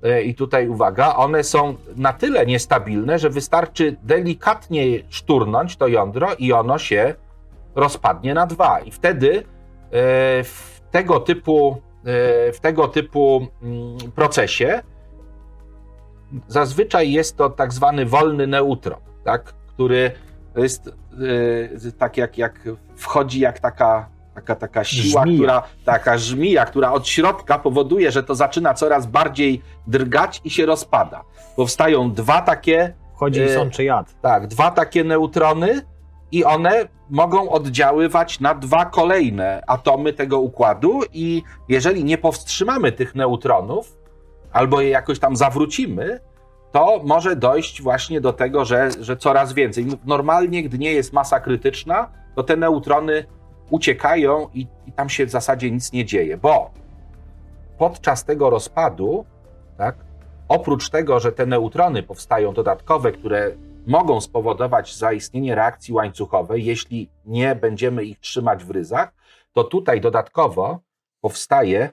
[0.03, 6.27] e, i tutaj uwaga, one są na tyle niestabilne, że wystarczy delikatnie szturnąć to jądro
[6.39, 7.15] i ono się
[7.76, 8.80] rozpadnie na dwa.
[8.80, 9.43] I wtedy e,
[10.43, 14.81] w tego typu, e, w tego typu mm, procesie
[16.48, 20.11] zazwyczaj jest to tak zwany wolny neutron, tak, który
[20.56, 20.89] jest
[21.98, 25.38] tak jak, jak wchodzi jak taka taka, taka siła, żmija.
[25.38, 30.65] która, taka żmija, która od środka powoduje, że to zaczyna coraz bardziej drgać i się
[30.65, 31.23] rozpada.
[31.56, 32.93] Powstają dwa takie.
[33.15, 34.22] Wchodzi e, sączy jad.
[34.22, 35.81] Tak, dwa takie neutrony
[36.31, 43.15] i one mogą oddziaływać na dwa kolejne atomy tego układu i jeżeli nie powstrzymamy tych
[43.15, 43.97] neutronów,
[44.51, 46.19] albo je jakoś tam zawrócimy,
[46.71, 49.85] to może dojść właśnie do tego, że, że coraz więcej.
[50.05, 53.25] Normalnie, gdy nie jest masa krytyczna, to te neutrony
[53.69, 56.71] uciekają i, i tam się w zasadzie nic nie dzieje, bo
[57.77, 59.25] podczas tego rozpadu,
[59.77, 59.95] tak,
[60.47, 63.51] oprócz tego, że te neutrony powstają dodatkowe, które
[63.87, 69.13] mogą spowodować zaistnienie reakcji łańcuchowej, jeśli nie będziemy ich trzymać w ryzach,
[69.53, 70.79] to tutaj dodatkowo
[71.21, 71.89] powstaje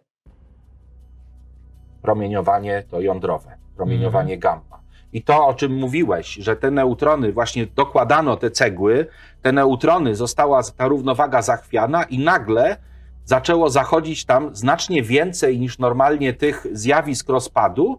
[2.02, 4.40] promieniowanie to jądrowe, promieniowanie mm.
[4.40, 4.78] gamma.
[5.12, 9.06] I to, o czym mówiłeś, że te neutrony, właśnie dokładano te cegły,
[9.43, 12.77] te neutrony, została ta równowaga zachwiana i nagle
[13.24, 17.98] zaczęło zachodzić tam znacznie więcej niż normalnie tych zjawisk rozpadu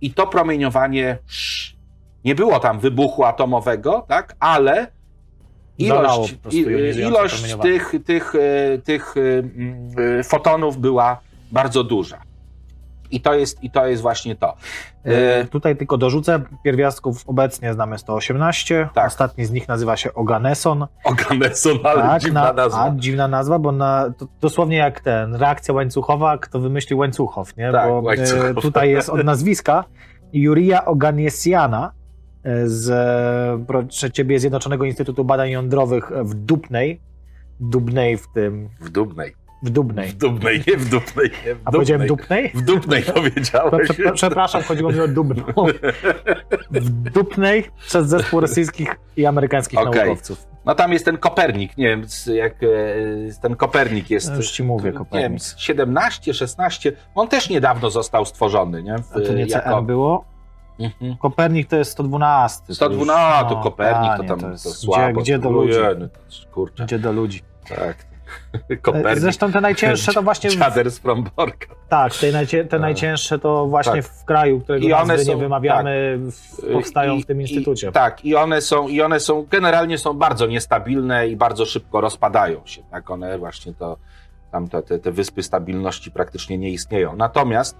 [0.00, 1.18] i to promieniowanie
[2.24, 4.86] nie było tam wybuchu atomowego, tak, ale
[5.78, 6.36] ilość,
[6.96, 11.20] ilość tych, tych, e, tych e, e, fotonów była
[11.52, 12.18] bardzo duża.
[13.10, 14.54] I to jest, i to jest właśnie to.
[15.50, 19.06] Tutaj tylko dorzucę, pierwiastków obecnie znamy 118, tak.
[19.06, 20.86] ostatni z nich nazywa się Oganeson.
[21.04, 22.84] Oganeson, ale tak, dziwna na, nazwa.
[22.84, 27.72] A, dziwna nazwa, bo na, to, dosłownie jak ten, reakcja łańcuchowa, kto wymyślił łańcuchow, nie?
[27.72, 27.90] Tak,
[28.54, 29.84] bo tutaj jest od nazwiska
[30.32, 32.01] Juria Oganesiana e,
[32.64, 37.00] z ciebie Zjednoczonego Instytutu Badań Jądrowych w Dubnej,
[37.60, 38.68] Dubnej w tym...
[38.80, 39.34] W Dubnej.
[39.62, 40.08] W Dubnej.
[40.08, 41.30] W Dubnej, nie w Dubnej.
[41.46, 42.50] Nie w A powiedziałem Dubnej?
[42.54, 43.88] W Dubnej powiedziałeś.
[44.14, 45.44] przepraszam, chodziło mi o Dubną.
[46.70, 49.94] W Dubnej przez zespół rosyjskich i amerykańskich okay.
[49.94, 50.46] naukowców.
[50.64, 52.66] No tam jest ten Kopernik, nie wiem, jak e,
[53.42, 54.30] ten Kopernik jest.
[54.30, 55.22] No już ci mówię, Kopernik.
[55.22, 58.98] Nie wiem, 17, 16, on też niedawno został stworzony, nie?
[58.98, 59.70] W, A to nie jako...
[59.70, 60.31] CN było?
[60.84, 61.16] Mhm.
[61.16, 62.74] Kopernik to jest 112.
[62.74, 65.20] 112, to, już, no, Kopernik to tam to, jest, to słabo.
[65.20, 65.78] Gdzie, gdzie do ludzi?
[66.52, 66.84] Kurczę.
[66.84, 67.42] Gdzie do ludzi.
[67.68, 68.12] Tak.
[68.82, 69.18] Kopernik.
[69.18, 70.50] Zresztą te najcięższe to właśnie...
[70.50, 71.74] Dziader z Fromborka.
[71.88, 74.12] Tak, te, najcie, te najcięższe to właśnie tak.
[74.12, 76.18] w kraju, którego I one są, nie wymawiamy,
[76.60, 76.72] tak.
[76.72, 77.88] powstają I, w tym instytucie.
[77.88, 82.00] I, tak, i one, są, i one są, generalnie są bardzo niestabilne i bardzo szybko
[82.00, 82.82] rozpadają się.
[82.90, 83.96] Tak, one właśnie to,
[84.52, 87.16] tam te, te, te wyspy stabilności praktycznie nie istnieją.
[87.16, 87.76] Natomiast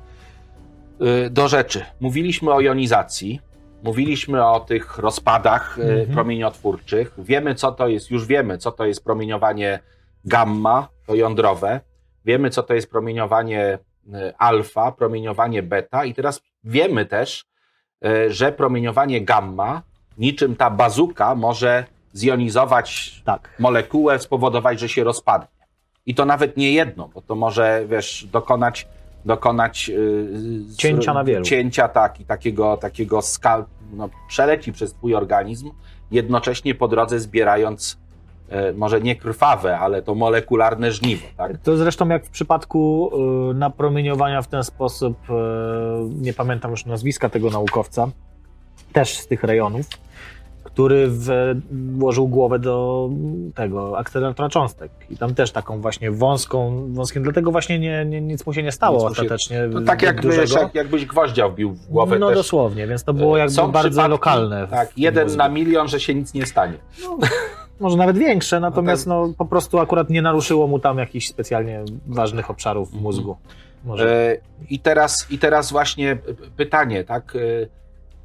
[1.31, 1.85] do rzeczy.
[2.01, 3.41] Mówiliśmy o jonizacji,
[3.83, 6.13] Mówiliśmy o tych rozpadach mm -hmm.
[6.13, 7.15] promieniotwórczych.
[7.19, 9.79] Wiemy, co to jest, już wiemy, co to jest promieniowanie
[10.25, 11.81] gamma, to jądrowe.
[12.25, 13.79] Wiemy, co to jest promieniowanie
[14.15, 17.45] e, alfa, promieniowanie beta, i teraz wiemy też,
[18.29, 19.83] że promieniowanie gamma,
[20.19, 23.51] niczym ta bazuka, może zjonizować tak.
[23.59, 25.67] molekułę, spowodować, że się rozpadnie.
[26.07, 28.89] I to nawet nie jedno, bo to może, wiesz, dokonać,
[29.25, 31.45] dokonać yy, cięcia na wielu.
[31.45, 35.71] Cięcia, tak, i takiego, takiego skal, no, przeleci przez twój organizm,
[36.11, 38.03] jednocześnie po drodze zbierając
[38.53, 41.27] E, może nie krwawe, ale to molekularne żniwo.
[41.37, 41.59] Tak?
[41.59, 43.11] To zresztą jak w przypadku
[43.51, 45.33] y, napromieniowania w ten sposób, y,
[46.21, 48.09] nie pamiętam już nazwiska tego naukowca,
[48.93, 49.87] też z tych rejonów,
[50.75, 51.11] który
[51.73, 53.09] włożył głowę do
[53.55, 54.91] tego akceleratora cząstek.
[55.11, 58.73] I tam też taką właśnie wąską, wąskim, dlatego właśnie nie, nie, nic mu się nie
[58.73, 59.57] stało ostatecznie.
[59.57, 62.37] Się, no tak jakbyś, jak, jakbyś gwoździa wbił w głowę No też.
[62.37, 64.69] dosłownie, więc to było jakby Są bardzo lokalne.
[64.69, 65.39] Tak, jeden mózgu.
[65.39, 66.79] na milion, że się nic nie stanie.
[67.03, 67.19] No
[67.81, 69.29] może nawet większe, natomiast no, tak.
[69.29, 73.37] no, po prostu akurat nie naruszyło mu tam jakichś specjalnie ważnych obszarów w mózgu.
[73.99, 74.37] E,
[74.71, 76.19] I, teraz, I teraz właśnie
[76.57, 77.37] pytanie, tak?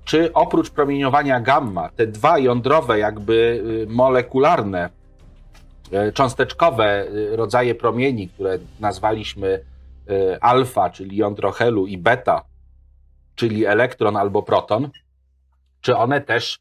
[0.08, 4.90] Czy oprócz promieniowania gamma, te dwa jądrowe, jakby e, molekularne,
[6.14, 9.66] cząsteczkowe rodzaje promieni, które nazwaliśmy
[10.42, 12.46] alfa, czyli jądro helu, i beta,
[13.36, 14.90] czyli elektron albo proton,
[15.82, 16.60] czy one też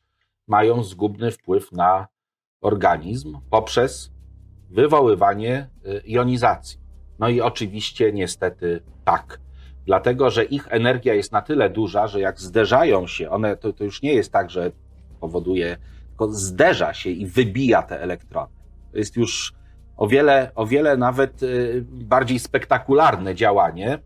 [0.48, 2.06] mają zgubny wpływ na
[2.60, 4.10] organizm poprzez
[4.70, 6.78] wywoływanie y, jonizacji.
[7.18, 9.40] No i oczywiście niestety tak.
[9.87, 13.85] Dlatego, że ich energia jest na tyle duża, że jak zderzają się, one to, to
[13.85, 14.71] już nie jest tak, że
[15.21, 15.77] powoduje,
[16.09, 18.53] tylko zderza się i wybija te elektrony.
[18.93, 19.53] To jest już
[19.97, 23.99] o wiele, o wiele nawet y, bardziej spektakularne działanie,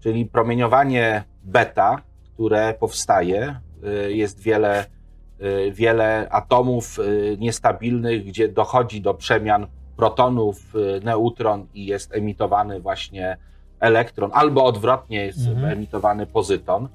[0.00, 2.02] czyli promieniowanie beta
[2.34, 3.60] które powstaje.
[4.06, 4.86] Y, jest wiele,
[5.40, 6.98] y, wiele atomów
[7.38, 13.36] niestabilnych, gdzie dochodzi do przemian protonów, neutron i jest emitowany właśnie
[13.84, 15.72] elektron, albo odwrotnie jest mhm.
[15.72, 16.88] emitowany pozyton.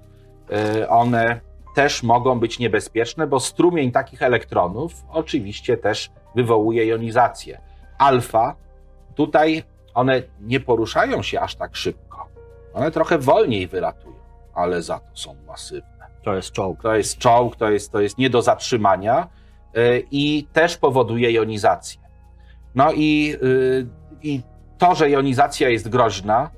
[0.90, 1.42] One
[1.76, 7.62] też mogą być niebezpieczne, bo strumień takich elektronów oczywiście też wywołuje jonizację.
[7.98, 8.56] Alfa,
[9.16, 9.64] tutaj
[9.94, 12.28] one nie poruszają się aż tak szybko.
[12.74, 14.16] One trochę wolniej wylatują,
[14.54, 16.08] ale za to są masywne.
[16.24, 16.82] To jest czołg.
[16.82, 19.28] To jest czołg, to jest, to jest nie do zatrzymania
[19.74, 22.02] yy, i też powoduje jonizację.
[22.76, 23.88] No i, yy,
[24.24, 24.42] i
[24.78, 26.50] to, że jonizacja jest groźna,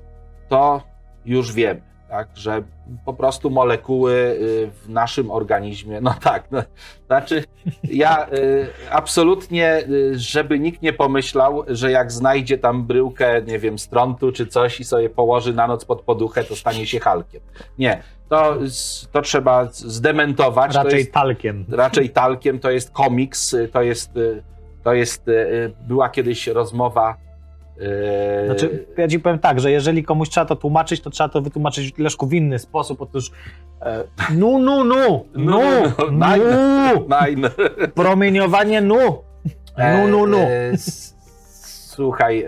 [0.52, 0.82] to
[1.24, 2.62] już wiemy tak, że
[3.04, 6.62] po prostu molekuły y, w naszym organizmie, no tak, no,
[7.06, 7.44] znaczy
[7.84, 13.78] ja y, absolutnie, y, żeby nikt nie pomyślał, że jak znajdzie tam bryłkę, nie wiem,
[13.78, 17.40] strontu czy coś i sobie położy na noc pod poduchę, to stanie się halkiem.
[17.78, 18.56] Nie, to,
[19.12, 20.74] to trzeba zdementować.
[20.74, 21.64] Raczej jest, talkiem.
[21.68, 24.10] Raczej talkiem, to jest komiks, to jest,
[24.84, 25.26] to jest,
[25.88, 27.16] była kiedyś rozmowa
[28.46, 31.98] znaczy, ja ci powiem tak, że jeżeli komuś trzeba to tłumaczyć, to trzeba to wytłumaczyć
[31.98, 33.02] Leszku w inny sposób.
[33.02, 33.30] Otóż
[33.80, 34.04] e,
[34.34, 35.60] nu, nu, nu, nu,
[36.10, 37.08] nu,
[37.94, 38.98] promieniowanie nu,
[39.78, 40.38] nu, nu, nu.
[40.38, 40.72] E,
[41.86, 42.44] słuchaj,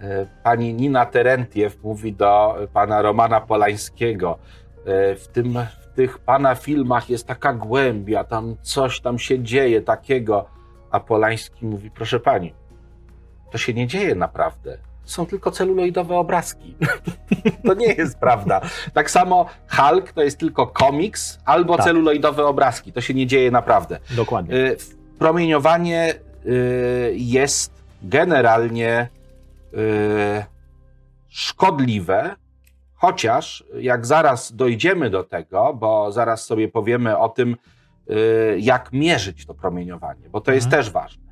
[0.00, 4.38] e, pani Nina Terentiew mówi do pana Romana Polańskiego,
[5.16, 10.46] w, tym, w tych pana filmach jest taka głębia, tam coś tam się dzieje takiego,
[10.90, 12.54] a Polański mówi, proszę pani,
[13.50, 14.78] to się nie dzieje naprawdę.
[15.04, 16.74] Są tylko celuloidowe obrazki.
[17.66, 18.60] to nie jest prawda.
[18.94, 21.86] Tak samo Hulk to jest tylko komiks albo tak.
[21.86, 22.92] celuloidowe obrazki.
[22.92, 23.98] To się nie dzieje naprawdę.
[24.16, 24.54] Dokładnie.
[24.54, 24.76] Y,
[25.18, 26.14] promieniowanie
[26.46, 29.08] y, jest generalnie
[29.74, 30.44] y,
[31.28, 32.36] szkodliwe,
[32.94, 37.56] chociaż jak zaraz dojdziemy do tego, bo zaraz sobie powiemy o tym,
[38.58, 40.82] jak mierzyć to promieniowanie, bo to jest mhm.
[40.82, 41.25] też ważne.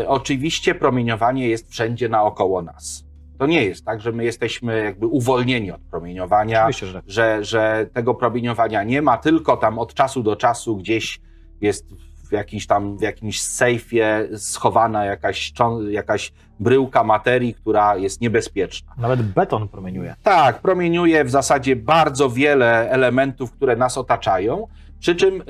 [0.00, 3.06] Y, oczywiście promieniowanie jest wszędzie naokoło nas.
[3.38, 7.02] To nie jest tak, że my jesteśmy jakby uwolnieni od promieniowania, Myślę, że...
[7.06, 11.20] Że, że tego promieniowania nie ma, tylko tam od czasu do czasu gdzieś
[11.60, 11.86] jest
[12.28, 15.52] w jakiś tam, w jakimś sejfie schowana jakaś,
[15.90, 18.92] jakaś bryłka materii, która jest niebezpieczna.
[18.98, 20.14] Nawet beton promieniuje.
[20.22, 24.66] Tak, promieniuje w zasadzie bardzo wiele elementów, które nas otaczają,
[24.98, 25.42] przy czym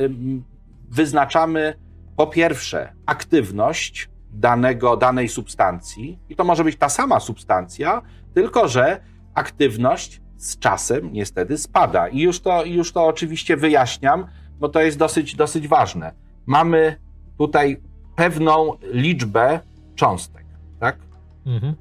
[0.88, 1.74] wyznaczamy
[2.16, 8.02] po pierwsze aktywność danego, danej substancji, i to może być ta sama substancja,
[8.34, 9.00] tylko że
[9.34, 12.08] aktywność z czasem niestety spada.
[12.08, 14.26] I już to, już to oczywiście wyjaśniam,
[14.58, 16.12] bo to jest dosyć, dosyć ważne.
[16.46, 16.96] Mamy
[17.38, 17.82] tutaj
[18.16, 19.60] pewną liczbę
[19.94, 20.44] cząstek,
[20.80, 20.96] tak?
[21.46, 21.74] Mhm.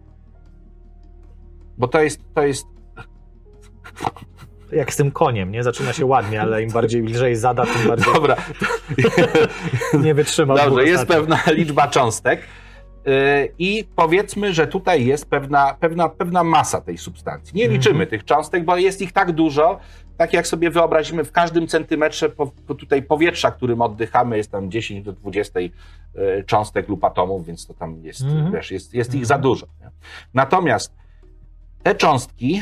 [1.78, 2.66] Bo to jest, to jest
[4.72, 5.64] jak z tym koniem, nie?
[5.64, 8.36] Zaczyna się ładnie, ale im bardziej lżej zada, tym bardziej Dobra.
[10.04, 10.56] nie wytrzyma.
[10.56, 16.82] Dobrze, jest pewna liczba cząstek y, i powiedzmy, że tutaj jest pewna, pewna, pewna masa
[16.82, 17.56] tej substancji.
[17.56, 17.78] Nie mhm.
[17.78, 19.80] liczymy mm tych cząstek, bo jest ich tak dużo,
[20.18, 24.72] tak jak sobie wyobrazimy, w każdym centymetrze po, po tutaj powietrza, którym oddychamy, jest tam
[24.72, 25.72] 10 do 20 y,
[26.46, 29.26] cząstek lub atomów, więc to tam jest, mm wiesz, jest, jest ich -hmm.
[29.26, 29.66] za dużo.
[29.82, 29.90] Nie?
[30.34, 30.94] Natomiast
[31.84, 32.62] te cząstki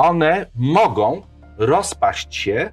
[0.00, 1.22] one mogą
[1.58, 2.70] rozpaść się, e,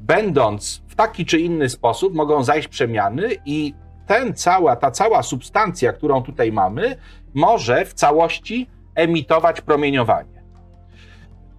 [0.00, 3.74] będąc w taki czy inny sposób, mogą zajść przemiany i
[4.06, 6.96] ten cała, ta cała substancja, którą tutaj mamy,
[7.34, 10.42] może w całości emitować promieniowanie.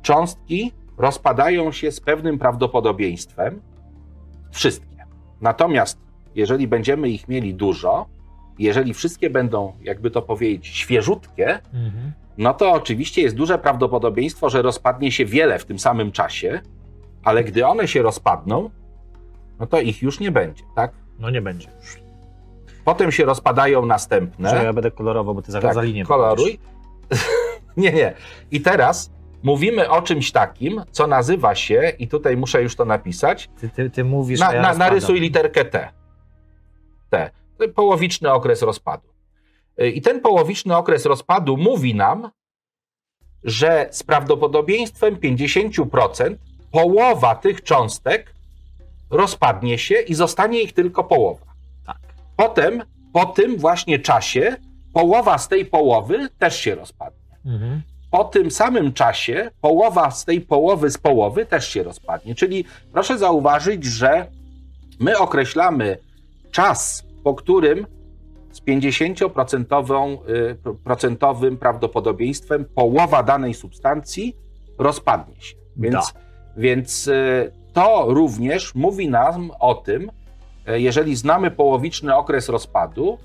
[0.01, 3.61] Cząstki rozpadają się z pewnym prawdopodobieństwem,
[4.51, 5.05] wszystkie.
[5.41, 5.99] Natomiast
[6.35, 8.05] jeżeli będziemy ich mieli dużo,
[8.59, 14.61] jeżeli wszystkie będą, jakby to powiedzieć, świeżutkie, mhm no to oczywiście jest duże prawdopodobieństwo, że
[14.61, 16.61] rozpadnie się wiele w tym samym czasie,
[17.23, 18.69] ale gdy one się rozpadną,
[19.59, 20.91] no to ich już nie będzie, tak?
[21.19, 21.97] No nie będzie już.
[22.85, 24.49] Potem się rozpadają następne.
[24.49, 26.59] Że ja będę kolorował, bo ty za, tak, linię koloruj.
[27.77, 28.13] nie, nie.
[28.51, 29.11] I teraz
[29.43, 33.49] mówimy o czymś takim, co nazywa się, i tutaj muszę już to napisać.
[33.59, 34.39] Ty, ty, ty mówisz.
[34.39, 35.89] Na, ja na, narysuj literkę T.
[37.09, 37.31] T.
[37.75, 39.07] Połowiczny okres rozpadu.
[39.77, 42.29] I ten połowiczny okres rozpadu mówi nam,
[43.43, 46.35] że z prawdopodobieństwem 50%
[46.71, 48.33] połowa tych cząstek
[49.09, 51.45] rozpadnie się i zostanie ich tylko połowa.
[51.85, 51.97] Tak.
[52.37, 52.83] Potem,
[53.13, 54.55] po tym właśnie czasie,
[54.93, 57.37] połowa z tej połowy też się rozpadnie.
[57.45, 57.81] Mhm.
[58.11, 62.35] Po tym samym czasie, połowa z tej połowy z połowy też się rozpadnie.
[62.35, 64.31] Czyli proszę zauważyć, że
[64.99, 65.97] my określamy
[66.51, 67.87] czas, po którym
[68.67, 70.17] 50%
[71.53, 74.35] y, prawdopodobieństwem połowa danej substancji
[74.77, 75.55] rozpadnie się.
[75.77, 76.13] Więc,
[76.57, 80.11] Więc y, to również mówi nam o tym,
[80.69, 83.17] y, jeżeli znamy połowiczny okres rozpadu,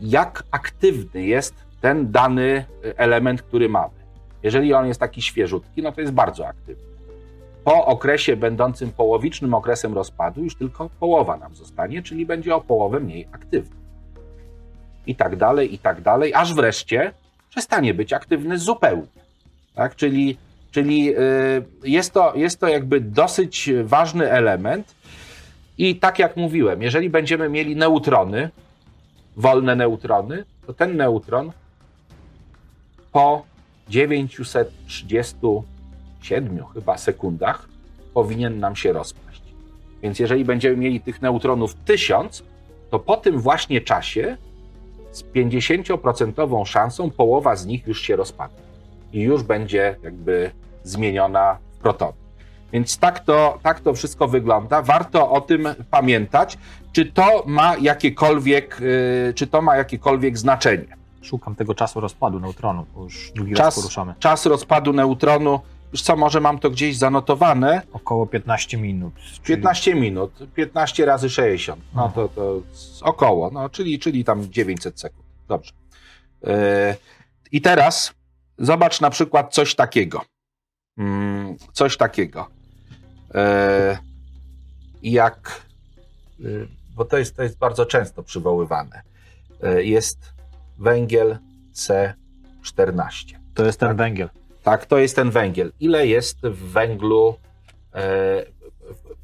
[0.00, 3.94] jak aktywny jest ten dany element, który mamy.
[4.42, 6.92] Jeżeli on jest taki świeżutki, no to jest bardzo aktywny.
[7.64, 13.00] Po okresie będącym połowicznym okresem rozpadu już tylko połowa nam zostanie, czyli będzie o połowę
[13.00, 13.81] mniej aktywny.
[15.06, 17.12] I tak dalej, i tak dalej, aż wreszcie
[17.50, 19.06] przestanie być aktywny zupełnie.
[19.74, 19.96] Tak?
[19.96, 20.36] Czyli,
[20.70, 21.14] czyli
[21.84, 24.94] jest, to, jest to jakby dosyć ważny element.
[25.78, 28.50] I tak jak mówiłem, jeżeli będziemy mieli neutrony,
[29.36, 31.52] wolne neutrony, to ten neutron
[33.12, 33.44] po
[33.88, 37.68] 937 chyba sekundach
[38.14, 39.42] powinien nam się rozpaść.
[40.02, 42.42] Więc jeżeli będziemy mieli tych neutronów 1000,
[42.90, 44.36] to po tym właśnie czasie
[45.12, 48.62] z 50% szansą połowa z nich już się rozpadnie
[49.12, 50.50] i już będzie jakby
[50.82, 52.12] zmieniona w protony.
[52.72, 54.82] Więc tak to, tak to wszystko wygląda.
[54.82, 56.58] Warto o tym pamiętać,
[56.92, 60.96] czy to ma jakiekolwiek, yy, czy to ma jakiekolwiek znaczenie.
[61.22, 64.14] Szukam tego czasu rozpadu neutronu, bo już drugi czas, raz poruszamy.
[64.18, 65.60] Czas rozpadu neutronu,
[66.00, 67.82] co, może mam to gdzieś zanotowane.
[67.92, 69.14] Około 15 minut.
[69.42, 69.56] Czyli...
[69.56, 72.62] 15 minut, 15 razy 60, no to, to
[73.02, 75.26] około, no, czyli, czyli tam 900 sekund.
[75.48, 75.72] Dobrze.
[76.42, 76.50] Yy,
[77.52, 78.14] I teraz
[78.58, 80.22] zobacz na przykład coś takiego.
[80.96, 81.04] Yy,
[81.72, 82.46] coś takiego.
[83.34, 83.98] Yy,
[85.02, 85.62] jak,
[86.38, 89.02] yy, bo to jest, to jest bardzo często przywoływane.
[89.62, 90.32] Yy, jest
[90.78, 91.38] węgiel
[91.74, 93.38] C14.
[93.54, 93.96] To jest ten tak?
[93.96, 94.28] węgiel.
[94.62, 95.72] Tak, to jest ten węgiel.
[95.80, 97.34] Ile jest w węglu
[97.94, 98.44] e,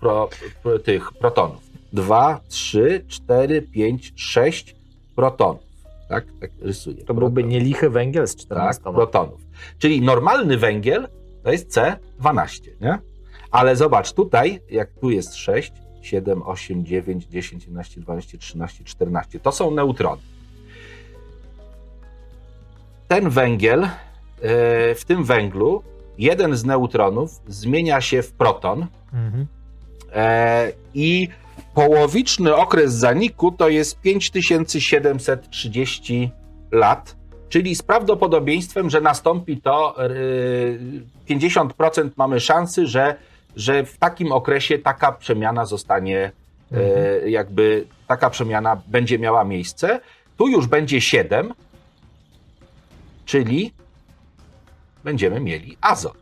[0.01, 0.29] pro,
[0.63, 1.63] pro, tych protonów?
[1.93, 4.77] 2, 3, 4, 5, 6
[5.17, 5.63] protonów.
[6.09, 7.05] Tak, tak rysuję.
[7.05, 7.53] To byłby protonów.
[7.53, 9.41] nielichy węgiel z 14 tak, protonów.
[9.79, 11.09] Czyli normalny węgiel
[11.43, 12.99] to jest C12, nie?
[13.51, 19.41] Ale zobacz, tutaj, jak tu jest 6, 7, 8, 9, 10, 11, 12, 13, 14,
[19.41, 20.23] to są neutrony
[23.09, 23.89] ten węgiel,
[24.41, 25.83] w tym węglu,
[26.19, 29.47] jeden z neutronów zmienia się w proton mhm.
[30.15, 31.29] E, i
[31.75, 36.31] połowiczny okres zaniku to jest 5730
[36.73, 37.17] lat,
[37.49, 39.97] czyli z prawdopodobieństwem, że nastąpi to
[41.29, 43.15] 50% e, mamy szansy, że,
[43.57, 46.33] że w takim okresie taka przemiana zostanie,
[46.73, 47.31] mhm.
[47.31, 50.01] jakby taka przemiana będzie miała miejsce.
[50.37, 51.55] Tu już będzie 7,
[53.25, 53.73] czyli
[55.05, 56.19] będziemy mieli azot.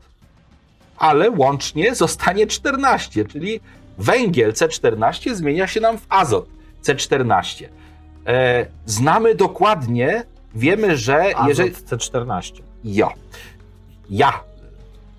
[0.97, 3.61] Ale łącznie zostanie 14, czyli
[3.99, 6.49] węgiel C14 zmienia się nam w azot
[6.83, 7.65] C14.
[8.27, 10.25] E, znamy dokładnie,
[10.55, 11.73] wiemy, że azot jeżeli.
[11.73, 12.53] C14.
[12.85, 13.13] Jo.
[14.11, 14.41] Ja.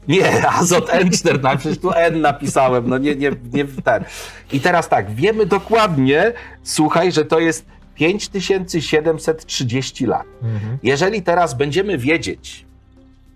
[0.07, 4.03] Nie, azot N14, przecież tu N napisałem, no nie, nie, nie ten.
[4.51, 7.65] I teraz tak, wiemy dokładnie, słuchaj, że to jest
[7.95, 10.25] 5730 lat.
[10.41, 10.77] Mhm.
[10.83, 12.66] Jeżeli teraz będziemy wiedzieć,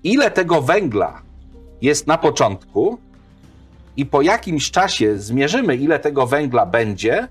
[0.04, 1.22] ile tego węgla
[1.82, 2.98] jest na początku
[3.98, 7.28] i po jakimś czasie zmierzymy, ile tego węgla będzie,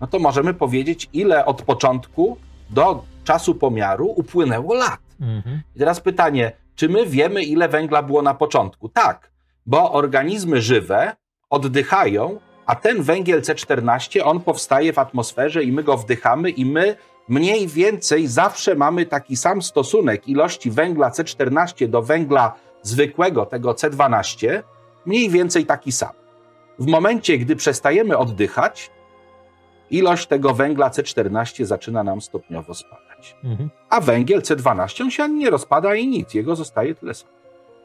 [0.00, 2.36] no to możemy powiedzieć, ile od początku
[2.70, 5.00] do czasu pomiaru upłynęło lat.
[5.20, 5.62] Mhm.
[5.76, 8.88] I teraz pytanie, czy my wiemy, ile węgla było na początku?
[8.88, 9.30] Tak,
[9.66, 11.16] bo organizmy żywe
[11.50, 16.96] oddychają a ten węgiel C14, on powstaje w atmosferze i my go wdychamy i my
[17.28, 24.62] mniej więcej zawsze mamy taki sam stosunek ilości węgla C14 do węgla zwykłego, tego C12,
[25.06, 26.12] mniej więcej taki sam.
[26.78, 28.90] W momencie, gdy przestajemy oddychać,
[29.90, 33.36] ilość tego węgla C14 zaczyna nam stopniowo spadać.
[33.44, 33.70] Mhm.
[33.90, 37.32] A węgiel C12 się nie rozpada i nic, jego zostaje tyle samo.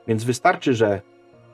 [0.08, 1.02] Więc wystarczy, że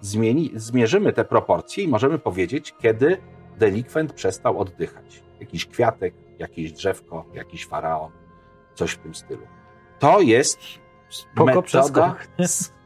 [0.01, 3.17] zmieni, zmierzymy te proporcje i możemy powiedzieć, kiedy
[3.57, 5.23] delikwent przestał oddychać.
[5.39, 8.11] Jakiś kwiatek, jakieś drzewko, jakiś faraon,
[8.73, 9.47] coś w tym stylu.
[9.99, 10.59] To jest
[11.09, 12.15] Spoko metoda,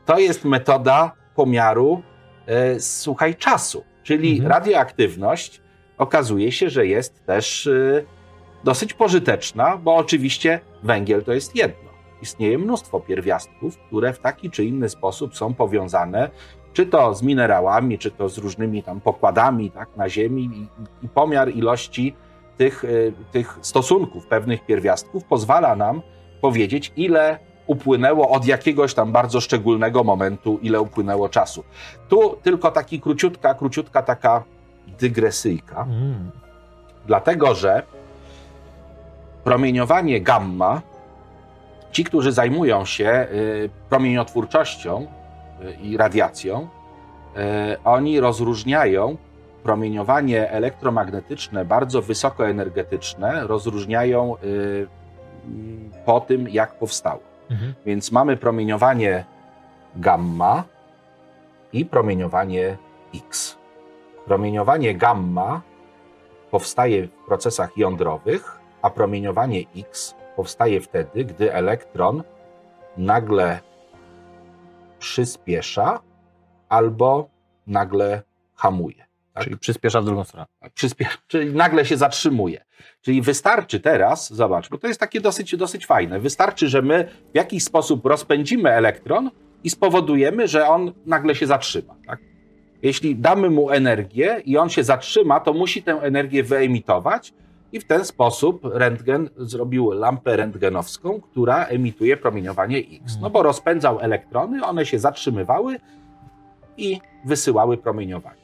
[0.05, 2.01] to jest metoda pomiaru,
[2.47, 3.83] e, słuchaj, czasu.
[4.03, 4.51] Czyli mhm.
[4.51, 5.61] radioaktywność
[5.97, 8.03] okazuje się, że jest też e,
[8.63, 11.89] dosyć pożyteczna, bo oczywiście węgiel to jest jedno.
[12.21, 16.29] Istnieje mnóstwo pierwiastków, które w taki czy inny sposób są powiązane
[16.73, 20.67] czy to z minerałami, czy to z różnymi tam pokładami tak, na Ziemi i,
[21.05, 22.15] i pomiar ilości
[22.59, 26.01] tych, y, tych stosunków pewnych pierwiastków pozwala nam
[26.41, 31.63] powiedzieć, ile upłynęło od jakiegoś tam bardzo szczególnego momentu, ile upłynęło czasu.
[32.09, 34.43] Tu tylko taki króciutka, króciutka taka
[34.99, 36.31] dygresyjka, mm.
[37.07, 37.83] dlatego że
[39.43, 40.81] promieniowanie gamma,
[41.91, 45.07] ci, którzy zajmują się y, promieniotwórczością,
[45.81, 46.67] i radiacją,
[47.35, 49.17] e, oni rozróżniają
[49.63, 54.87] promieniowanie elektromagnetyczne, bardzo wysokoenergetyczne, rozróżniają y,
[56.05, 57.21] po tym, jak powstało.
[57.49, 57.73] Mhm.
[57.85, 59.25] Więc mamy promieniowanie
[59.95, 60.63] gamma
[61.73, 62.77] i promieniowanie
[63.15, 63.57] X.
[64.25, 65.61] Promieniowanie gamma
[66.51, 72.23] powstaje w procesach jądrowych, a promieniowanie X powstaje wtedy, gdy elektron
[72.97, 73.59] nagle
[74.99, 75.99] przyspiesza
[76.69, 77.29] albo
[77.67, 78.21] nagle
[78.55, 79.08] hamuje.
[79.39, 79.47] Tak?
[79.47, 80.45] Czyli przyspiesza w drugą stronę.
[80.73, 82.65] Przyspiesza, czyli nagle się zatrzymuje.
[83.01, 86.19] Czyli wystarczy teraz, zobacz, bo to jest takie dosyć, dosyć fajne.
[86.19, 89.31] Wystarczy, że my w jakiś sposób rozpędzimy elektron
[89.63, 91.95] i spowodujemy, że on nagle się zatrzyma.
[92.07, 92.19] Tak?
[92.81, 97.33] Jeśli damy mu energię i on się zatrzyma, to musi tę energię wyemitować
[97.71, 103.17] i w ten sposób rentgen zrobił lampę rentgenowską, która emituje promieniowanie X.
[103.21, 105.79] No bo rozpędzał elektrony, one się zatrzymywały
[106.77, 108.38] i wysyłały promieniowanie.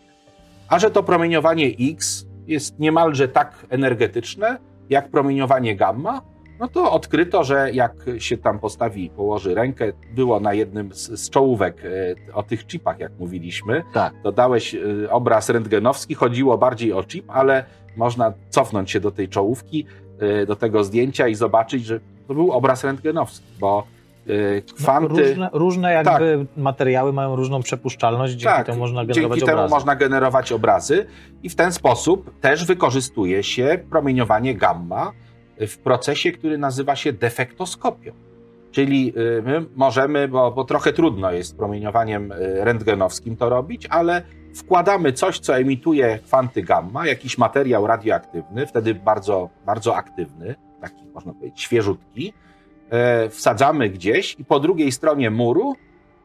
[0.69, 4.57] A że to promieniowanie X jest niemalże tak energetyczne
[4.89, 6.21] jak promieniowanie gamma,
[6.59, 11.29] no to odkryto, że jak się tam postawi, położy rękę, było na jednym z, z
[11.29, 14.13] czołówek e, o tych chipach, jak mówiliśmy, Tak.
[14.23, 14.79] to dałeś e,
[15.11, 17.65] obraz rentgenowski, chodziło bardziej o chip, ale
[17.97, 19.85] można cofnąć się do tej czołówki,
[20.19, 23.87] e, do tego zdjęcia i zobaczyć, że to był obraz rentgenowski, bo
[24.27, 24.31] e,
[24.69, 25.23] No, kwanty...
[25.23, 29.73] różne, różne jakby materiały mają różną przepuszczalność, dzięki Tak, temu można generować Dzięki temu obrazy.
[29.75, 31.05] można generować obrazy
[31.43, 35.11] i w ten sposób też wykorzystuje się promieniowanie gamma
[35.59, 38.11] w procesie, który nazywa się defektoskopią.
[38.71, 44.21] Czyli y, my możemy, bo, bo trochę trudno jest promieniowaniem y, rentgenowskim to robić, ale
[44.55, 51.33] wkładamy coś, co emituje kwanty gamma, jakiś materiał radioaktywny, wtedy bardzo, bardzo aktywny, taki można
[51.33, 52.33] powiedzieć świeżutki,
[53.29, 55.75] wsadzamy gdzieś i po drugiej stronie muru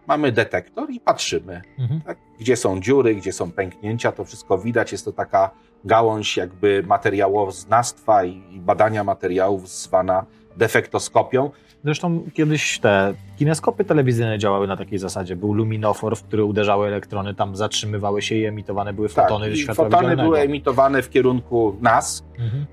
[0.07, 2.01] mamy detektor i patrzymy, Mhm.
[2.01, 2.19] tak?
[2.41, 4.93] gdzie są dziury, gdzie są pęknięcia, to wszystko widać.
[4.93, 5.51] Jest to taka
[5.85, 10.24] gałąź jakby materiałoznawstwa i i badania materiałów zwana
[10.57, 11.51] defektoskopią.
[11.85, 15.36] Zresztą kiedyś te kineskopy telewizyjne działały na takiej zasadzie.
[15.36, 19.85] Był luminofor, w który uderzały elektrony, tam zatrzymywały się i emitowane były fotony tak, światła
[19.85, 22.24] fotony były emitowane w kierunku nas.
[22.39, 22.66] Mhm.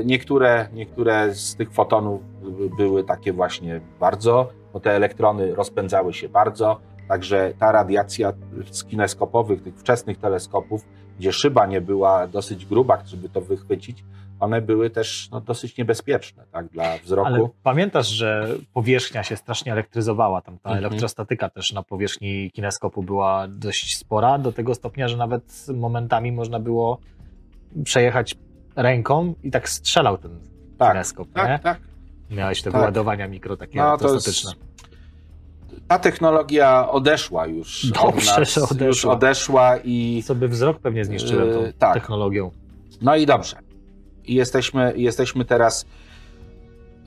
[0.00, 6.12] E, Niektóre, niektóre z tych fotonów by- były takie właśnie bardzo, bo te elektrony rozpędzały
[6.14, 8.32] się bardzo, także ta radiacja
[8.70, 10.84] z kineskopowych, tych wczesnych teleskopów,
[11.18, 14.04] gdzie szyba nie była dosyć gruba, żeby to wychwycić,
[14.40, 17.26] one były też no, dosyć niebezpieczne tak, dla wzroku.
[17.28, 20.40] Ale pamiętasz, że powierzchnia się strasznie elektryzowała.
[20.40, 20.84] Tam ta Mhm.
[20.86, 26.60] elektrostatyka też na powierzchni kineskopu była dość spora, do tego stopnia, że nawet momentami można
[26.60, 26.98] było
[27.84, 28.34] przejechać
[28.76, 30.40] ręką i tak strzelał ten
[30.78, 31.28] tak, kineskop.
[31.28, 31.32] nie?
[31.34, 31.80] tak, tak.
[32.30, 32.80] Miałeś te Tak.
[32.80, 34.52] wyładowania mikro takie No, elektrostatyczne.
[35.88, 37.84] Ta technologia odeszła już.
[37.84, 38.86] od Dobrze, nas, że odeszła.
[38.86, 41.94] Już odeszła i Sobie wzrok pewnie zniszczyłem tą Yy, tak.
[41.94, 42.50] technologią.
[43.02, 43.56] No i dobrze.
[44.28, 45.86] I jesteśmy, jesteśmy teraz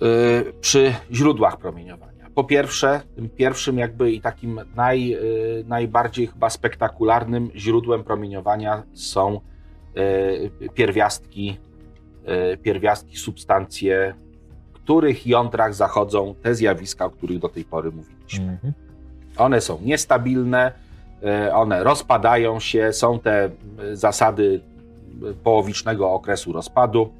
[0.02, 2.30] y, przy źródłach promieniowania.
[2.36, 9.40] Po pierwsze, tym pierwszym jakby i takim naj, y, najbardziej chyba spektakularnym źródłem promieniowania są
[9.98, 11.58] y, pierwiastki,
[12.64, 14.14] pierwiastki, substancje,
[14.70, 18.52] w których jądrach zachodzą te zjawiska, o których do tej pory mówiliśmy.
[18.52, 18.74] Mhm.
[19.38, 20.72] One są niestabilne,
[21.54, 23.50] one rozpadają się, są te
[23.94, 24.62] zasady
[25.44, 27.14] połowicznego okresu rozpadu.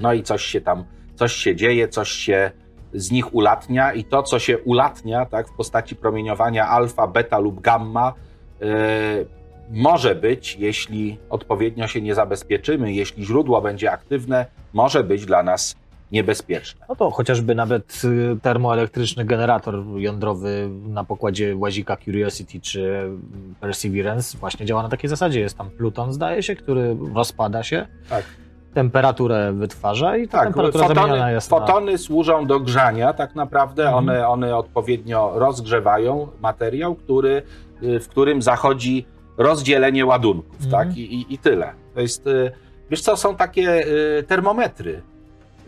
[0.00, 0.84] No i coś się tam,
[1.14, 2.50] coś się dzieje, coś się
[2.94, 7.60] z nich ulatnia i to, co się ulatnia tak, w postaci promieniowania alfa, beta lub
[7.60, 8.14] gamma,
[8.62, 8.66] e,
[9.70, 15.76] może być, jeśli odpowiednio się nie zabezpieczymy, jeśli źródło będzie aktywne, może być dla nas
[16.12, 16.86] niebezpieczne.
[16.88, 24.38] No to chociażby nawet y, termoelektryczny generator jądrowy na pokładzie łazika Curiosity czy mm, Perseverance
[24.38, 25.40] właśnie działa na takiej zasadzie.
[25.40, 28.24] Jest tam pluton, zdaje się, który rozpada się, Tak.
[28.74, 31.58] temperaturę wytwarza i ta Tak, temperatura fotony, jest na...
[31.58, 33.82] fotony służą do grzania tak naprawdę.
[33.82, 33.98] Mhm.
[34.08, 37.42] One, one odpowiednio rozgrzewają materiał, który,
[37.82, 39.06] y, w którym zachodzi
[39.38, 40.64] rozdzielenie ładunków.
[40.64, 40.70] Mhm.
[40.70, 40.96] Tak?
[40.96, 41.72] I, i, I tyle.
[41.94, 42.52] To jest, y,
[42.90, 43.84] wiesz co, są takie
[44.26, 45.02] termometry.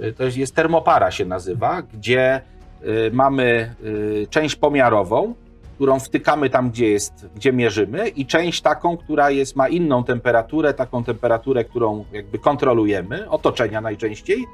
[0.01, 2.41] Y, To jest, termopara się nazywa, gdzie
[2.83, 5.35] y, mamy y, część pomiarową,
[5.75, 10.75] którą wtykamy tam, gdzie jest, gdzie mierzymy, i część taką, która jest, ma inną temperaturę,
[10.75, 14.45] taką temperaturę, którą jakby kontrolujemy, otoczenia najczęściej.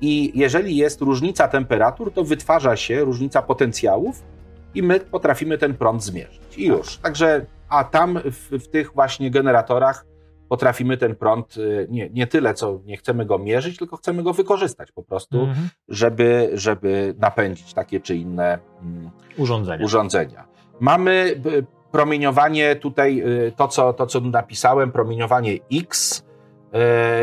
[0.00, 4.22] I jeżeli jest różnica temperatur, to wytwarza się różnica potencjałów
[4.74, 6.58] i my potrafimy ten prąd zmierzyć.
[6.58, 6.96] I już.
[6.96, 10.04] Także, a tam w, w tych właśnie generatorach
[10.48, 14.32] potrafimy ten prąd y, nie, nie tyle, co nie chcemy go mierzyć, tylko chcemy go
[14.32, 15.68] wykorzystać po prostu, Mhm.
[15.88, 19.84] żeby, żeby napędzić takie czy inne mm, urządzenia.
[19.84, 20.44] urządzenia.
[20.80, 21.50] Mamy b-
[21.92, 26.22] promieniowanie tutaj, y, to co, to co napisałem, promieniowanie X,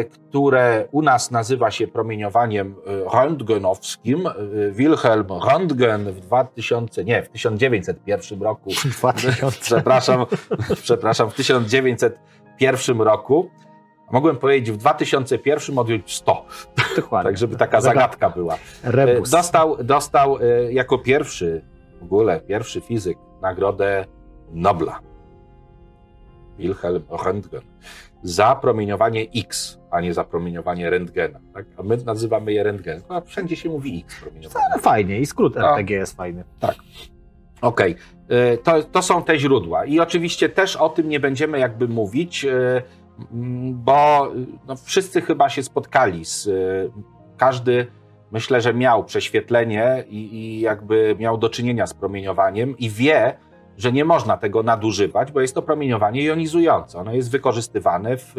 [0.02, 4.30] y, które u nas nazywa się promieniowaniem y, röntgenowskim.
[4.72, 8.70] Wilhelm Röntgen w 2000, nie, w 1901 roku,
[9.00, 9.60] 2000.
[9.62, 10.26] przepraszam,
[10.84, 11.34] przepraszam, w
[12.72, 13.50] 1901 roku,
[14.12, 16.46] mogłem powiedzieć w 2001 odjąć 100,
[16.96, 17.28] Dokładnie.
[17.30, 18.58] tak żeby taka zagadka była.
[18.84, 19.30] Rebus.
[19.30, 20.38] Dostał, dostał
[20.70, 21.62] jako pierwszy,
[22.00, 24.06] w ogóle pierwszy fizyk, nagrodę
[24.52, 25.00] Nobla.
[26.58, 27.62] Wilhelm Röntgen.
[28.24, 31.40] Za promieniowanie X, a nie za promieniowanie rentgena.
[31.54, 31.66] Tak?
[31.78, 33.02] A my nazywamy je rentgen.
[33.10, 34.66] A wszędzie się mówi X promieniowanie.
[34.76, 35.78] No, fajnie i skrót No.
[35.78, 36.44] RTG jest fajny.
[37.62, 37.98] Okej, Y,
[38.64, 39.86] to, to są te źródła.
[39.86, 45.50] I oczywiście też o tym nie będziemy jakby mówić, mm, bo y, no, wszyscy chyba
[45.50, 46.50] się spotkali z.
[47.38, 47.88] Każdy
[48.32, 53.38] myślę, że miał prześwietlenie i, i jakby miał do czynienia z promieniowaniem i wie,
[53.78, 57.00] że nie można tego nadużywać, bo jest to promieniowanie jonizujące.
[57.00, 58.34] Ono jest wykorzystywane w,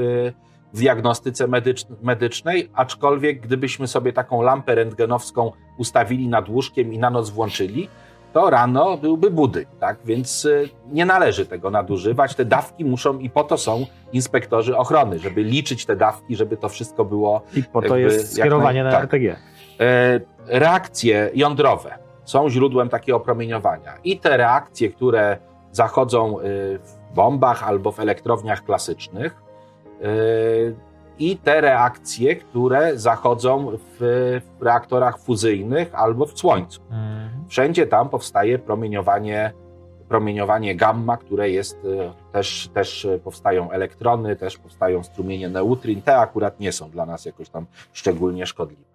[0.73, 7.11] w diagnostyce medycz, medycznej, aczkolwiek gdybyśmy sobie taką lampę rentgenowską ustawili nad łóżkiem i na
[7.11, 7.89] noc włączyli,
[8.35, 9.99] to rano byłby budyń, tak?
[10.05, 12.35] Więc y, nie należy tego nadużywać.
[12.35, 16.69] Te dawki muszą i po to są inspektorzy ochrony, żeby liczyć te dawki, żeby to
[16.69, 17.43] wszystko było.
[17.57, 19.05] I po to jest skierowanie na tak.
[19.05, 19.37] RTG.
[19.81, 23.95] E, reakcje jądrowe są źródłem takiego promieniowania.
[24.05, 25.37] I te reakcje, które
[25.73, 26.43] zachodzą y,
[26.79, 29.43] w bombach albo w elektrowniach klasycznych,
[30.03, 30.75] y,
[31.19, 33.97] i te reakcje, które zachodzą w,
[34.59, 36.81] w reaktorach fuzyjnych albo w słońcu.
[37.49, 39.53] Wszędzie tam powstaje promieniowanie,
[40.09, 46.03] promieniowanie gamma, które jest e, też, też powstają elektrony, też powstają strumienie neutrin.
[46.03, 48.95] Te akurat nie są dla nas jakoś tam szczególnie szkodliwe.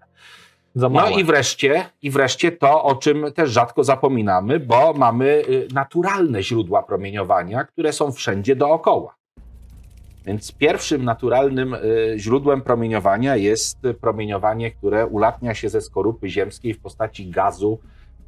[0.76, 6.44] No i wreszcie, i wreszcie to, o czym też rzadko zapominamy, bo mamy y, naturalne
[6.44, 9.19] źródła promieniowania, które są wszędzie dookoła.
[10.26, 16.74] Więc pierwszym naturalnym y, źródłem promieniowania jest y, promieniowanie, które ulatnia się ze skorupy ziemskiej
[16.74, 17.80] w postaci gazu,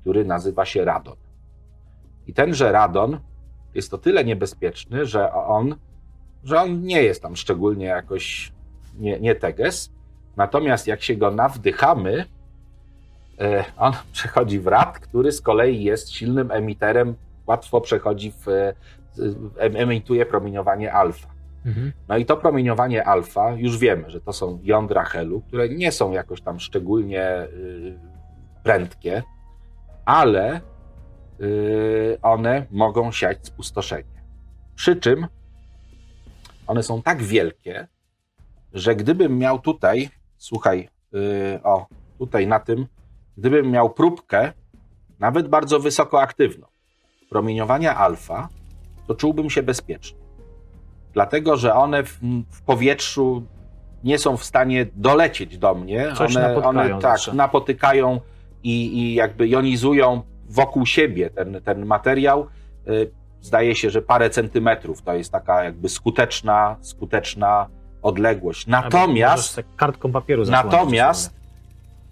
[0.01, 1.15] który nazywa się radon.
[2.27, 3.19] I tenże radon
[3.75, 5.75] jest to tyle niebezpieczny, że on,
[6.43, 8.51] że on nie jest tam szczególnie jakoś
[8.99, 9.91] nie, nie teges.
[10.37, 12.25] Natomiast jak się go nawdychamy,
[13.39, 17.15] e, on przechodzi w rad, który z kolei jest silnym emiterem,
[17.47, 18.47] łatwo przechodzi w,
[19.57, 21.30] em- emituje promieniowanie alfa.
[21.65, 21.91] Mhm.
[22.07, 26.11] No i to promieniowanie alfa, już wiemy, że to są jądra helu, które nie są
[26.11, 27.99] jakoś tam szczególnie y,
[28.63, 29.23] prędkie,
[30.05, 30.61] ale
[31.41, 34.21] y, one mogą siać spustoszenie.
[34.75, 35.27] Przy czym
[36.67, 37.87] one są tak wielkie,
[38.73, 42.87] że gdybym miał tutaj, słuchaj, y, o, tutaj na tym,
[43.37, 44.53] gdybym miał próbkę,
[45.19, 46.67] nawet bardzo wysoko aktywną,
[47.29, 48.49] promieniowania alfa,
[49.07, 50.20] to czułbym się bezpiecznie.
[51.13, 52.19] Dlatego, że one w,
[52.51, 53.43] w powietrzu
[54.03, 56.11] nie są w stanie dolecieć do mnie.
[56.17, 57.33] Coś one, napotykają one tak, zawsze.
[57.33, 58.19] napotykają
[58.63, 62.47] i, i jakby jonizują wokół siebie ten, ten materiał.
[62.87, 63.11] Y,
[63.41, 67.67] Zdaje się, że parę centymetrów to jest taka jakby skuteczna, skuteczna
[68.01, 68.67] odległość.
[68.67, 71.33] Natomiast sobie kartką papieru Natomiast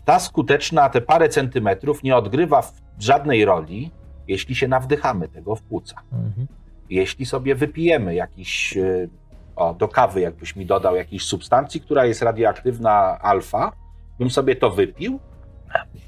[0.05, 3.91] ta skuteczna, te parę centymetrów nie odgrywa żadnej roli,
[4.27, 5.95] jeśli się nawdychamy tego w płuca.
[6.13, 6.47] Mhm.
[6.89, 9.09] Jeśli sobie wypijemy jakiś, y,
[9.55, 13.71] o, do kawy jakbyś mi dodał jakiejś substancji, która jest radioaktywna alfa,
[14.19, 15.19] bym sobie to wypił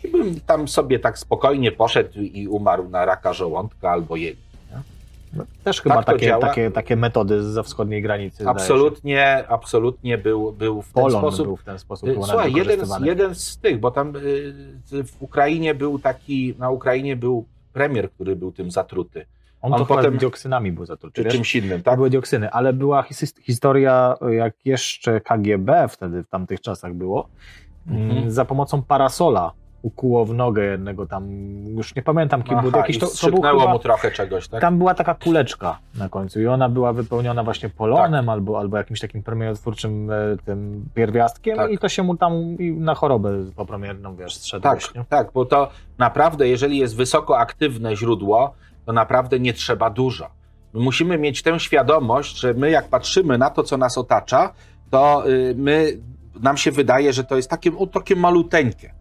[0.03, 4.37] i bym tam sobie tak spokojnie poszedł i umarł na raka żołądka albo jej.
[5.33, 8.47] No, też chyba Tak takie, takie, takie metody ze wschodniej granicy.
[8.47, 11.45] Absolutnie, absolutnie był, był w ten Polon sposób.
[11.45, 15.15] był w ten sposób chyba Słuchaj, jeden z, jeden z tych, bo tam y, w
[15.19, 19.25] Ukrainie był taki, na Ukrainie był premier, który był tym zatruty.
[19.61, 21.23] On, on to potem- dioksynami był zatruty.
[21.23, 21.95] Czy czymś innym, tak?
[21.95, 27.27] były dioksyny, ale była his historia, jak jeszcze KGB wtedy w tamtych czasach było,
[27.87, 28.11] Mhm.
[28.17, 29.51] mm, za pomocą parasola
[29.81, 31.27] ukuło w nogę jednego tam,
[31.67, 34.47] już nie pamiętam kim był, Aha, jakiś i to, to był chyba, mu trochę czegoś,
[34.47, 34.61] tak?
[34.61, 38.99] tam była taka kuleczka na końcu i ona była wypełniona właśnie polonem albo, albo jakimś
[38.99, 40.15] takim promieniotwórczym e,
[40.45, 41.71] tym pierwiastkiem Tak.
[41.71, 46.47] i to się mu tam na chorobę popromienną, wiesz, strzedłeś, Tak, tak, bo to naprawdę,
[46.47, 48.53] jeżeli jest wysoko aktywne źródło,
[48.85, 50.29] to naprawdę nie trzeba dużo.
[50.73, 54.53] My musimy mieć tę świadomość, że my jak patrzymy na to, co nas otacza,
[54.89, 55.97] to y, my,
[56.41, 58.93] nam się wydaje, że to jest takie, o, takie maluteńkie.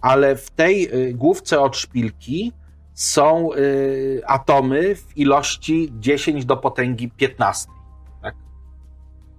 [0.00, 2.52] Ale w tej y, główce od szpilki
[2.94, 7.68] są y, atomy w ilości 10 do potęgi 15.
[8.22, 8.34] Tak?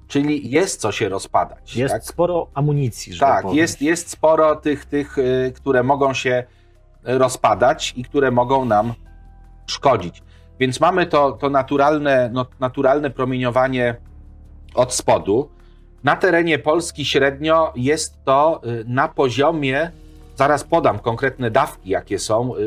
[0.08, 1.76] Czyli jest co się rozpadać.
[1.76, 2.04] Jest tak?
[2.04, 3.58] sporo amunicji, żeby Tak, powiem.
[3.58, 5.18] jest, jest sporo tych, tych,
[5.56, 6.44] które mogą się
[7.04, 8.94] rozpadać i które mogą nam
[9.68, 10.24] szkodzić.
[10.60, 13.96] Więc mamy to, to naturalne, no, naturalne promieniowanie
[14.76, 15.50] od spodu.
[16.04, 19.92] Na terenie Polski średnio jest to y, na poziomie,
[20.36, 22.56] zaraz podam konkretne dawki, jakie są.
[22.56, 22.60] y,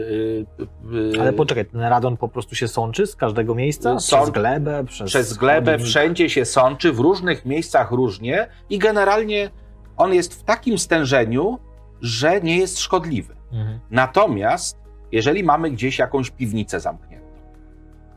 [1.15, 3.97] y, Ale poczekaj, ten radon po prostu się sączy z każdego miejsca?
[4.01, 4.85] Sąd- Przez glebę?
[4.85, 5.87] Przez, przez glebę, chodnik?
[5.89, 9.51] wszędzie się sączy, w różnych miejscach różnie i generalnie
[9.97, 11.59] on jest w takim stężeniu,
[12.01, 13.35] że nie jest szkodliwy.
[13.53, 13.81] Mhm.
[13.91, 14.79] Natomiast
[15.17, 17.27] jeżeli mamy gdzieś jakąś piwnicę zamkniętą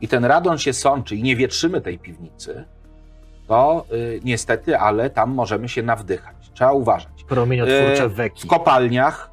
[0.00, 2.64] i ten radon się sączy i nie wietrzymy tej piwnicy,
[3.48, 6.36] to y, niestety, ale tam możemy się nawdychać.
[6.54, 7.24] Trzeba uważać.
[7.28, 8.46] Promieniotwórcze E, weki.
[8.46, 9.30] W kopalniach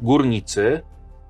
[0.00, 0.82] górnicy,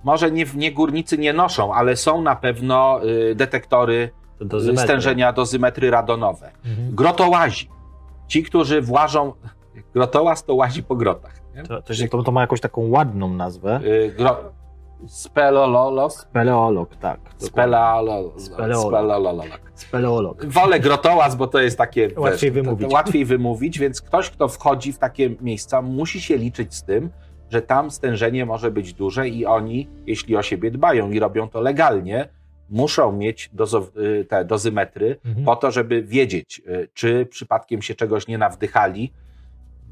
[0.05, 4.85] może nie, nie górnicy nie noszą, ale są na pewno y, detektory To dozymetry.
[4.85, 6.51] stężenia dozymetry radonowe.
[6.67, 6.95] Mhm.
[6.95, 7.69] Grotołazi.
[8.29, 9.33] Ci, którzy włażą.
[9.95, 11.41] Grotołaz to łazi po grotach.
[11.69, 13.81] To, to, się, to, to ma jakąś taką ładną nazwę.
[13.85, 14.37] Y, gro...
[15.07, 16.13] Speleolog.
[16.13, 17.21] Speleolog, tak.
[17.39, 18.41] Speleolog.
[19.75, 20.47] Speleolog.
[20.47, 22.09] Wolę grotołaz, bo to jest takie.
[22.17, 22.83] Łatwiej wiesz, wymówić.
[22.85, 26.83] To, to łatwiej wymówić, więc ktoś, kto wchodzi w takie miejsca, musi się liczyć z
[26.85, 27.11] tym,
[27.51, 31.61] że tam stężenie może być duże i oni, jeśli o siebie dbają i robią to
[31.61, 32.29] legalnie,
[32.71, 33.87] muszą mieć dozo,
[34.21, 35.45] y, te dozymetry Mhm.
[35.47, 39.13] po to, żeby wiedzieć, y, czy przypadkiem się czegoś nie nawdychali.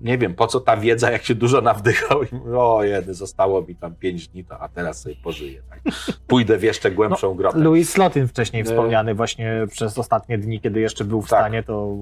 [0.03, 3.63] Nie wiem, po co ta wiedza, jak się dużo nawdychał i mówię, o jedy, zostało
[3.63, 5.63] mi tam pięć dni, to, a teraz sobie pożyję.
[5.71, 5.81] Tak?
[6.27, 7.59] Pójdę w jeszcze głębszą grotę.
[7.59, 11.41] Louis Slotin wcześniej E, wspomniany właśnie przez ostatnie dni, kiedy jeszcze był w Tak.
[11.41, 11.97] stanie, to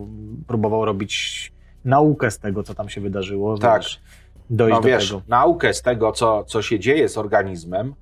[0.46, 1.52] próbował robić
[1.84, 3.58] naukę z tego, co tam się wydarzyło.
[3.58, 3.82] Tak.
[3.82, 4.00] Wiesz,
[4.50, 5.22] dojść no do wiesz, tego.
[5.28, 7.94] naukę z tego, co, co się dzieje z organizmem,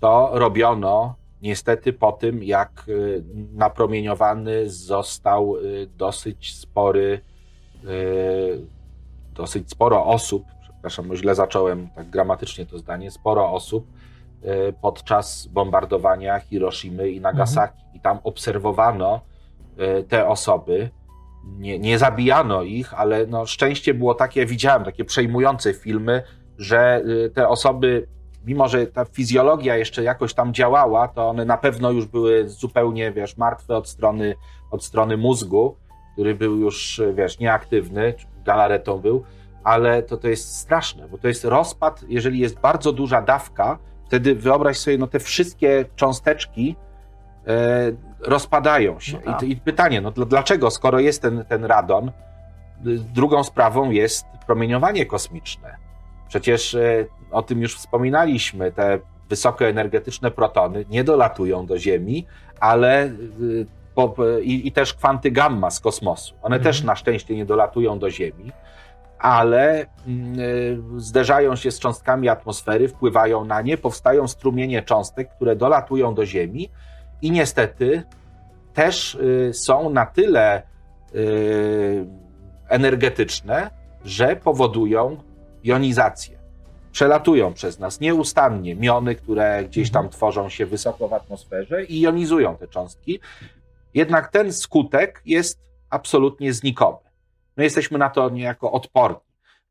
[0.00, 7.20] to robiono niestety po tym, jak y, napromieniowany został y, dosyć spory,
[7.84, 8.79] y,
[9.40, 13.86] dosyć sporo osób, przepraszam, bo źle zacząłem tak gramatycznie to zdanie, sporo osób
[14.44, 17.82] y, podczas bombardowania Hiroshimy i Nagasaki.
[17.94, 19.20] I tam obserwowano
[20.00, 20.90] y, te osoby,
[21.58, 26.22] nie, nie zabijano ich, ale no, szczęście było takie, widziałem takie przejmujące filmy,
[26.58, 28.06] że y, te osoby,
[28.44, 33.12] mimo że ta fizjologia jeszcze jakoś tam działała, to one na pewno już były zupełnie,
[33.12, 34.34] wiesz, martwe od strony,
[34.70, 35.76] od strony mózgu,
[36.12, 38.14] który był już, wiesz, nieaktywny,
[38.44, 39.24] galaretą był,
[39.64, 44.34] ale to, to jest straszne, bo to jest rozpad, jeżeli jest bardzo duża dawka, wtedy
[44.34, 46.76] wyobraź sobie, no te wszystkie cząsteczki
[47.46, 49.18] e, rozpadają się.
[49.26, 49.42] No tak.
[49.42, 52.12] I, I pytanie, no dl- dlaczego, skoro jest ten, ten radon,
[53.14, 55.76] drugą sprawą jest promieniowanie kosmiczne.
[56.28, 58.98] Przecież e, o tym już wspominaliśmy, te
[59.28, 62.26] wysokoenergetyczne protony nie dolatują do Ziemi,
[62.60, 63.10] ale
[64.42, 66.34] i, i też kwanty gamma z kosmosu.
[66.42, 66.62] One Mhm.
[66.62, 68.52] też na szczęście nie dolatują do Ziemi,
[69.18, 75.56] ale mm, y, zderzają się z cząstkami atmosfery, wpływają na nie, powstają strumienie cząstek, które
[75.56, 76.70] dolatują do Ziemi
[77.22, 78.02] i niestety
[78.74, 80.62] też y, są na tyle
[82.68, 83.70] energetyczne,
[84.04, 85.16] że powodują
[85.64, 86.38] jonizację.
[86.92, 92.56] Przelatują przez nas nieustannie miony, które gdzieś tam tworzą się wysoko w atmosferze i jonizują
[92.56, 93.20] te cząstki.
[93.94, 95.60] Jednak ten skutek jest
[95.90, 96.98] absolutnie znikomy.
[97.56, 99.20] My jesteśmy na to niejako odporni.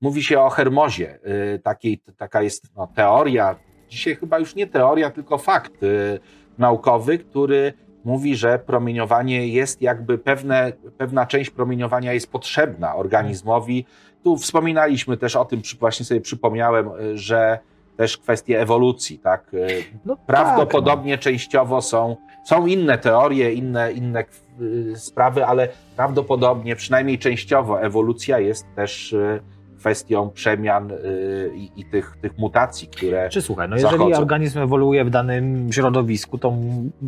[0.01, 1.19] Mówi się o hermozie.
[1.55, 3.55] y, Takiej, taka jest no, teoria,
[3.89, 6.19] dzisiaj chyba już nie teoria, tylko fakt y,
[6.57, 7.73] naukowy, który
[8.05, 13.85] mówi, że promieniowanie jest jakby pewne, pewna część promieniowania jest potrzebna organizmowi.
[14.23, 17.59] Tu wspominaliśmy też o tym, właśnie sobie przypomniałem, y, że
[17.97, 19.53] też kwestie ewolucji, tak?
[19.53, 24.23] y, No Prawdopodobnie częściowo są, są inne teorie, inne, inne
[24.61, 29.39] y, sprawy, ale prawdopodobnie, przynajmniej częściowo, ewolucja jest też y,
[29.77, 33.29] kwestią przemian y, i, i tych, tych mutacji, które.
[33.29, 34.17] Czy słuchaj, no jeżeli zachodzą.
[34.17, 36.53] organizm ewoluuje w danym środowisku, to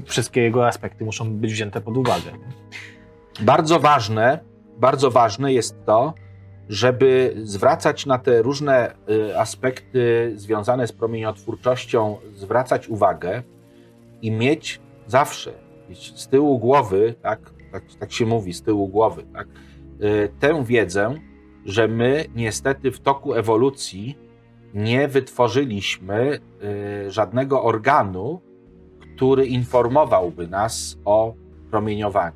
[0.05, 2.31] wszystkie jego aspekty muszą być wzięte pod uwagę.
[3.41, 4.39] Bardzo ważne,
[4.77, 6.13] bardzo ważne jest to,
[6.69, 8.93] żeby zwracać na te różne
[9.37, 13.43] aspekty związane z promieniotwórczością, zwracać uwagę
[14.21, 15.53] i mieć zawsze
[16.15, 17.39] z tyłu głowy, tak,
[17.71, 19.47] tak, tak się mówi, z tyłu głowy, tak,
[20.03, 21.15] y, tę wiedzę,
[21.65, 24.17] że my niestety w toku ewolucji
[24.73, 26.39] nie wytworzyliśmy
[27.07, 28.41] y, żadnego organu,
[29.15, 31.33] który informowałby nas o
[31.71, 32.35] promieniowaniu.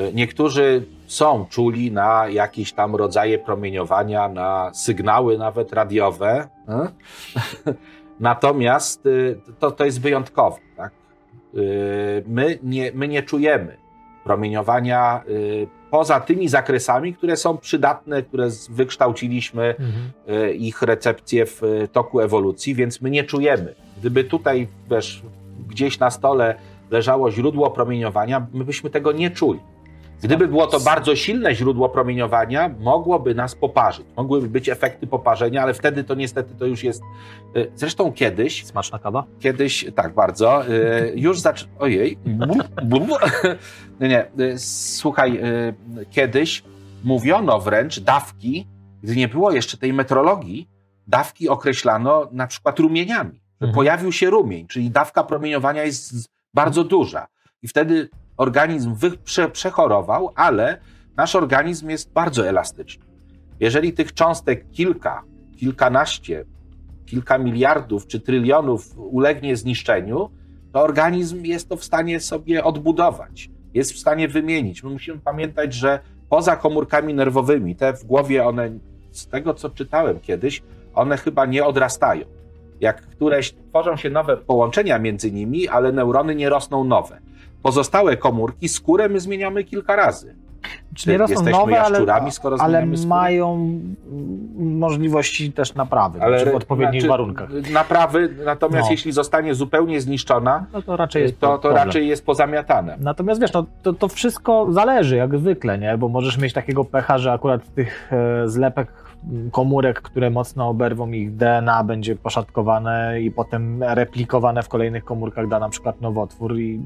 [0.00, 6.48] Y, Niektórzy są czuli na jakieś tam rodzaje promieniowania, na sygnały nawet radiowe.
[6.68, 6.88] e?
[8.20, 9.02] Natomiast
[9.58, 10.56] to, to jest wyjątkowe.
[10.76, 10.92] Tak?
[11.56, 13.76] Y, My, nie, my nie czujemy
[14.24, 19.74] promieniowania y, poza tymi zakresami, które są przydatne, które wykształciliśmy
[20.28, 21.62] y, ich recepcję w
[21.92, 23.74] toku ewolucji, więc my nie czujemy.
[24.00, 25.22] Gdyby tutaj wiesz,
[25.68, 26.54] gdzieś na stole
[26.90, 29.60] leżało źródło promieniowania, my byśmy tego nie czuli.
[30.22, 34.06] Gdyby było to bardzo silne źródło promieniowania, mogłoby nas poparzyć.
[34.16, 37.02] Mogłyby być efekty poparzenia, ale wtedy to niestety to już jest.
[37.56, 39.24] y, Zresztą kiedyś, Smaczna kawa?
[39.40, 41.64] kiedyś, tak bardzo, y, już zac...
[41.78, 42.18] Ojej.
[44.00, 45.40] Nie, nie, y, słuchaj,
[46.10, 46.62] kiedyś
[47.04, 48.66] mówiono wręcz dawki,
[49.02, 50.68] gdy nie było jeszcze tej metrologii,
[51.06, 53.40] dawki określano na przykład rumieniami.
[53.60, 53.74] Mhm.
[53.74, 57.26] Pojawił się rumień, czyli dawka promieniowania jest bardzo duża.
[57.62, 58.94] I wtedy organizm
[59.24, 60.78] prze, przechorował, ale
[61.16, 63.04] nasz organizm jest bardzo elastyczny.
[63.60, 65.22] Jeżeli tych cząstek kilka,
[65.56, 66.44] kilkanaście,
[67.06, 70.30] kilka miliardów czy trylionów ulegnie zniszczeniu,
[70.72, 74.82] to organizm jest to w stanie sobie odbudować, jest w stanie wymienić.
[74.82, 78.70] My musimy pamiętać, że poza komórkami nerwowymi, te w głowie, one,
[79.10, 80.62] z tego co czytałem kiedyś,
[80.94, 82.26] one chyba nie odrastają.
[82.80, 87.20] Jak któreś tworzą się nowe połączenia między nimi, ale neurony nie rosną nowe.
[87.66, 90.34] Pozostałe komórki, skórę my zmieniamy kilka razy.
[90.94, 93.80] Czy nie rosną Jesteśmy nowe, ale, skoro ale mają
[94.56, 97.48] możliwości też naprawy ale, w odpowiednich znaczy, warunkach.
[97.72, 98.92] Naprawy, natomiast No.
[98.92, 102.96] jeśli zostanie zupełnie zniszczona, No to raczej jest to, to raczej jest pozamiatane.
[103.00, 105.98] Natomiast wiesz, no, to, to wszystko zależy, jak zwykle, nie?
[105.98, 108.88] Bo możesz mieć takiego pecha, że akurat tych e, zlepek
[109.52, 115.58] komórek, które mocno oberwą ich DNA będzie poszatkowane i potem replikowane w kolejnych komórkach da
[115.58, 116.80] na przykład nowotwór i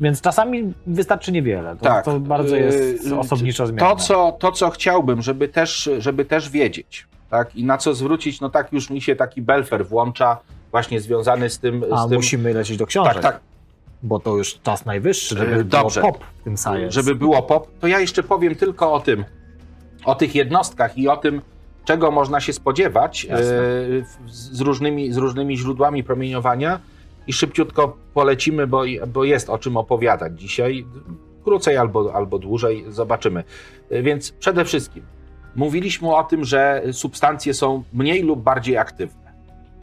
[0.00, 1.76] więc czasami wystarczy niewiele.
[1.76, 2.04] To, Tak.
[2.04, 3.90] to bardzo jest Yy, osobniczo zmienne.
[3.90, 8.40] To co, to, co chciałbym, żeby też, żeby też wiedzieć, tak, i na co zwrócić,
[8.40, 10.38] no tak już mi się taki belfer włącza,
[10.70, 11.84] właśnie związany z tym.
[11.92, 13.40] A z tym musimy lecieć do książek, tak, tak,
[14.02, 16.00] bo to już czas najwyższy, żeby było dobrze.
[16.00, 16.90] pop w tym science.
[16.90, 19.24] żeby było pop, to ja jeszcze powiem tylko o tym,
[20.04, 21.42] o tych jednostkach i o tym,
[21.84, 23.38] czego można się spodziewać e,
[24.28, 26.80] z, różnymi, z różnymi źródłami promieniowania
[27.26, 30.86] i szybciutko polecimy, bo, bo jest o czym opowiadać dzisiaj.
[31.44, 33.44] Krócej albo, albo dłużej, zobaczymy.
[33.90, 35.02] Więc przede wszystkim
[35.56, 39.32] mówiliśmy o tym, że substancje są mniej lub bardziej aktywne.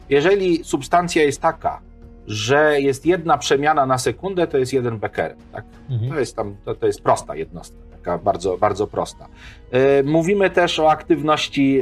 [0.08, 1.80] Jeżeli substancja jest taka,
[2.26, 5.36] że jest jedna przemiana na sekundę, to jest jeden beker.
[5.52, 5.64] Tak?
[5.90, 6.10] Mhm.
[6.10, 9.26] To jest tam, to, to jest prosta jednostka, taka bardzo, bardzo prosta.
[9.70, 11.80] E, Mówimy też o aktywności,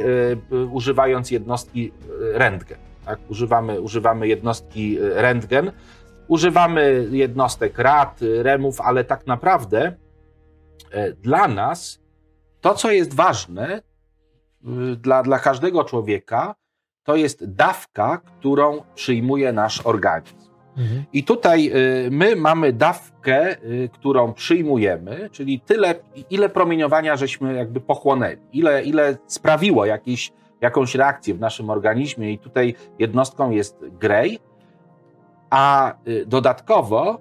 [0.51, 1.91] e, używając jednostki
[2.35, 2.77] e, rentgen.
[3.09, 3.19] Tak?
[3.29, 5.71] Używamy, używamy jednostki e, rentgen,
[6.27, 9.95] używamy jednostek rad, e, remów, ale tak naprawdę
[10.91, 11.99] e, dla nas
[12.61, 13.81] to, co jest ważne
[14.97, 16.55] dla, dla każdego człowieka,
[17.03, 20.35] to jest dawka, którą przyjmuje nasz organizm.
[20.77, 21.03] Mhm.
[21.13, 21.71] I tutaj
[22.11, 23.55] my mamy dawkę,
[23.93, 25.95] którą przyjmujemy, czyli tyle,
[26.29, 30.31] ile promieniowania żeśmy jakby pochłonęli, ile, ile sprawiło jakieś,
[30.61, 34.39] jakąś reakcję w naszym organizmie, i tutaj jednostką jest Gray,
[35.49, 37.19] a y, dodatkowo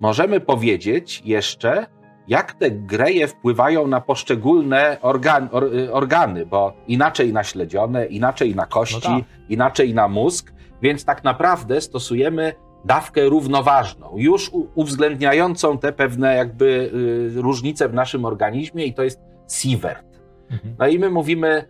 [0.00, 1.86] możemy powiedzieć jeszcze,
[2.28, 8.54] jak te greje wpływają na poszczególne organ, or, y, organy, bo inaczej na śledzione, inaczej
[8.54, 9.24] na kości, No tak.
[9.48, 10.52] inaczej na mózg,
[10.82, 12.52] więc tak naprawdę stosujemy
[12.84, 16.90] dawkę równoważną, już uwzględniającą te pewne jakby
[17.36, 20.06] y, różnice w naszym organizmie i to jest sievert.
[20.50, 20.74] Mhm.
[20.78, 21.64] No i my mówimy,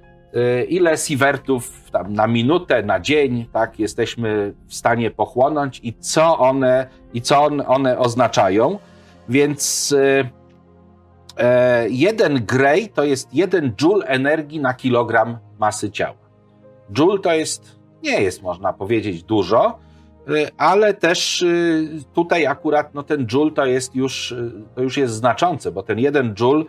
[0.68, 6.86] ile sievertów tam na minutę, na dzień, tak, jesteśmy w stanie pochłonąć i co one,
[7.14, 8.78] i co on, one oznaczają.
[9.28, 10.28] Więc y,
[11.36, 16.28] e, jeden gray to jest jeden joule energii na kilogram masy ciała.
[16.92, 19.78] Joule to jest, nie jest można powiedzieć dużo,
[20.28, 24.96] y, ale też y, tutaj akurat no, ten joule to jest już, y, to już
[24.96, 26.64] jest znaczące, bo ten jeden joule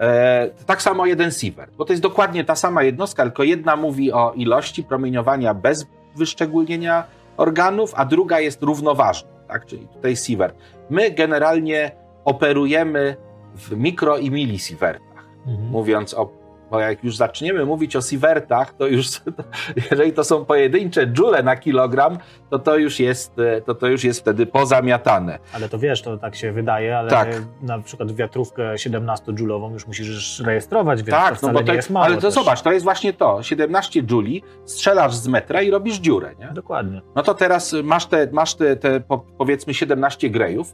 [0.00, 4.12] E, tak samo jeden sievert, bo to jest dokładnie ta sama jednostka, tylko jedna mówi
[4.12, 5.86] o ilości promieniowania bez
[6.16, 7.04] wyszczególnienia
[7.36, 9.66] organów, a druga jest równoważna, tak?
[9.66, 10.56] czyli tutaj sievert.
[10.90, 11.90] My generalnie
[12.24, 13.16] operujemy
[13.54, 15.68] w mikro i milisievertach, Mhm.
[15.70, 16.26] mówiąc o
[16.70, 19.06] bo jak już zaczniemy mówić o sievertach, to już,
[19.90, 22.18] jeżeli to są pojedyncze joule na kilogram,
[22.50, 25.38] to to już jest, e, to to już jest wtedy pozamiatane.
[25.52, 27.28] Ale to wiesz, to tak się wydaje, ale Tak.
[27.62, 31.90] na przykład wiatrówkę 17-dżulową już musisz rejestrować, więc to Tak, no wcale bo to, jest
[31.90, 32.34] mało ale to też.
[32.34, 33.42] zobacz, to jest właśnie to.
[33.42, 36.46] 17 juli, strzelasz z metra i robisz dziurę, nie?
[36.52, 37.02] Dokładnie.
[37.14, 40.72] No to teraz masz te, masz te, te po, powiedzmy 17 grejów.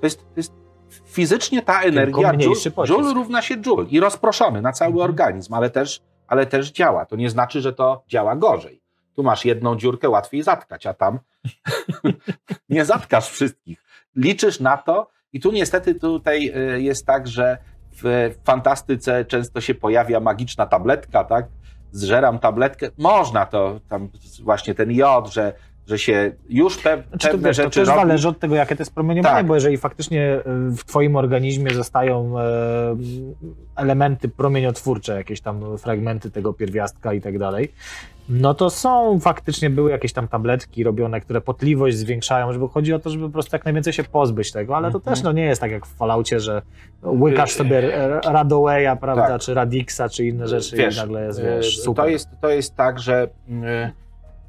[0.00, 0.63] To jest, to jest
[1.14, 2.32] fizycznie ta energia,
[2.86, 5.10] joule, równa się joule i rozproszony na cały Mhm.
[5.10, 7.06] organizm, ale też, ale też działa.
[7.06, 8.80] To nie znaczy, że to działa gorzej.
[9.16, 11.18] Tu masz jedną dziurkę, łatwiej zatkać, a tam
[12.68, 13.82] nie zatkasz wszystkich.
[14.16, 17.58] Liczysz na to i tu niestety tutaj y, jest tak, że
[18.02, 21.46] w fantastyce często się pojawia magiczna tabletka, tak?
[21.92, 22.90] Zżeram tabletkę.
[22.98, 24.08] Można to, tam
[24.42, 25.52] właśnie ten jod, że
[25.86, 28.00] że się już pe Znaczy, to, pewne wiesz, to rzeczy też robi.
[28.00, 29.46] zależy od tego, jakie to jest promieniowanie, Tak.
[29.46, 30.42] bo jeżeli faktycznie y,
[30.76, 32.44] w twoim organizmie zostają e,
[33.76, 37.72] elementy promieniotwórcze, jakieś tam fragmenty tego pierwiastka i tak dalej,
[38.28, 42.98] no to są faktycznie, były jakieś tam tabletki robione, które potliwość zwiększają, żeby chodzi o
[42.98, 45.14] to, żeby po prostu jak najwięcej się pozbyć tego, ale to Mhm.
[45.16, 46.62] też no, nie jest tak jak w Falloutie, że
[47.02, 49.40] łykasz Y, sobie e, Radowaya, prawda, tak.
[49.40, 52.04] czy Radixa, czy inne rzeczy Wiesz, i nagle jest, e, wiesz, super.
[52.04, 53.28] To jest, to jest tak, że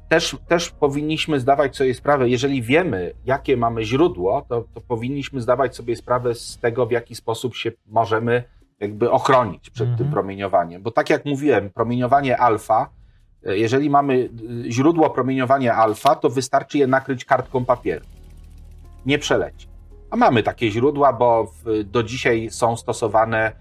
[0.08, 5.76] też, też powinniśmy zdawać sobie sprawę, jeżeli wiemy, jakie mamy źródło, to, to powinniśmy zdawać
[5.76, 8.42] sobie sprawę z tego, w jaki sposób się możemy
[8.80, 9.98] jakby ochronić przed Mhm.
[9.98, 10.82] tym promieniowaniem.
[10.82, 12.90] Bo tak jak mówiłem, promieniowanie alfa,
[13.42, 18.04] jeżeli mamy y, źródło promieniowania alfa, to wystarczy je nakryć kartką papieru.
[19.06, 19.68] Nie przeleci.
[20.10, 23.52] A mamy takie źródła, bo w, do dzisiaj są stosowane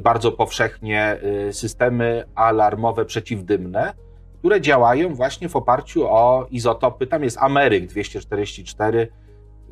[0.00, 1.16] bardzo powszechnie
[1.48, 3.92] y, systemy alarmowe przeciwdymne,
[4.42, 7.06] które działają właśnie w oparciu o izotopy.
[7.06, 9.08] Tam jest Ameryk 244,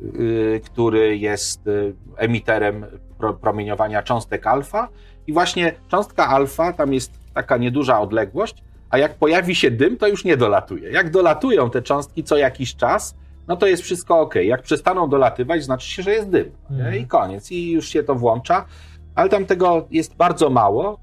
[0.01, 2.85] y, który jest y, emiterem
[3.17, 4.87] pro, promieniowania cząstek alfa.
[5.27, 10.07] I właśnie cząstka alfa, tam jest taka nieduża odległość, a jak pojawi się dym, to
[10.07, 10.91] już nie dolatuje.
[10.91, 13.15] Jak dolatują te cząstki co jakiś czas,
[13.47, 14.35] no to jest wszystko ok.
[14.35, 16.51] Jak przestaną dolatywać, znaczy się, że jest dym.
[16.69, 16.95] Mhm.
[16.95, 17.51] I koniec.
[17.51, 18.65] I już się to włącza.
[19.15, 20.99] Ale tam tego jest bardzo mało,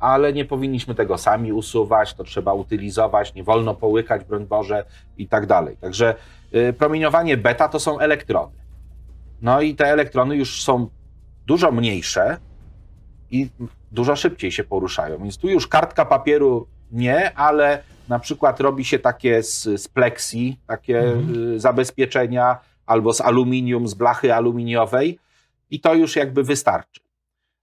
[0.00, 4.84] ale nie powinniśmy tego sami usuwać, to trzeba utylizować, nie wolno połykać, broń Boże,
[5.18, 5.76] i tak dalej.
[5.76, 6.14] Także
[6.52, 8.52] e, promieniowanie beta to są elektrony.
[9.42, 10.88] No i te elektrony już są
[11.46, 12.36] dużo mniejsze
[13.30, 13.48] i
[13.92, 15.18] dużo szybciej się poruszają.
[15.18, 20.60] Więc tu już kartka papieru nie, ale na przykład robi się takie z, z pleksji,
[20.66, 21.54] takie Mhm.
[21.54, 25.18] y, zabezpieczenia, albo z aluminium, z blachy aluminiowej
[25.70, 27.00] i to już jakby wystarczy.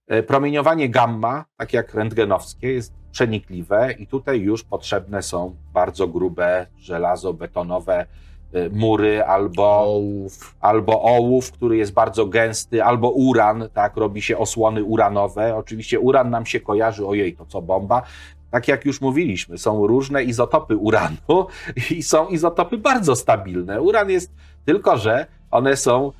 [0.08, 6.66] E, Promieniowanie gamma, tak jak rentgenowskie, jest przenikliwe i tutaj już potrzebne są bardzo grube
[6.78, 8.06] żelazo-betonowe
[8.52, 10.54] e, mury albo Ołów.
[10.60, 15.56] albo ołów, który jest bardzo gęsty, albo uran, tak, robi się osłony uranowe.
[15.56, 18.02] Oczywiście uran nam się kojarzy, ojej, to co bomba.
[18.50, 21.46] Tak jak już mówiliśmy, są różne izotopy uranu
[21.96, 23.82] i są izotopy bardzo stabilne.
[23.82, 24.32] Uran jest
[24.64, 26.12] tylko, że one są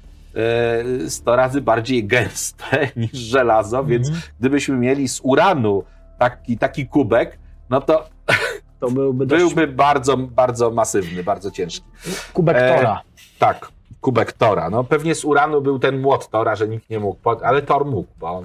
[1.08, 4.26] 100 razy bardziej gęste niż żelazo, więc Mhm.
[4.40, 5.84] gdybyśmy mieli z uranu
[6.18, 7.38] taki, taki kubek,
[7.70, 8.04] no to
[8.80, 11.86] To byłby dość byłby bardzo, bardzo masywny, bardzo ciężki.
[12.32, 13.00] kubek E, Tora.
[13.38, 13.68] Tak,
[14.00, 14.70] kubek Tora.
[14.70, 17.84] No pewnie z uranu był ten młot Tora, że nikt nie mógł, pod- ale Thor
[17.86, 18.42] mógł, bo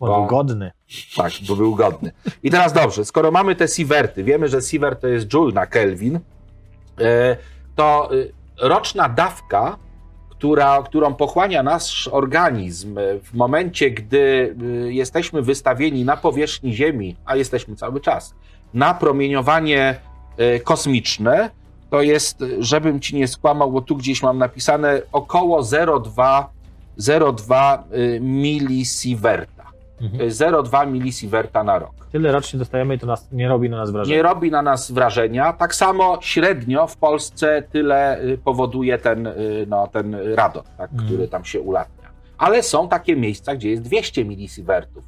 [0.00, 0.70] bo- był godny.
[1.16, 2.12] tak, bo był godny.
[2.42, 6.20] I teraz dobrze, skoro mamy te sieverty, wiemy, że sievert to jest joule na Kelvin,
[7.00, 7.36] e,
[7.76, 8.10] to
[8.62, 9.76] e, roczna dawka,
[10.40, 17.36] która, którą pochłania nasz organizm w momencie, gdy e, jesteśmy wystawieni na powierzchni Ziemi, a
[17.36, 18.34] jesteśmy cały czas,
[18.74, 20.00] na promieniowanie
[20.36, 21.50] e, kosmiczne,
[21.90, 26.44] to jest, żebym ci nie skłamał, bo tu gdzieś mam napisane około 0,2
[26.98, 29.59] 0,2 y, milisieverta.
[30.00, 30.18] Mhm.
[30.18, 31.90] To jest 0,2 milisieverta na rok.
[32.12, 34.16] Tyle rocznie dostajemy i to nas nie robi na nas wrażenia.
[34.16, 35.52] Nie robi na nas wrażenia.
[35.52, 41.08] Tak samo średnio w Polsce tyle y, powoduje ten, y, no, ten radon, tak, Mhm.
[41.08, 42.08] który tam się ulatnia.
[42.38, 45.04] Ale są takie miejsca, gdzie jest 200 milisievertów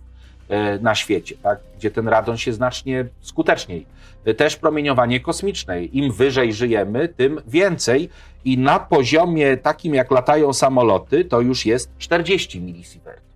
[0.77, 3.87] y, na świecie, tak, gdzie ten radon się znacznie skuteczniej.
[4.29, 5.85] Y, Też promieniowanie kosmiczne.
[5.85, 8.09] Im wyżej żyjemy, tym więcej.
[8.45, 13.32] I na poziomie takim, jak latają samoloty, to już jest 40 milisievertów.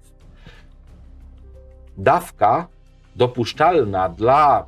[1.99, 2.69] Dawka
[3.17, 4.67] dopuszczalna dla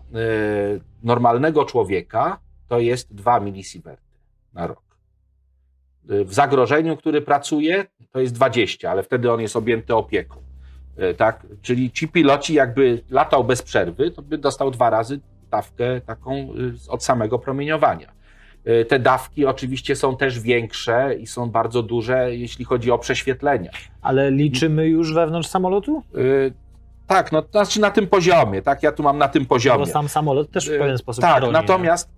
[0.76, 2.38] y, normalnego człowieka
[2.68, 4.02] to jest 2 milisieverty
[4.54, 4.82] na rok.
[6.10, 10.36] Y, W zagrożeniu, który pracuje, to jest 20, ale wtedy on jest objęty opieką.
[10.98, 11.46] Y, Tak?
[11.62, 16.48] Czyli ci piloci, jakby latał bez przerwy, to by dostał dwa razy dawkę taką
[16.88, 18.18] od samego promieniowania.
[18.88, 23.70] Te dawki oczywiście są też większe i są bardzo duże, jeśli chodzi o prześwietlenia.
[24.02, 26.02] Ale liczymy już wewnątrz samolotu?
[27.08, 28.82] Tak, no to znaczy na tym poziomie, tak?
[28.82, 29.78] Ja tu mam na tym poziomie.
[29.78, 32.10] Bo sam samolot też w Y, pewien sposób Tak, chroni, natomiast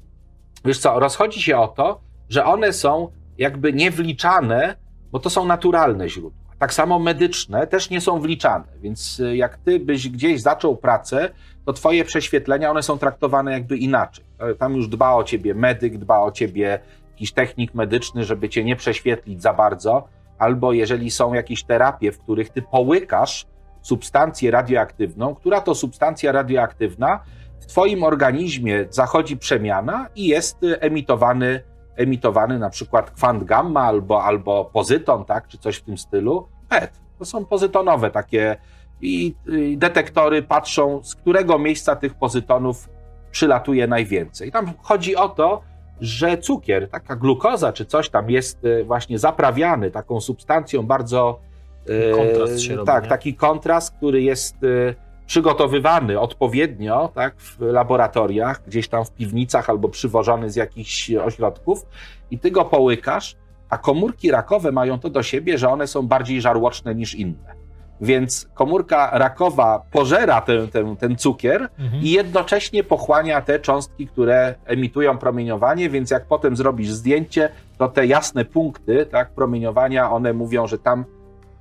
[0.64, 3.08] wiesz co, rozchodzi się o to, że one są
[3.38, 4.76] jakby nie wliczane,
[5.12, 6.40] bo to są naturalne źródła.
[6.58, 11.30] Tak samo medyczne też nie są wliczane, więc y, jak ty byś gdzieś zaczął pracę,
[11.66, 14.24] to twoje prześwietlenia, one są traktowane jakby inaczej.
[14.38, 16.80] E, Tam już dba o ciebie medyk, dba o ciebie
[17.10, 20.08] jakiś technik medyczny, żeby cię nie prześwietlić za bardzo,
[20.38, 23.46] albo jeżeli są jakieś terapie, w których ty połykasz
[23.82, 27.20] substancję radioaktywną, która to substancja radioaktywna
[27.60, 31.60] w Twoim organizmie zachodzi przemiana i jest y, emitowany,
[31.96, 36.48] emitowany na przykład kwant gamma albo, albo pozyton, tak, czy coś w tym stylu.
[36.68, 36.90] PET.
[37.18, 38.56] To są pozytonowe takie
[39.00, 42.88] i y, detektory patrzą, z którego miejsca tych pozytonów
[43.30, 44.52] przylatuje najwięcej.
[44.52, 45.62] Tam chodzi o to,
[46.00, 51.40] że cukier, taka glukoza czy coś tam jest e, właśnie zaprawiany taką substancją bardzo.
[51.88, 53.08] E, kontrast się robi, Tak, nie?
[53.08, 54.94] taki kontrast, który jest e,
[55.26, 61.86] przygotowywany odpowiednio tak, w laboratoriach, gdzieś tam w piwnicach albo przywożony z jakichś ośrodków,
[62.30, 63.36] i ty go połykasz,
[63.68, 67.60] a komórki rakowe mają to do siebie, że one są bardziej żarłoczne niż inne.
[68.00, 72.02] Więc komórka rakowa pożera ten, ten, ten cukier Mhm.
[72.02, 77.48] i jednocześnie pochłania te cząstki, które emitują promieniowanie, więc jak potem zrobisz zdjęcie,
[77.78, 81.04] to te jasne punkty tak, promieniowania, one mówią, że tam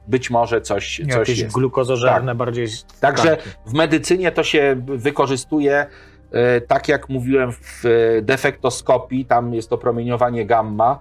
[0.10, 1.56] być może coś, coś Jakieś jest.
[1.56, 2.68] glukozożerne bardziej.
[3.02, 5.86] Także w medycynie to się wykorzystuje,
[6.31, 10.99] e, tak jak mówiłem w e, defektoskopii, tam jest to promieniowanie gamma.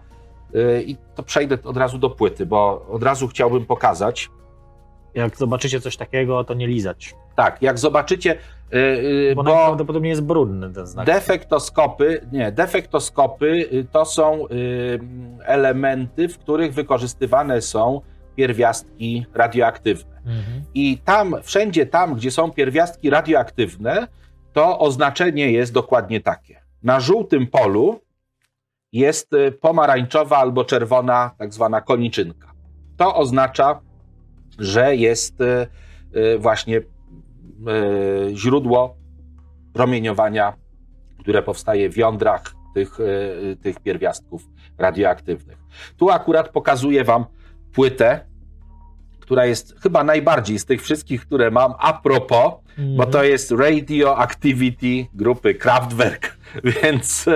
[0.55, 4.31] e, I to przejdę od razu do płyty, bo od razu chciałbym pokazać.
[5.15, 7.15] Jak zobaczycie coś takiego, to nie lizać.
[7.37, 8.39] Tak, jak zobaczycie,
[9.35, 11.07] Bo, bo najprawdopodobniej jest brudny ten znak.
[11.07, 14.45] defektoskopy, nie, defektoskopy to są
[15.45, 18.01] elementy, w których wykorzystywane są
[18.39, 20.17] pierwiastki radioaktywne.
[20.17, 20.63] Mhm.
[20.75, 24.09] I tam, wszędzie tam, gdzie są pierwiastki radioaktywne,
[24.53, 26.61] to oznaczenie jest dokładnie takie.
[26.83, 28.01] Na żółtym polu
[28.93, 32.53] jest y, pomarańczowa albo czerwona, tak zwana koniczynka.
[32.97, 33.81] To oznacza,
[34.59, 35.67] że jest y,
[36.17, 36.81] y, właśnie
[38.35, 38.97] źródło
[39.73, 40.53] promieniowania,
[41.19, 42.99] które powstaje w jądrach tych,
[43.63, 44.43] tych pierwiastków
[44.79, 45.59] radioaktywnych.
[45.97, 47.25] Tu akurat pokazuję Wam
[47.73, 48.21] płytę,
[49.21, 52.53] która jest chyba najbardziej z tych wszystkich, które mam, a propos,
[52.97, 56.37] bo to jest Radioactivity grupy Kraftwerk,
[56.83, 57.27] więc,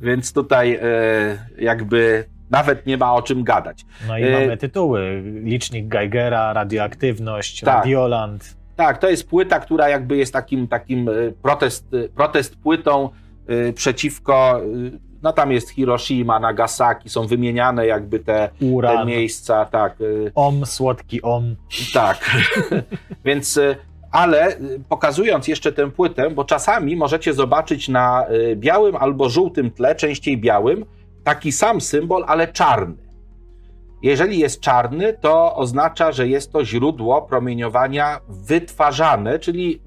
[0.00, 0.82] więc tutaj e,
[1.58, 3.84] jakby nawet nie ma o czym gadać.
[4.08, 5.22] No i e, mamy tytuły.
[5.42, 7.74] Licznik Geigera, radioaktywność, Tak.
[7.74, 8.56] Radioland.
[8.76, 11.12] Tak, to jest płyta, która jakby jest takim, takim e,
[11.42, 13.10] protest, protest płytą
[13.46, 14.60] e, przeciwko,
[15.22, 18.48] no tam jest Hiroshima, Nagasaki, są wymieniane jakby te,
[18.82, 21.56] te miejsca, tak, e, Om, słodki om.
[21.94, 22.36] Tak.
[23.24, 23.76] Więc, y,
[24.10, 29.70] ale y, pokazując jeszcze tę płytę, bo czasami możecie zobaczyć na y, białym albo żółtym
[29.70, 30.84] tle, częściej białym,
[31.24, 33.08] taki sam symbol, ale czarny.
[34.02, 39.82] Jeżeli jest czarny, to oznacza, że jest to źródło promieniowania wytwarzane, czyli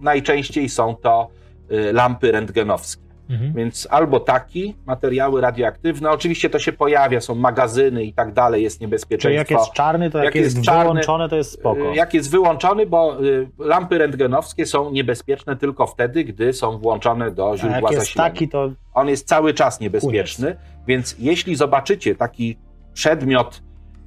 [0.00, 1.28] najczęściej są to
[1.70, 3.05] y, lampy rentgenowskie.
[3.30, 3.52] Mhm.
[3.52, 8.76] Więc albo taki, materiały radioaktywne, oczywiście to się pojawia, są magazyny i tak dalej, jest
[8.76, 9.38] Czyli niebezpieczeństwo.
[9.38, 11.92] jak jest czarny, to jak, Jak jest, jest czarny, wyłączone, to jest spoko.
[11.92, 17.30] Y, Jak jest wyłączony, bo y, lampy rentgenowskie są niebezpieczne tylko wtedy, gdy są włączone
[17.30, 22.14] do A źródła jak jest taki, to On jest cały czas niebezpieczny, więc jeśli zobaczycie
[22.14, 22.56] taki
[22.94, 23.62] przedmiot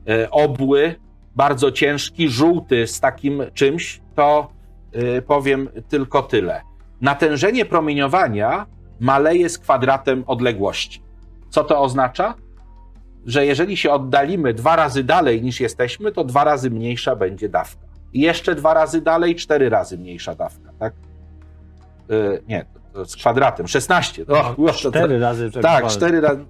[0.10, 0.96] y, obły,
[1.36, 4.52] bardzo ciężki, żółty z takim czymś, to
[5.28, 6.62] powiem tylko tyle.
[7.02, 8.66] Natężenie promieniowania
[9.00, 11.02] maleje z kwadratem odległości.
[11.50, 12.36] Co to oznacza?
[13.26, 17.88] Że jeżeli się oddalimy dwa razy dalej niż jesteśmy, to dwa razy mniejsza będzie dawka.
[18.14, 20.94] I jeszcze dwa razy dalej, cztery razy mniejsza dawka, tak?
[22.10, 22.66] Yy, nie,
[23.06, 24.26] z kwadratem, 16.
[24.28, 25.52] O, to- cztery razy.
[25.62, 26.46] tak, cztery razy.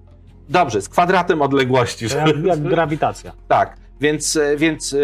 [0.49, 2.05] Dobrze, z kwadratem odległości.
[2.05, 3.31] Jak, jak grawitacja.
[3.47, 4.97] Tak, więc, e, więc e,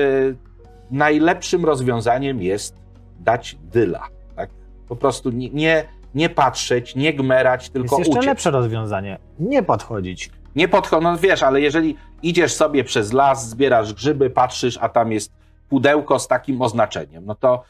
[0.91, 2.75] najlepszym rozwiązaniem jest
[3.19, 4.07] dać dyla.
[4.35, 4.49] Tak?
[4.87, 5.83] Po prostu nie, nie,
[6.15, 8.25] nie patrzeć, nie gmerać, tylko Jest jeszcze uciec.
[8.27, 9.17] lepsze rozwiązanie.
[9.39, 10.31] Nie podchodzić.
[10.55, 15.11] Nie podchodź, no wiesz, ale jeżeli idziesz sobie przez las, zbierasz grzyby, patrzysz, a tam
[15.11, 15.31] jest
[15.69, 17.63] pudełko z takim oznaczeniem, no to,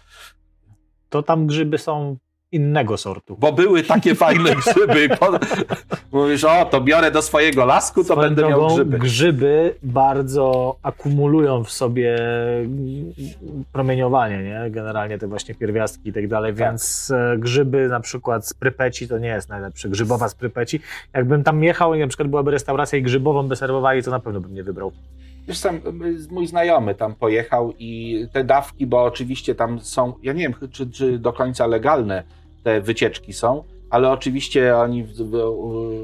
[1.09, 2.17] To tam grzyby są
[2.55, 3.37] innego sortu.
[3.39, 5.09] bo były takie fajne grzyby,
[6.11, 8.99] mówisz, o, to biorę do swojego lasku, to Swoją będę miał grzyby.
[8.99, 12.17] grzyby bardzo akumulują w sobie
[13.71, 14.71] promieniowanie, nie?
[14.71, 19.17] Generalnie te właśnie pierwiastki i tak dalej, więc e, grzyby na przykład z Prypeci to
[19.19, 19.89] nie jest najlepsze.
[19.89, 20.79] Grzybowa z Prypeci.
[21.13, 24.39] Jakbym tam jechał i na przykład byłaby restauracja i grzybową by serwowali, to na pewno
[24.41, 24.91] bym nie wybrał.
[25.47, 25.79] Wiesz, sam,
[26.31, 30.89] mój znajomy tam pojechał i te dawki, bo oczywiście tam są, ja nie wiem, czy,
[30.89, 32.23] czy do końca legalne
[32.65, 35.35] te wycieczki są, ale oczywiście oni w, w,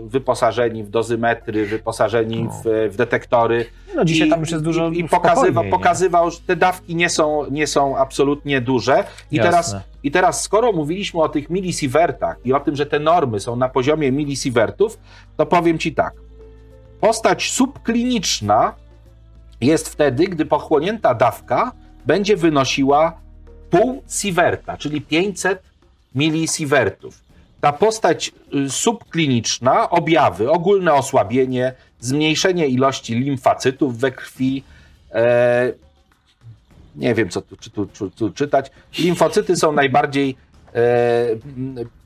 [0.07, 3.65] wyposażeni w dozymetry, wyposażeni w, w detektory.
[3.95, 7.09] No dzisiaj I- tam już jest dużo I, i pokazywał, pokazywał, że te dawki nie
[7.09, 9.03] są, nie są absolutnie duże.
[9.31, 9.51] I Jasne.
[9.51, 13.55] teraz, I teraz, skoro mówiliśmy o tych milisievertach i o tym, że te normy są
[13.55, 14.99] na poziomie milisievertów,
[15.37, 16.13] to powiem Ci tak.
[16.99, 18.73] Postać subkliniczna
[19.61, 21.71] jest wtedy, gdy pochłonięta dawka
[22.05, 23.17] będzie wynosiła
[23.69, 25.70] pół sieverta, czyli 500
[26.15, 27.21] milisievertów.
[27.61, 34.63] Ta postać y, subkliniczna, objawy, ogólne osłabienie, zmniejszenie ilości limfacytów we krwi,
[35.11, 35.73] e,
[36.95, 38.71] nie wiem, co tu, czy tu, czy tu czytać.
[38.99, 40.35] Limfocyty są najbardziej
[40.75, 40.79] e,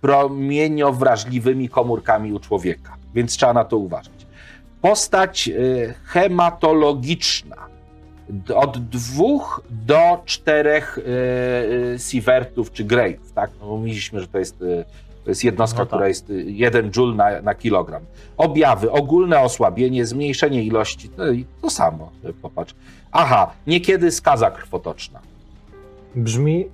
[0.02, 2.95] promieniowrażliwymi komórkami u człowieka.
[3.15, 4.26] więc trzeba na to uważać.
[4.82, 7.56] Postać y, hematologiczna.
[8.56, 11.02] Od dwóch do czterech y,
[11.95, 13.49] y, sievertów czy grade'ów, tak?
[13.61, 14.85] No, mówiliśmy, że to jest, y,
[15.23, 15.89] to jest jednostka, No tak.
[15.89, 18.03] która jest y, 1 joule na, na kilogram.
[18.38, 22.11] Objawy, ogólne osłabienie, zmniejszenie ilości, i to samo,
[22.41, 22.76] popatrz.
[23.11, 25.19] Aha, niekiedy skaza krwotoczna.
[26.15, 26.65] Brzmi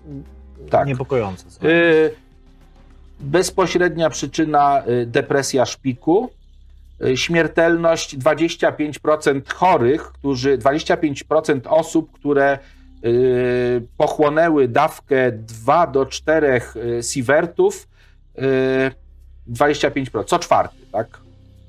[0.69, 0.87] Tak.
[0.87, 1.45] niepokojąco.
[1.63, 2.15] Y,
[3.19, 6.29] bezpośrednia przyczyna depresja szpiku.
[7.05, 12.59] Y, Śmiertelność 25% chorych, którzy 25% osób, które
[13.05, 17.87] y, pochłonęły dawkę 2 do 4 y, sievertów,
[18.37, 18.41] y,
[19.47, 21.21] 25%, co czwarty, tak?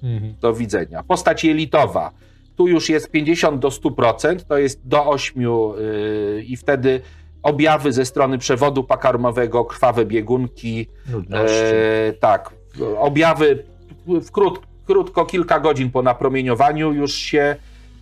[0.03, 0.35] Mhm.
[0.41, 1.03] do widzenia.
[1.03, 2.11] Postać jelitowa.
[2.57, 7.01] Tu już jest 50 do 100%, to jest do 8 yy, i wtedy
[7.43, 10.87] objawy ze strony przewodu pokarmowego, krwawe biegunki,
[11.33, 12.51] e, tak,
[12.99, 13.65] objawy
[14.07, 17.57] w krót, krótko, kilka godzin po napromieniowaniu już się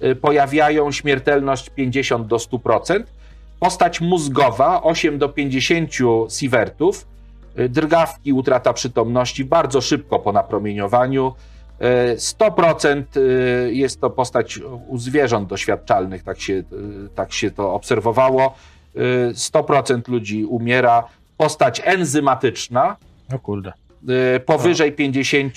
[0.04, 3.02] y, pojawiają, śmiertelność 50 do 100%.
[3.60, 5.90] Postać mózgowa 8 do 50
[6.30, 7.06] sievertów,
[7.58, 11.34] y, drgawki, utrata przytomności bardzo szybko po napromieniowaniu.
[12.12, 16.62] Y, 100% y, jest to postać u zwierząt doświadczalnych, tak się,
[17.14, 18.54] tak się to obserwowało.
[18.96, 21.04] Y, 100% ludzi umiera.
[21.36, 22.96] Postać enzymatyczna,
[23.30, 23.72] No kurde.
[24.36, 25.54] Y, powyżej 50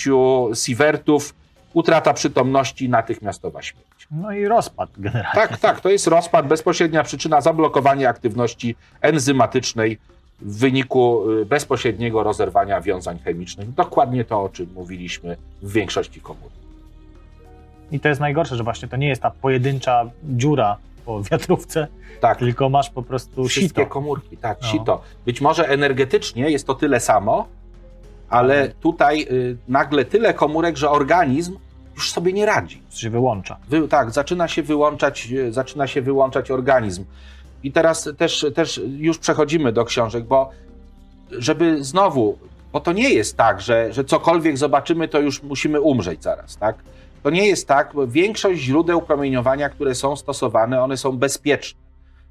[0.55, 1.35] sievertów,
[1.73, 4.07] utrata przytomności, natychmiastowa śmierć.
[4.11, 5.29] No i rozpad generalnie.
[5.41, 9.97] Tak, tak, to jest rozpad, bezpośrednia przyczyna zablokowania aktywności enzymatycznej
[10.41, 13.73] w wyniku y, bezpośredniego rozerwania wiązań chemicznych.
[13.73, 16.53] Dokładnie to, o czym mówiliśmy w większości komórek.
[17.91, 21.87] I to jest najgorsze, że właśnie to nie jest ta pojedyncza dziura po wiatrówce,
[22.21, 23.85] Tak, tylko masz po prostu wszystkie sito.
[23.91, 24.67] komórki, tak, No.
[24.67, 25.01] sito.
[25.25, 27.47] Być może energetycznie jest to tyle samo,
[28.33, 31.57] ale tutaj y, nagle tyle komórek, że organizm
[31.95, 32.81] już sobie nie radzi.
[32.89, 33.57] się wyłącza.
[33.69, 37.05] Wy, tak, zaczyna się wyłączać, e, zaczyna się wyłączać organizm.
[37.63, 40.49] I teraz też, też już przechodzimy do książek, bo
[41.31, 42.37] żeby znowu,
[42.71, 46.75] bo to nie jest tak, że, że cokolwiek zobaczymy, to już musimy umrzeć zaraz, tak?
[47.23, 51.79] To nie jest tak, bo większość źródeł promieniowania, które są stosowane, one są bezpieczne.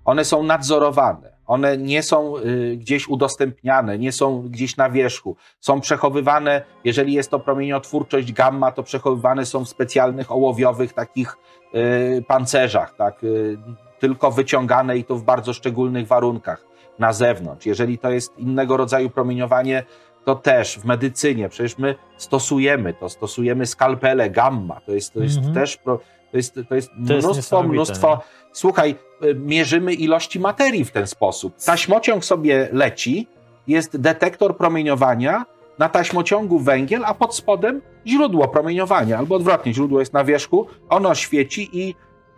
[0.04, 1.31] One są nadzorowane.
[1.52, 5.36] One nie są y, gdzieś udostępniane, nie są gdzieś na wierzchu.
[5.60, 11.36] Są przechowywane, jeżeli jest to promieniotwórczość gamma, to przechowywane są w specjalnych ołowiowych takich
[11.74, 13.24] y, pancerzach, tak?
[13.24, 13.58] Y,
[13.98, 16.64] tylko wyciągane i to w bardzo szczególnych warunkach
[16.98, 17.66] na zewnątrz.
[17.66, 19.84] Jeżeli to jest innego rodzaju promieniowanie,
[20.24, 25.36] to też w medycynie, przecież my stosujemy to, stosujemy skalpele gamma, to jest, to jest
[25.36, 25.54] Mhm.
[25.54, 26.00] też, to
[26.32, 28.48] jest, to jest To jest mnóstwo, mnóstwo, nie?
[28.52, 28.94] słuchaj,
[29.34, 31.54] mierzymy ilości materii w ten sposób.
[31.64, 33.26] Taśmociąg sobie leci,
[33.66, 35.44] jest detektor promieniowania,
[35.78, 41.14] na taśmociągu węgiel, a pod spodem źródło promieniowania, albo odwrotnie, źródło jest na wierzchu, ono
[41.14, 41.94] świeci i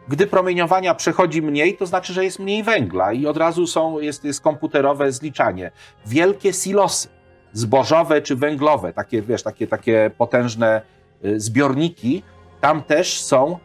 [0.08, 4.24] gdy promieniowania przechodzi mniej, to znaczy, że jest mniej węgla i od razu są, jest,
[4.24, 5.70] jest komputerowe zliczanie.
[6.06, 7.08] Wielkie silosy,
[7.52, 10.82] zbożowe czy węglowe, takie, wiesz, takie, takie potężne
[11.24, 12.22] y, zbiorniki,
[12.60, 13.58] tam też są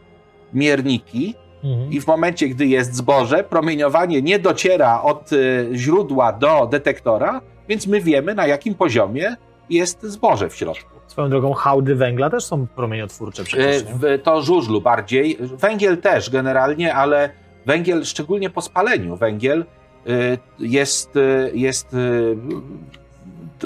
[0.53, 1.91] mierniki Mhm.
[1.91, 7.87] i w momencie, gdy jest zboże, promieniowanie nie dociera od y, źródła do detektora, więc
[7.87, 9.35] my wiemy, na jakim poziomie
[9.69, 10.99] jest zboże w środku.
[11.07, 13.83] Swoją drogą hałdy węgla też są promieniotwórcze E, przecież.
[13.83, 14.19] nie?
[14.19, 15.37] To żużlu bardziej.
[15.39, 17.29] Węgiel też generalnie, ale
[17.65, 19.65] węgiel, szczególnie po spaleniu, węgiel
[20.07, 22.37] y, jest, y, jest y,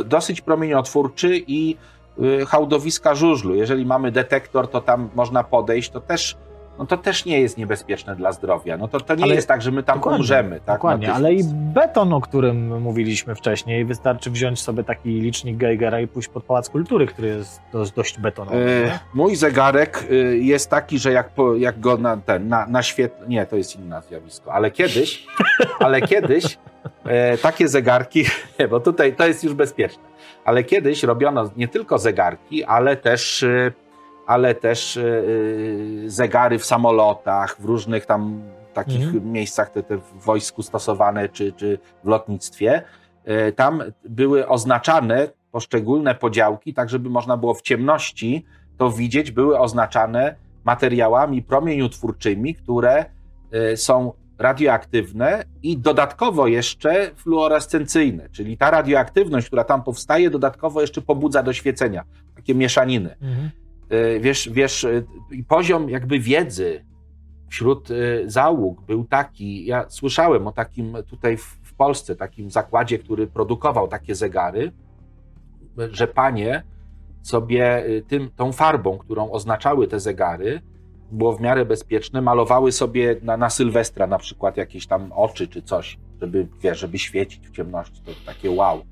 [0.05, 1.77] dosyć promieniotwórczy i
[2.41, 3.55] y, hałdowiska żużlu.
[3.55, 6.37] Jeżeli mamy detektor, to tam można podejść, to też,
[6.79, 8.77] no to też nie jest niebezpieczne dla zdrowia.
[8.77, 10.59] No to, to nie Ale- jest tak, że my tam Dokładnie, umrzemy.
[10.65, 11.45] Tak, Dokładnie, natychmiast.
[11.47, 16.29] ale i beton, o którym mówiliśmy wcześniej, wystarczy wziąć sobie taki licznik Geigera i pójść
[16.29, 17.61] pod Pałac Kultury, który jest
[17.95, 18.57] dość, betonowy.
[18.85, 18.99] Nie?
[19.13, 23.27] mój zegarek e, jest taki, że jak, po, jak go na ten, na, na świetle,
[23.27, 25.27] nie, to jest inne zjawisko, ale kiedyś,
[25.79, 26.57] ale kiedyś
[27.05, 28.25] e, takie zegarki,
[28.59, 30.03] nie, bo tutaj to jest już bezpieczne,
[30.45, 33.71] ale kiedyś robiono nie tylko zegarki, ale też, e,
[34.27, 35.23] ale też e, e,
[36.09, 38.41] zegary w samolotach, w różnych tam
[38.73, 39.31] takich Mhm.
[39.31, 42.83] miejscach, te, te w wojsku stosowane, czy, czy w lotnictwie.
[43.25, 48.45] E, Tam były oznaczane poszczególne podziałki, tak żeby można było w ciemności
[48.77, 53.05] to widzieć, były oznaczane materiałami promieniotwórczymi, które
[53.75, 61.43] są radioaktywne i dodatkowo jeszcze fluorescencyjne, czyli ta radioaktywność, która tam powstaje, dodatkowo jeszcze pobudza
[61.43, 62.03] do świecenia,
[62.35, 63.15] takie mieszaniny.
[63.21, 63.49] Mhm.
[63.89, 65.03] E, Wiesz, wiesz, e,
[65.47, 66.85] poziom jakby wiedzy
[67.49, 67.95] wśród e,
[68.25, 74.15] załóg był taki, ja słyszałem o takim tutaj w, Polsce, takim zakładzie, który produkował takie
[74.15, 74.71] zegary,
[75.91, 76.63] że panie
[77.21, 80.61] sobie tym, tą farbą, którą oznaczały te zegary,
[81.11, 85.61] było w miarę bezpieczne, malowały sobie na, na Sylwestra na przykład jakieś tam oczy czy
[85.61, 88.01] coś, żeby, wiesz, żeby świecić w ciemności.
[88.05, 88.85] To takie wow.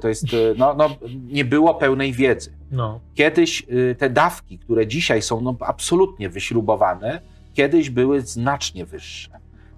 [0.00, 0.24] To jest,
[0.56, 0.88] no, no,
[1.28, 2.52] nie było pełnej wiedzy.
[2.70, 3.00] No.
[3.14, 7.20] Kiedyś y, te dawki, które dzisiaj są no, absolutnie wyśrubowane,
[7.54, 9.30] kiedyś były znacznie wyższe.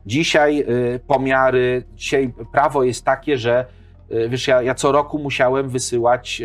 [0.07, 3.65] Dzisiaj y, pomiary, dzisiaj prawo jest takie, że
[4.29, 6.43] wiesz, ja, ja co roku musiałem wysyłać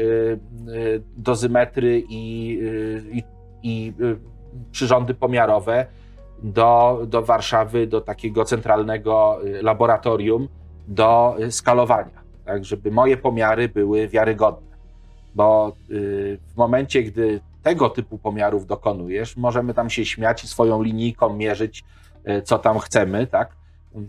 [1.18, 2.60] dozymetry i,
[3.12, 3.24] i,
[3.64, 3.94] i
[4.72, 5.86] przyrządy pomiarowe
[6.44, 10.48] do, do Warszawy, do takiego centralnego laboratorium
[10.88, 14.74] do skalowania, tak, żeby moje pomiary były wiarygodne
[15.36, 20.84] bo y, w momencie, gdy tego typu pomiarów dokonujesz, możemy tam się śmiać i swoją
[20.84, 21.84] linijką mierzyć,
[22.28, 23.56] y, co tam chcemy, tak?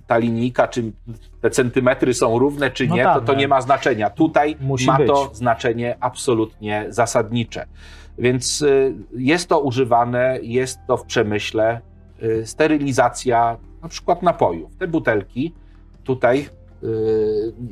[0.07, 0.93] Ta linijka, czy
[1.41, 3.39] te centymetry są równe, czy no nie, tak, to, to nie.
[3.39, 4.11] nie ma znaczenia.
[4.11, 5.09] Tutaj Musi ma być.
[5.09, 7.67] to znaczenie absolutnie zasadnicze.
[8.19, 11.81] Więc y, jest to używane, jest to w przemyśle.
[12.45, 14.77] Sterylizacja na przykład napojów.
[14.77, 15.53] Te butelki
[16.05, 16.49] tutaj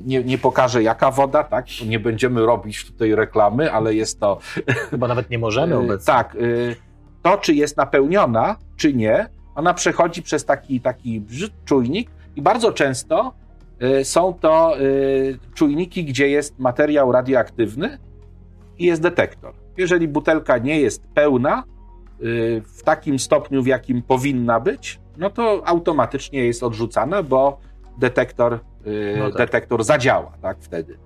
[0.06, 1.66] nie, nie pokażę jaka woda, tak?
[1.86, 4.38] Nie będziemy robić tutaj reklamy, ale jest to.
[4.90, 6.06] Chyba nawet nie możemy yy, obecnie.
[6.06, 6.34] Tak.
[6.34, 6.76] Yy,
[7.22, 11.22] to, czy jest napełniona, czy nie, ona przechodzi przez taki, taki
[11.64, 13.32] czujnik i bardzo często
[14.02, 14.76] są to
[15.54, 17.98] czujniki, gdzie jest materiał radioaktywny
[18.78, 19.54] i jest detektor.
[19.76, 21.64] Jeżeli butelka nie jest pełna
[22.64, 27.60] w takim stopniu, w jakim powinna być, no to automatycznie jest odrzucana, bo
[27.98, 28.71] detektor Y,
[29.18, 29.38] no tak.
[29.38, 30.98] detektor zadziała tak, wtedy.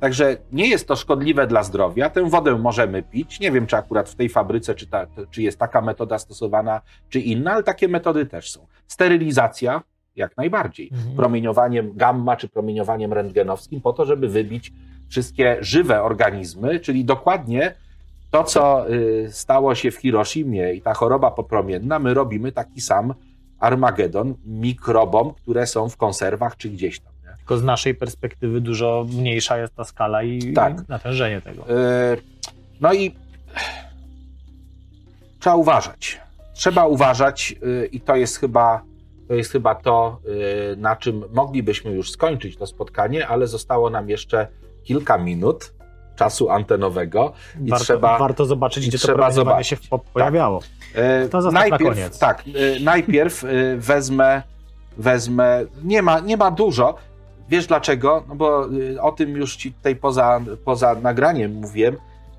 [0.00, 2.10] Także nie jest to szkodliwe dla zdrowia.
[2.10, 3.40] Tę wodę możemy pić.
[3.40, 7.20] Nie wiem, czy akurat w tej fabryce, czy, ta, czy jest taka metoda stosowana, czy
[7.20, 8.66] inna, ale takie metody też są.
[8.88, 9.82] Sterylizacja,
[10.16, 10.90] jak najbardziej.
[10.92, 11.16] Mhm.
[11.16, 14.72] Promieniowaniem gamma, czy promieniowaniem rentgenowskim, po to, żeby wybić
[15.08, 17.74] wszystkie żywe organizmy, czyli dokładnie
[18.30, 23.14] to, co y, stało się w Hiroshimie i ta choroba popromienna, my robimy taki sam
[23.58, 27.12] Armagedon mikrobom, które są w konserwach czy gdzieś tam.
[27.48, 30.88] Tylko z naszej perspektywy dużo mniejsza jest ta skala i tak.
[30.88, 31.64] natężenie tego.
[31.68, 32.22] Yy,
[32.80, 33.14] no i
[35.40, 36.20] trzeba uważać.
[36.54, 38.82] Trzeba uważać yy, i to jest chyba
[39.28, 44.08] to, jest chyba to yy, na czym moglibyśmy już skończyć to spotkanie, ale zostało nam
[44.08, 44.46] jeszcze
[44.84, 45.72] kilka minut
[46.16, 47.32] czasu antenowego
[47.64, 49.68] i warto, trzeba warto zobaczyć, gdzie trzeba to zobaczyć.
[49.68, 49.76] się
[50.12, 50.60] pojawiało.
[50.60, 51.30] Tak.
[51.30, 52.18] To najpierw, na koniec.
[52.18, 52.44] Tak,
[52.80, 53.44] najpierw
[53.76, 54.42] wezmę,
[54.98, 57.07] wezmę nie, ma, nie ma dużo,
[57.48, 58.24] Wiesz dlaczego?
[58.28, 61.96] No bo y, o tym już ci tutaj poza, poza nagraniem mówiłem.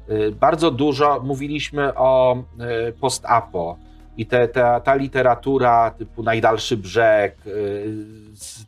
[0.09, 2.37] Y, bardzo dużo mówiliśmy o
[2.89, 3.77] y, post-apo
[4.17, 7.35] i te, te, ta literatura typu Najdalszy Brzeg,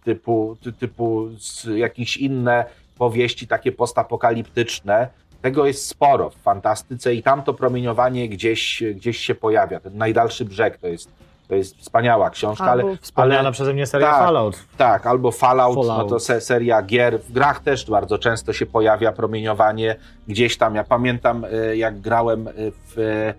[0.03, 1.29] typu, typu
[1.75, 2.65] jakieś inne
[2.97, 5.07] powieści takie postapokaliptyczne,
[5.41, 9.79] tego jest sporo w fantastyce i tam to promieniowanie gdzieś, gdzieś się pojawia.
[9.79, 11.09] Ten Najdalszy Brzeg to jest
[11.51, 12.97] to jest wspaniała książka, albo ale.
[12.97, 14.59] Wspomniana ale, przeze mnie seria tak, Fallout.
[14.77, 17.19] Tak, albo Fallout, Fallout, no to se, seria gier.
[17.19, 19.95] W grach też bardzo często się pojawia promieniowanie
[20.27, 20.75] gdzieś tam.
[20.75, 23.33] Ja pamiętam, e, jak grałem w.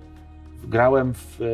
[0.64, 1.44] Grałem w e,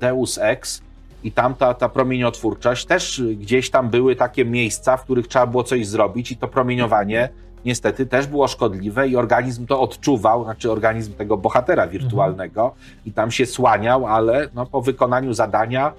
[0.00, 0.82] Deus Ex
[1.24, 5.64] i tam ta, ta promieniotwórczość też gdzieś tam były takie miejsca, w których trzeba było
[5.64, 7.28] coś zrobić i to promieniowanie
[7.64, 12.82] niestety też było szkodliwe i organizm to odczuwał, znaczy organizm tego bohatera wirtualnego mhm.
[13.06, 15.92] i tam się słaniał, ale no, po wykonaniu zadania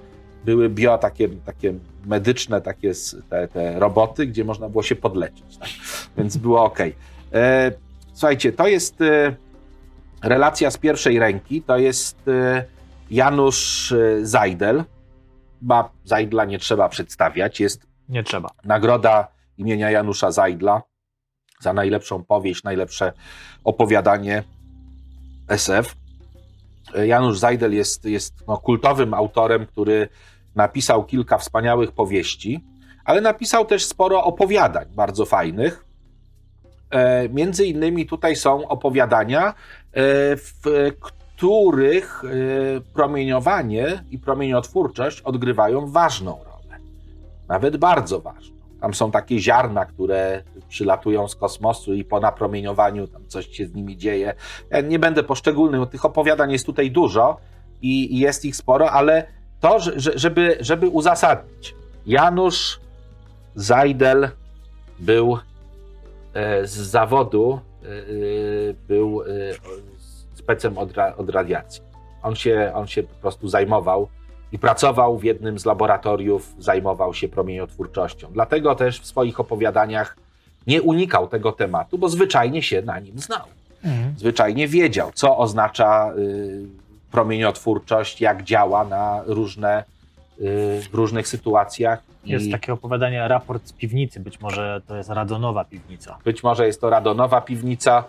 [0.44, 1.74] były bio takie, takie
[2.06, 2.92] medyczne takie
[3.30, 5.56] te, te roboty, gdzie można było się podlecieć.
[5.56, 5.68] Tak?
[6.16, 6.78] Więc było ok.
[7.32, 7.72] E,
[8.12, 9.34] słuchajcie, to jest e,
[10.22, 12.64] relacja z pierwszej ręki, to jest e,
[13.10, 14.84] Janusz e, Zajdel.
[15.60, 18.50] Chyba Zajdla nie trzeba przedstawiać, jest nie trzeba.
[18.64, 19.28] nagroda
[19.58, 20.82] imienia Janusza Zajdla
[21.60, 23.12] za najlepszą powieść, najlepsze
[23.64, 24.42] opowiadanie
[25.48, 25.94] SF.
[27.06, 30.08] Janusz Zajdel jest, jest no, kultowym autorem, który
[30.54, 32.64] napisał kilka wspaniałych powieści,
[33.04, 35.84] ale napisał też sporo opowiadań bardzo fajnych.
[36.90, 39.54] E, między innymi tutaj są opowiadania, e,
[40.36, 40.52] w
[41.00, 42.28] których e,
[42.80, 46.78] promieniowanie i promieniotwórczość odgrywają ważną rolę,
[47.48, 48.56] nawet bardzo ważną.
[48.80, 50.42] Tam są takie ziarna, które
[50.74, 54.34] przylatują z kosmosu i po napromieniowaniu tam coś się z nimi dzieje.
[54.70, 57.36] Ja nie będę poszczególny, bo tych opowiadań jest tutaj dużo
[57.82, 59.26] i, jest ich sporo, ale
[59.60, 61.74] to, żeby, żeby uzasadnić.
[62.06, 62.80] Janusz
[63.54, 64.28] Zajdel
[64.98, 65.38] był
[66.34, 67.86] e, z zawodu, e,
[68.88, 69.26] był e,
[70.34, 71.82] specem od, od radiacji.
[72.22, 74.08] On się, on się po prostu zajmował
[74.52, 78.28] i pracował w jednym z laboratoriów, zajmował się promieniotwórczością.
[78.32, 80.23] Dlatego też w swoich opowiadaniach
[80.66, 83.46] nie unikał tego tematu, bo zwyczajnie się na nim znał.
[83.84, 84.14] mhm.
[84.18, 86.66] zwyczajnie wiedział, co oznacza y,
[87.10, 89.84] promieniotwórczość, jak działa na różne,
[90.40, 92.02] y, w różnych sytuacjach.
[92.24, 96.18] Jest I takie opowiadanie, raport z piwnicy, być może to jest radonowa piwnica.
[96.24, 98.04] Być może jest to radonowa piwnica,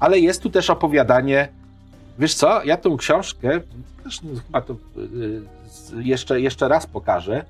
[0.00, 1.48] ale jest tu też opowiadanie,
[2.18, 3.60] wiesz co, ja tą książkę,
[4.04, 5.42] też chyba to y,
[6.02, 7.44] jeszcze, jeszcze raz pokażę,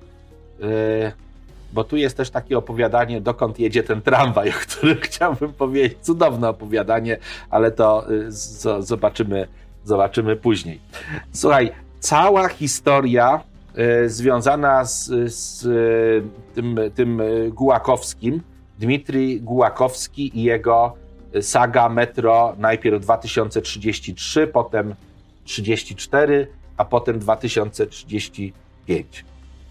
[1.73, 5.99] bo tu jest też takie opowiadanie, dokąd jedzie ten tramwaj, o którym chciałbym powiedzieć.
[6.03, 7.19] Cudowne opowiadanie,
[7.51, 8.07] ale to
[8.79, 9.47] zobaczymy
[9.85, 10.81] zobaczymy później.
[11.33, 13.41] Słuchaj, cała historia
[14.05, 16.23] y, związana z, z y,
[16.55, 18.43] tym, tym Gułakowskim,
[18.79, 20.97] Dmitrij Gułakowski i jego
[21.41, 24.95] saga Metro najpierw 2033, potem
[25.45, 29.25] 34, a potem 2035.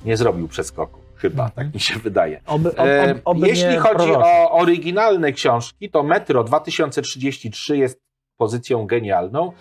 [0.05, 2.41] Nie zrobił przeskoku, chyba, tak mi się wydaje.
[2.45, 8.01] Oby, ob, ob, oby Jeśli chodzi o oryginalne książki, to Metro 2033 jest
[8.37, 9.51] pozycją genialną.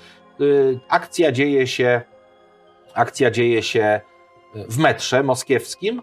[0.41, 2.01] Y, akcja dzieje się,
[2.95, 4.01] akcja dzieje się
[4.57, 6.03] y, w metrze moskiewskim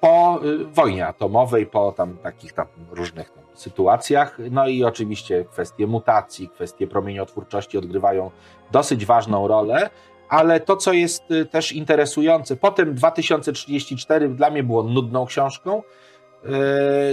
[0.00, 0.40] po
[0.72, 4.38] wojnie atomowej, po tam takich tam różnych tam sytuacjach.
[4.50, 8.30] No i oczywiście kwestie mutacji, kwestie promieniotwórczości odgrywają
[8.72, 9.90] dosyć ważną rolę.
[10.28, 15.82] Ale to, co jest też interesujące, potem 2034 dla mnie było nudną książką,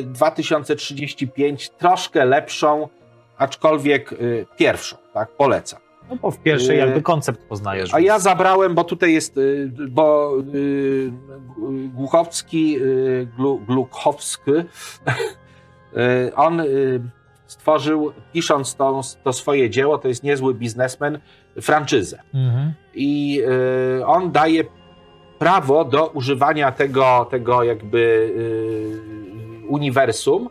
[0.03, 2.90] 2035 troszkę lepszą,
[3.38, 4.14] aczkolwiek
[4.57, 5.80] pierwszą, tak, polecam.
[6.10, 7.94] No bo w pierwszej jakby koncept poznajesz.
[7.94, 11.11] A ja zabrałem, bo tutaj jest, y, bo y,
[11.94, 13.27] Głuchowski, y,
[13.68, 14.52] Gluchowski,
[16.35, 16.61] on
[17.53, 21.19] stworzył, pisząc to, to swoje dzieło, to jest niezły biznesmen,
[21.61, 22.19] franczyzę.
[22.34, 22.73] Mhm.
[22.93, 23.41] I
[24.05, 24.63] on daje
[25.39, 28.34] prawo do używania tego, tego jakby
[29.67, 30.49] uniwersum,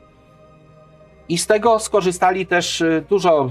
[1.29, 3.51] i z tego skorzystali też y, dużo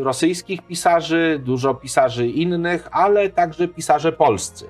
[0.00, 4.66] y, rosyjskich pisarzy, dużo pisarzy innych, ale także pisarze polscy.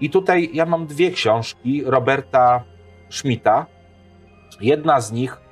[0.00, 2.64] I tutaj ja mam dwie książki Roberta
[3.10, 3.66] Schmidta.
[4.60, 5.43] Jedna z nich, y,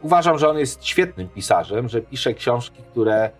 [0.00, 3.30] uważam, że on jest świetnym pisarzem, że pisze książki, które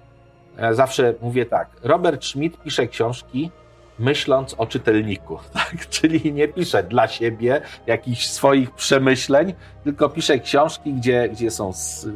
[0.59, 1.69] ja zawsze mówię tak.
[1.83, 3.51] Robert Schmidt pisze książki,
[3.99, 5.89] myśląc o czytelniku, tak?
[5.89, 11.73] czyli nie pisze dla siebie jakichś swoich przemyśleń, tylko pisze książki, gdzie, gdzie, są,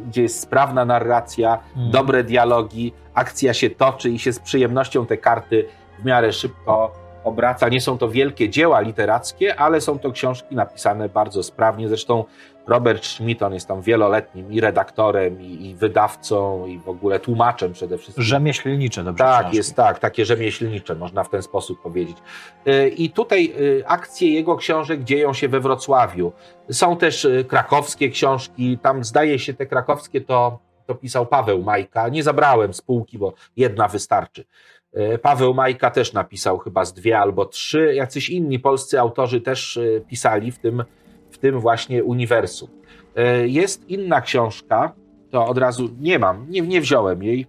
[0.08, 1.92] gdzie jest sprawna narracja, hmm.
[1.92, 5.68] dobre dialogi, akcja się toczy i się z przyjemnością te karty
[5.98, 6.92] w miarę szybko
[7.24, 7.68] obraca.
[7.68, 11.88] Nie są to wielkie dzieła literackie, ale są to książki napisane bardzo sprawnie.
[11.88, 12.24] Zresztą
[12.66, 17.72] Robert Schmidt, on jest tam wieloletnim i redaktorem, i, i wydawcą, i w ogóle tłumaczem
[17.72, 18.24] przede wszystkim.
[18.24, 19.56] Rzemieślnicze, dobrze Tak, książki.
[19.56, 22.16] jest tak, takie rzemieślnicze, można w ten sposób powiedzieć.
[22.68, 26.32] Y, I tutaj y, akcje jego książek dzieją się we Wrocławiu.
[26.70, 32.08] Są też y, krakowskie książki, tam zdaje się te krakowskie to, to pisał Paweł Majka.
[32.08, 34.44] Nie zabrałem spółki, bo jedna wystarczy.
[35.22, 37.94] Paweł Majka też napisał chyba z dwie albo trzy.
[37.94, 39.78] Jacyś inni polscy autorzy też
[40.08, 40.84] pisali w tym
[41.36, 42.68] w tym właśnie uniwersum.
[43.16, 44.92] E, jest inna książka,
[45.30, 47.46] to od razu nie mam, nie, nie wziąłem jej,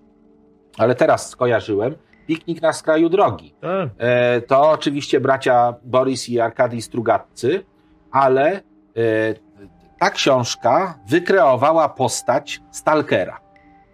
[0.77, 1.95] ale teraz skojarzyłem.
[2.27, 3.55] Piknik na skraju drogi.
[3.61, 3.89] Tak.
[3.97, 7.63] E, to oczywiście bracia Boris i Arkadii Strugatcy,
[8.11, 8.61] ale e,
[9.99, 13.46] ta książka wykreowała postać Stalkera.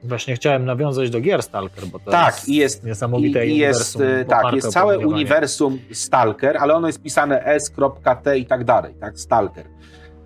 [0.03, 3.97] Właśnie chciałem nawiązać do gier Stalker, bo to tak, jest, jest niesamowite i jest,
[4.27, 9.65] Tak, jest całe uniwersum Stalker, ale ono jest pisane s.t i tak dalej, tak, Stalker.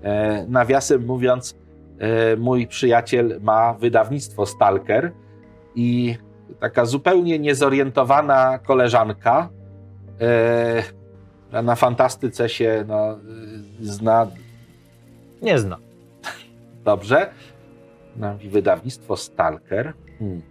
[0.04, 1.56] E, nawiasem mówiąc,
[2.00, 5.12] e, mój przyjaciel ma wydawnictwo Stalker
[5.76, 6.18] i
[6.60, 9.50] taka zupełnie niezorientowana koleżanka
[10.22, 13.18] e, na fantastyce się no,
[13.82, 14.28] zna.
[15.42, 15.78] Nie zna.
[16.86, 17.30] Dobrze.
[18.18, 19.94] No, wydawnictwo Stalker.
[20.20, 20.42] Hmm.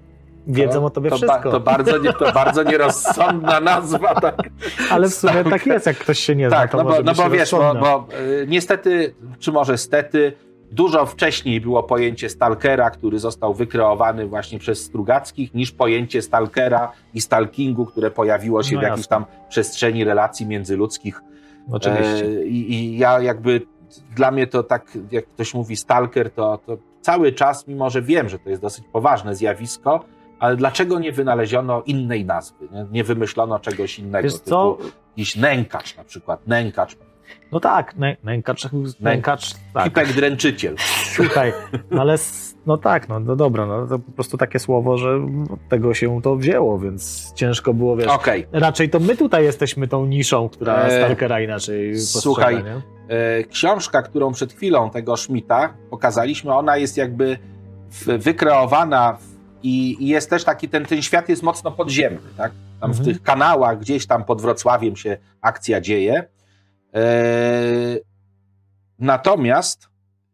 [0.46, 1.42] Wiedzą o tobie to wszystko.
[1.42, 4.20] Ba, to, bardzo, nie, to bardzo nierozsądna nazwa.
[4.20, 4.36] Tak.
[4.90, 6.56] Ale w sumie tak jest, jak ktoś się nie zna.
[6.56, 10.32] Tak, no bo, no bo wiesz, bo, bo y, niestety, czy może stety,
[10.72, 17.20] dużo wcześniej było pojęcie stalkera, który został wykreowany właśnie przez Strugackich, niż pojęcie stalkera i
[17.20, 21.22] stalkingu, które pojawiło się no w jakiejś tam przestrzeni relacji międzyludzkich.
[21.70, 22.26] Oczywiście.
[22.26, 23.60] E, i, I ja jakby,
[24.16, 28.28] dla mnie to tak, jak ktoś mówi stalker, to, to cały czas, mimo że wiem,
[28.28, 30.04] że to jest dosyć poważne zjawisko,
[30.38, 32.68] ale dlaczego nie wynaleziono innej nazwy?
[32.72, 34.28] Nie, nie wymyślono czegoś innego?
[34.28, 34.78] Wiesz co?
[35.16, 36.96] Jakiś nękacz na przykład, nękacz.
[37.52, 38.68] No tak, nę, nękacz,
[39.00, 40.12] nękacz, tak.
[40.12, 40.76] Dręczyciel.
[41.04, 41.52] Słuchaj,
[41.90, 42.18] no ale
[42.66, 46.22] no tak, no, no dobra, no to po prostu takie słowo, że od tego się
[46.22, 48.06] to wzięło, więc ciężko było, wiesz.
[48.06, 48.46] Okay.
[48.52, 52.64] Raczej to my tutaj jesteśmy tą niszą, która e, Stalkera inaczej Słuchaj,
[53.08, 57.38] e, książka, którą przed chwilą tego Schmidta pokazaliśmy, ona jest jakby
[58.18, 62.52] wykreowana w I, I, jest też taki, ten, ten świat jest mocno podziemny, tak?
[62.80, 63.04] Tam mhm.
[63.04, 66.28] w tych kanałach, gdzieś tam pod Wrocławiem się akcja dzieje.
[66.92, 68.00] Eee,
[68.98, 69.88] natomiast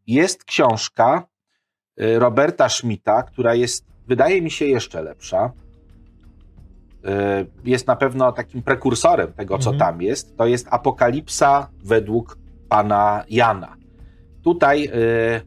[0.07, 1.32] jest książka e,
[2.19, 5.53] Roberta Schmidta, która jest, wydaje mi się, jeszcze lepsza.
[7.05, 9.79] Eee, jest na pewno takim prekursorem tego, co mhm.
[9.79, 10.37] tam jest.
[10.37, 12.39] To jest Apokalipsa według
[12.69, 13.77] pana Jana.
[14.43, 14.91] Tutaj e,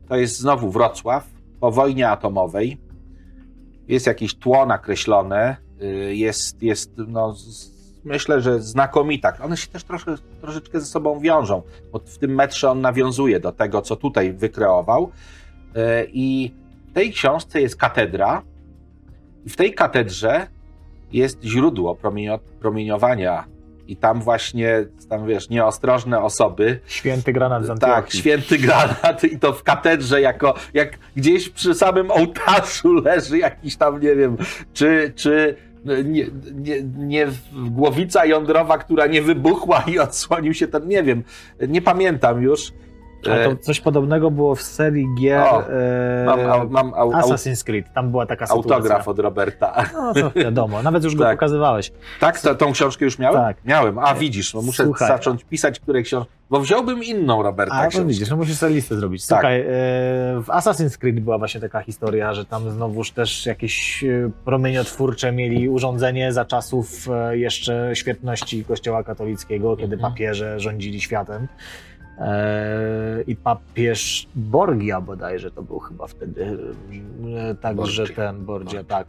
[0.08, 1.28] to jest znowu Wrocław
[1.60, 2.78] po wojnie atomowej
[3.88, 7.36] jest jakieś tło nakreślone, y, jest, jest no,
[8.04, 9.34] myślę, że znakomita.
[9.44, 11.62] One się też troszkę, troszeczkę ze sobą wiążą,
[11.92, 15.12] bo w tym metrze on nawiązuje do tego, co tutaj wykreował.
[15.76, 16.52] Y, I
[16.90, 18.42] w tej książce jest katedra,
[19.46, 20.48] i w tej katedrze
[21.12, 21.98] jest źródło
[22.60, 23.46] promieniowania
[23.88, 26.80] i tam właśnie, tam wiesz, nieostrożne osoby.
[26.88, 27.96] Święty granat z Antiochii.
[27.96, 33.76] Tak, święty granat i to w katedrze jako, jak gdzieś przy samym ołtarzu leży jakiś
[33.76, 34.38] tam, nie wiem,
[34.74, 41.04] czy, czy nie, nie, nie głowica jądrowa, która nie wybuchła i odsłonił się ten, nie
[41.04, 41.24] wiem,
[41.68, 42.72] nie pamiętam już.
[43.32, 45.64] Ale to e, coś podobnego było w serii gier o,
[46.26, 47.94] mam, e, mam, au, Assassin's Creed.
[47.94, 48.76] Tam była taka sytuacja.
[48.76, 49.86] Autograf od Roberta.
[49.94, 51.38] No to wiadomo, nawet już go tak.
[51.38, 51.92] pokazywałeś.
[52.20, 53.42] Tak, to, tą książkę już miałem?
[53.42, 53.58] Tak.
[53.66, 54.00] Miałem.
[54.00, 55.08] A widzisz, no muszę Słuchaj.
[55.08, 56.32] zacząć pisać, które książki.
[56.50, 59.28] Bo wziąłbym inną Roberta A, no widzisz, no musisz sobie listę zrobić.
[59.28, 59.40] Tak.
[59.40, 60.44] Słuchaj, tak.
[60.44, 64.06] w Assassin's Creed była właśnie taka historia, że tam znowuż też jakieś
[64.46, 70.14] promieniotwórcze mieli urządzenie za czasów jeszcze świetności Kościoła katolickiego, kiedy mhm.
[70.14, 71.48] papieże rządzili światem.
[72.20, 76.58] E, i papież Borgia bodajże to był chyba wtedy,
[77.62, 79.08] także ten Borgia, tak,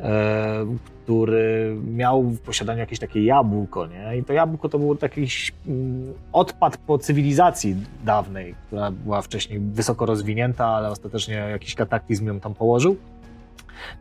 [0.00, 0.66] e,
[1.04, 4.16] który miał w posiadaniu jakieś takie jabłko, nie?
[4.16, 5.26] I to jabłko to był taki
[5.68, 12.40] mm, odpad po cywilizacji dawnej, która była wcześniej wysoko rozwinięta, ale ostatecznie jakiś kataklizm ją
[12.40, 12.96] tam położył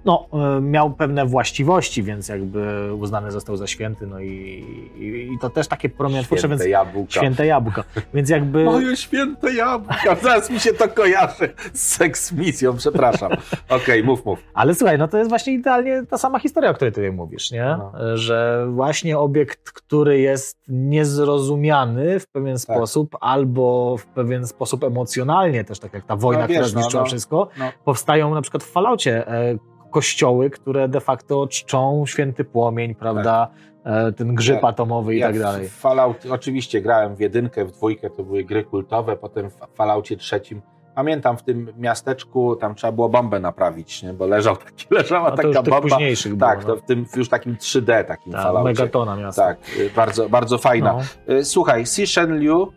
[0.05, 0.27] no,
[0.57, 4.27] e, miał pewne właściwości, więc jakby uznany został za święty, no i,
[4.97, 6.71] i, i to też takie promieniotwórcze, święte więc...
[6.71, 7.11] Jabłka.
[7.11, 7.83] Święte jabłko.
[8.13, 8.63] Więc jakby...
[8.63, 13.31] Moje święte jabłka, zaraz mi się to kojarzy z seksmisją, przepraszam.
[13.69, 14.39] Okej, okay, mów, mów.
[14.53, 17.77] Ale słuchaj, no to jest właśnie idealnie ta sama historia, o której ty mówisz, nie?
[17.77, 18.17] No.
[18.17, 22.61] Że właśnie obiekt, który jest niezrozumiany w pewien tak.
[22.61, 27.01] sposób, albo w pewien sposób emocjonalnie też, tak jak ta wojna, no, wiesz, która zniszczyła
[27.01, 27.71] no, no, wszystko, no.
[27.85, 29.57] powstają na przykład w falaucie e,
[29.91, 33.47] kościoły, które de facto czczą święty płomień, prawda?
[33.47, 33.67] Tak.
[34.15, 35.69] Ten grzyb ja, atomowy i ja tak dalej.
[35.69, 40.61] Fallout, oczywiście grałem w jedynkę, w dwójkę, to były gry kultowe, potem w Falloutie trzecim
[40.97, 44.13] Pamiętam w tym miasteczku, tam trzeba było bombę naprawić, nie?
[44.13, 45.81] bo leżał taki, leżała taka to bomba.
[45.81, 46.75] Późniejszych tak, było, no.
[46.75, 48.69] to w tym już takim 3D takim Ta, Falloutie.
[48.69, 49.45] Megatona miasta.
[49.45, 50.93] Tak, y, bardzo, bardzo fajna.
[51.27, 51.33] No.
[51.33, 52.71] Y, słuchaj, Si Shen Liu,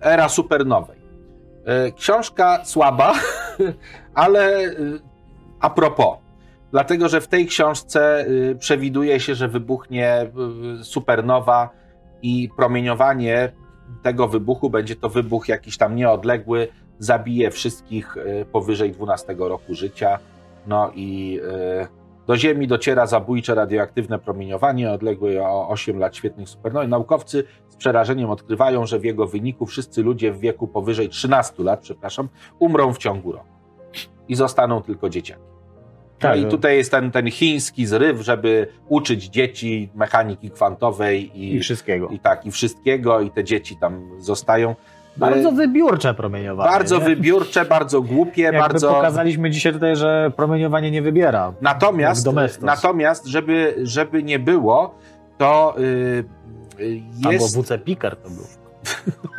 [0.00, 0.98] era supernowej.
[1.96, 3.12] Książka słaba,
[4.14, 4.70] ale
[5.60, 6.16] a propos,
[6.70, 10.30] dlatego że w tej książce y, przewiduje się, że wybuchnie
[10.80, 11.70] y, supernowa
[12.22, 13.52] i promieniowanie
[14.02, 16.68] tego wybuchu będzie to wybuch jakiś tam nieodległy,
[16.98, 20.18] zabije wszystkich y, powyżej 12 roku życia.
[20.66, 21.40] No i
[22.26, 26.88] do Ziemi dociera zabójcze radioaktywne promieniowanie odległe o 8 lat świetnych supernowych.
[26.88, 31.80] Naukowcy z przerażeniem odkrywają, że w jego wyniku wszyscy ludzie w wieku powyżej 13 lat,
[31.80, 32.28] przepraszam,
[32.58, 33.57] umrą w ciągu roku
[34.28, 35.42] i zostaną tylko dzieciaki.
[36.18, 41.54] Tak, no i tutaj jest ten, ten chiński zryw, żeby uczyć dzieci mechaniki kwantowej i,
[41.56, 42.08] I wszystkiego.
[42.08, 44.74] I tak, i wszystkiego, i te dzieci tam zostają.
[45.16, 46.70] Bardzo wybiórcze promieniowanie.
[46.70, 47.04] Bardzo nie?
[47.04, 48.94] wybiórcze, bardzo głupie, Jakby bardzo.
[48.94, 51.52] Pokazaliśmy dzisiaj tutaj, że promieniowanie nie wybiera.
[51.60, 52.28] Natomiast,
[52.62, 54.94] natomiast żeby, żeby nie było,
[55.38, 56.24] to yy,
[57.30, 57.56] jest.
[57.56, 58.44] Albo WC Picker to był.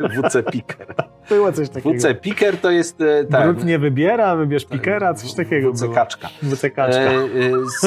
[0.22, 0.94] WC Picker.
[1.30, 1.98] Było coś takiego.
[1.98, 3.00] WC Picker to jest...
[3.00, 3.44] E, tak.
[3.44, 6.28] Brud nie wybiera, wybierz Pikera, coś takiego WC Kaczka.
[6.42, 7.00] WC Kaczka.
[7.00, 7.80] E, e,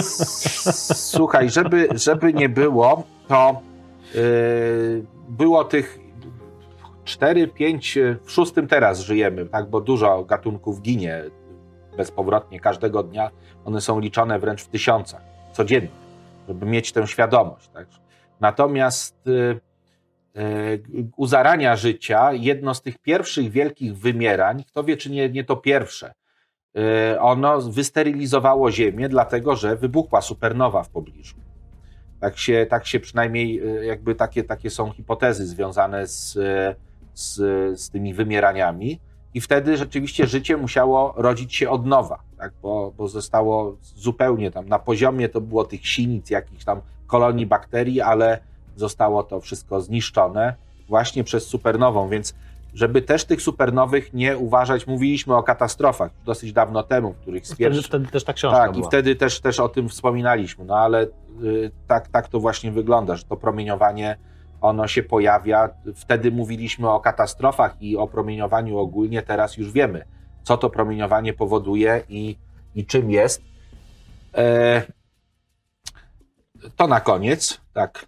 [0.93, 3.61] słuchaj, żeby, żeby nie było, to
[4.15, 4.19] e,
[5.29, 5.99] było tych
[7.03, 11.23] 4, 5, w szóstym teraz żyjemy, tak, bo dużo gatunków ginie
[11.97, 13.29] bezpowrotnie każdego dnia.
[13.65, 15.21] One są liczone wręcz w tysiącach
[15.51, 15.89] codziennie,
[16.47, 17.69] żeby mieć tę świadomość.
[17.69, 17.87] Tak?
[18.39, 19.72] Natomiast e, E,
[21.17, 25.55] u zarania życia jedno z tych pierwszych wielkich wymierań, kto wie, czy nie, nie to
[25.55, 26.13] pierwsze,
[26.77, 31.35] e, ono wysterylizowało Ziemię, dlatego że wybuchła supernowa w pobliżu.
[32.19, 36.33] Tak się, tak się przynajmniej, e, jakby takie, takie są hipotezy związane z,
[37.13, 37.35] z,
[37.79, 38.99] z tymi wymieraniami.
[39.33, 42.53] I wtedy rzeczywiście życie musiało rodzić się od nowa, tak?
[42.61, 48.01] bo, bo zostało zupełnie tam na poziomie to było tych sinic, jakichś tam kolonii bakterii,
[48.01, 48.39] ale
[48.75, 50.55] zostało to wszystko zniszczone
[50.87, 52.35] właśnie przez supernową, więc
[52.73, 57.87] żeby też tych supernowych nie uważać, mówiliśmy o katastrofach dosyć dawno temu, w których stwierdzono.
[57.87, 58.85] wtedy też ta książka Tak, była.
[58.85, 61.03] i wtedy też, też o tym wspominaliśmy, no ale
[61.43, 64.17] y, tak, tak to właśnie wygląda, że to promieniowanie
[64.61, 65.69] ono się pojawia.
[65.95, 70.05] Wtedy mówiliśmy o katastrofach i o promieniowaniu ogólnie, teraz już wiemy,
[70.43, 72.37] co to promieniowanie powoduje i,
[72.75, 73.41] i czym jest.
[74.37, 74.81] E,
[76.75, 78.05] to na koniec, tak.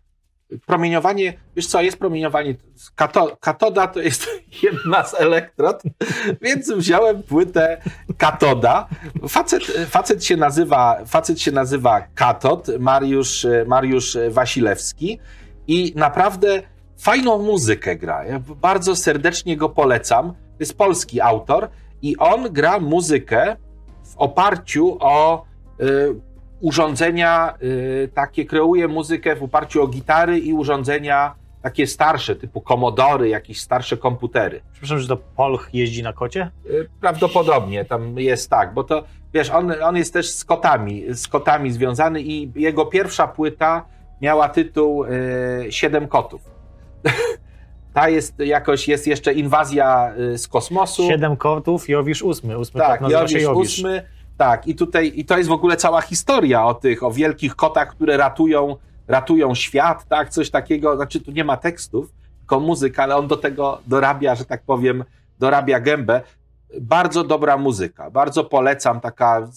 [0.65, 2.55] Promieniowanie, wiesz co, jest promieniowanie,
[2.95, 4.27] kato, katoda to jest
[4.63, 5.83] jedna z elektrod,
[6.41, 7.81] więc wziąłem płytę
[8.17, 8.87] katoda.
[9.29, 15.19] Facet, facet, się, nazywa, facet się nazywa Katod, Mariusz, Mariusz Wasilewski
[15.67, 16.61] i naprawdę
[16.97, 18.25] fajną muzykę gra.
[18.25, 20.33] Ja bardzo serdecznie go polecam.
[20.33, 21.69] To jest polski autor
[22.01, 23.55] i on gra muzykę
[24.03, 25.45] w oparciu o
[25.81, 26.15] y,
[26.61, 33.29] urządzenia y, takie, kreuje muzykę w oparciu o gitary i urządzenia takie starsze, typu komodory,
[33.29, 34.61] jakieś starsze komputery.
[34.71, 36.51] Przepraszam, że to Polch jeździ na kocie?
[36.65, 39.03] Y, Prawdopodobnie tam jest tak, bo to
[39.33, 43.85] wiesz, on, on jest też z kotami, z kotami związany i jego pierwsza płyta
[44.21, 45.09] miała tytuł y,
[45.69, 46.41] Siedem kotów.
[47.93, 51.07] Ta jest jakoś, jest jeszcze inwazja z kosmosu.
[51.07, 52.57] Siedem kotów, Jowisz ósmy.
[52.59, 53.47] Ósmy tak, kot Jowisz.
[53.47, 54.14] ósmy.
[54.37, 57.89] Tak, i tutaj i to jest w ogóle cała historia o tych, o wielkich kotach,
[57.89, 58.75] które ratują,
[59.07, 60.95] ratują świat, tak, coś takiego.
[60.95, 65.03] Znaczy, tu nie ma tekstów, tylko muzyka, ale on do tego dorabia, że tak powiem,
[65.39, 66.21] dorabia gębę.
[66.81, 69.47] Bardzo dobra muzyka, bardzo polecam, taka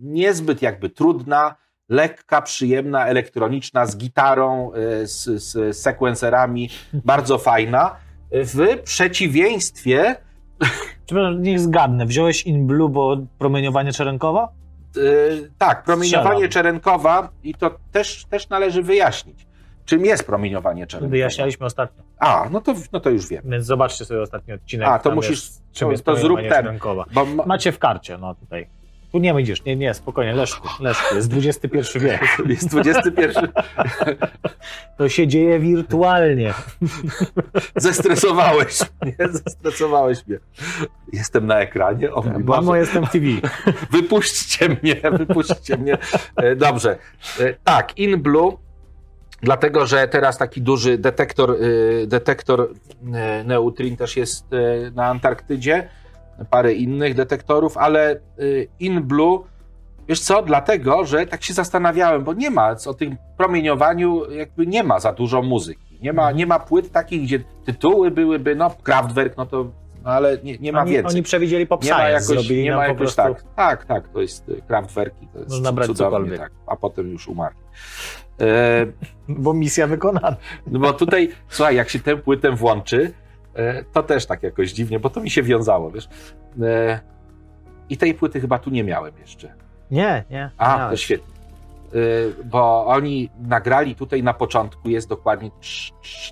[0.00, 1.54] niezbyt jakby trudna,
[1.88, 4.72] lekka, przyjemna, elektroniczna, z gitarą,
[5.02, 5.84] y, z, z
[6.92, 7.96] bardzo fajna.
[8.32, 10.16] W przeciwieństwie
[11.06, 12.06] Przepraszam, niech zgadnę.
[12.06, 14.48] Wziąłeś In Blue, bo promieniowanie Czerenkowa?
[14.96, 16.50] Yy, tak, promieniowanie Strzelam.
[16.50, 19.46] Czerenkowa i to też, też należy wyjaśnić.
[19.84, 21.10] Czym jest promieniowanie Czerenkowa?
[21.10, 22.02] Wyjaśnialiśmy ostatnio.
[22.18, 23.42] A, no to, no to już wiem.
[23.44, 24.88] Więc zobaczcie sobie ostatni odcinek.
[24.88, 26.78] A, to musisz- Jest, czym to- jest to zrób ten.
[27.14, 28.66] Bo ma, Macie w karcie, no tutaj.
[29.12, 32.20] Tu nie będziesz, nie, nie, spokojnie, Leszku, Leszku, jest XXI wiek.
[32.48, 33.48] jest 21.
[34.96, 36.54] To się dzieje wirtualnie.
[37.76, 40.38] Zestresowałeś mnie, zestresowałeś mnie.
[41.12, 42.12] Jestem na ekranie.
[42.12, 42.78] O mój Mamo, Boże.
[42.78, 43.26] jestem TV.
[43.90, 45.98] Wypuśćcie mnie, wypuśćcie mnie.
[46.36, 46.98] E, Dobrze.
[47.40, 48.52] E, Tak, in blue,
[49.42, 52.68] dlatego że teraz taki duży detektor, e, detektor
[53.14, 55.88] e, neutrin też jest e, na Antarktydzie,
[56.44, 58.16] parę innych detektorów, ale e,
[58.80, 59.38] in blue,
[60.08, 64.82] wiesz co, dlatego, że tak się zastanawiałem, bo nie ma o tym promieniowaniu, jakby nie
[64.82, 65.98] ma za dużo muzyki.
[66.02, 69.70] Nie ma, nie ma płyt takich, gdzie tytuły byłyby, no Kraftwerk, no to,
[70.04, 72.76] no ale nie, nie ma oni, więcej oni przewidzieli pop nie ma jakoś, zrobili nie
[72.76, 73.22] ma jakoś prostu...
[73.22, 73.44] tak.
[73.56, 77.28] Tak, tak, to jest y, Kraftwerki, to jest Można brać cudownie, tak, a potem już
[77.28, 77.60] umarli.
[78.40, 78.86] E,
[79.28, 80.36] Bo misja wykonana.
[80.66, 83.12] no bo tutaj, słuchaj, jak się tę płytę włączy,
[83.92, 86.08] to też tak jakoś dziwnie, bo to mi się wiązało, wiesz.
[86.62, 87.00] E,
[87.88, 89.54] I tej płyty chyba tu nie miałem jeszcze.
[89.90, 90.50] Nie, nie.
[90.58, 90.90] A, nie.
[90.90, 91.34] to świetnie.
[91.94, 95.50] Y, Bo oni nagrali tutaj na początku, jest dokładnie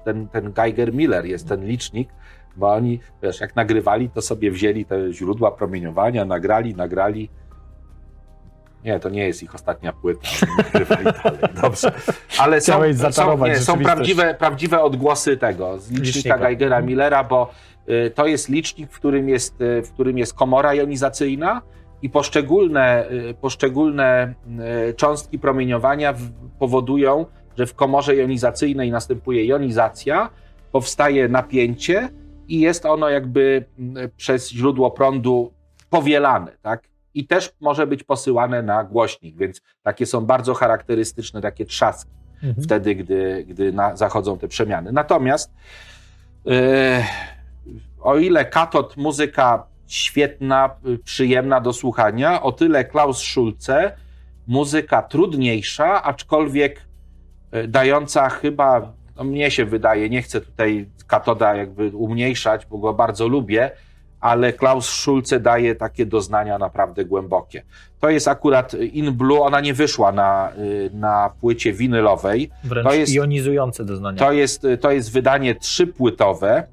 [0.05, 2.09] ten, ten Geiger Miller, jest ten licznik,
[2.57, 7.31] bo oni, wiesz, jak nagrywali, to sobie wzięli te źródła promieniowania, nagrali, nagrali.
[8.85, 10.29] Nie, to nie jest ich ostatnia płyta,
[11.63, 11.93] dobrze.
[12.39, 12.73] Ale są,
[13.13, 16.39] są, nie, są prawdziwe, prawdziwe odgłosy tego, z licznika, Licznika.
[16.39, 17.51] Geigera Millera, bo
[17.89, 21.63] y, to jest licznik, w którym jest, y, w którym jest komora jonizacyjna,
[22.03, 24.35] i poszczególne, y, poszczególne
[24.91, 27.27] y, cząstki promieniowania w- powodują,
[27.59, 30.31] że w komorze jonizacyjnej następuje jonizacja,
[30.73, 32.09] powstaje napięcie
[32.49, 35.53] i jest ono jakby mm, przez źródło prądu
[35.91, 36.83] powielane, tak?
[37.19, 42.11] I też może być posyłane na głośnik, więc takie są bardzo charakterystyczne takie trzaski
[42.43, 42.65] Mhm.
[42.65, 44.93] wtedy, gdy, gdy na, zachodzą te przemiany.
[44.93, 45.53] Natomiast
[46.45, 46.55] yy,
[48.01, 53.93] o ile katod muzyka świetna, y, przyjemna do słuchania, o tyle Klaus Schulze
[54.47, 56.83] muzyka trudniejsza, aczkolwiek
[57.55, 62.95] y, dająca chyba, no mnie się wydaje, nie chcę tutaj katoda jakby umniejszać, bo go
[62.95, 63.71] bardzo lubię,
[64.21, 67.63] ale Klaus Schulze daje takie doznania naprawdę głębokie.
[68.01, 72.95] To jest akurat In Blue, ona nie wyszła na, y, na płycie winylowej, Wręcz to
[72.95, 74.19] jest- jonizujące doznania.
[74.19, 76.67] to jest, to jest wydanie trzypłytowe.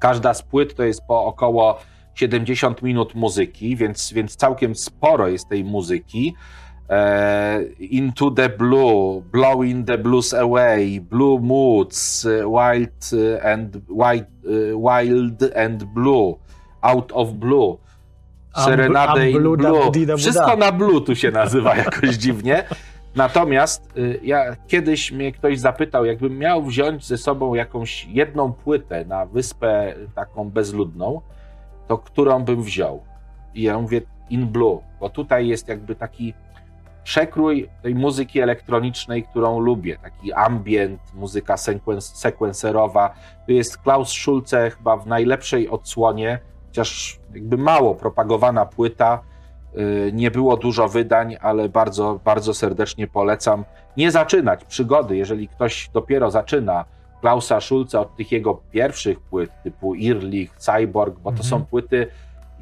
[0.00, 1.78] Każda z płyt to jest po około
[2.14, 6.34] 70 minut muzyki, więc, więc całkiem sporo jest tej muzyki.
[6.90, 13.10] E, Into the Blue, Blowing the Blues Away, Blue Moods, Wild
[13.44, 16.34] and, wild, e, wild and Blue,
[16.80, 17.76] Out of Blue,
[18.56, 20.16] Serenade am in blue Blue.
[20.16, 22.64] Wszystko na blue tu się nazywa jakoś dziwnie.
[23.14, 29.04] Natomiast y, ja kiedyś mnie ktoś zapytał, jakbym miał wziąć ze sobą jakąś jedną płytę
[29.04, 31.20] na wyspę taką bezludną,
[31.88, 33.02] to którą bym wziął?
[33.54, 34.00] I ja mówię
[34.30, 36.34] In Blue, bo tutaj jest jakby taki
[37.04, 39.98] przekrój tej muzyki elektronicznej, którą lubię.
[40.02, 43.14] Taki ambient, muzyka sekwens sekwencerowa.
[43.46, 46.38] Tu jest Klaus Schulze chyba w najlepszej odsłonie,
[46.70, 49.20] chociaż jakby mało propagowana płyta.
[49.78, 53.64] Y, nie było dużo wydań, ale bardzo, bardzo serdecznie polecam.
[53.96, 56.84] Nie zaczynać przygody, jeżeli ktoś dopiero zaczyna
[57.20, 61.48] Klausa Schulze od tych jego pierwszych płyt typu Irlich, Cyborg, bo to Mhm.
[61.48, 62.06] są płyty,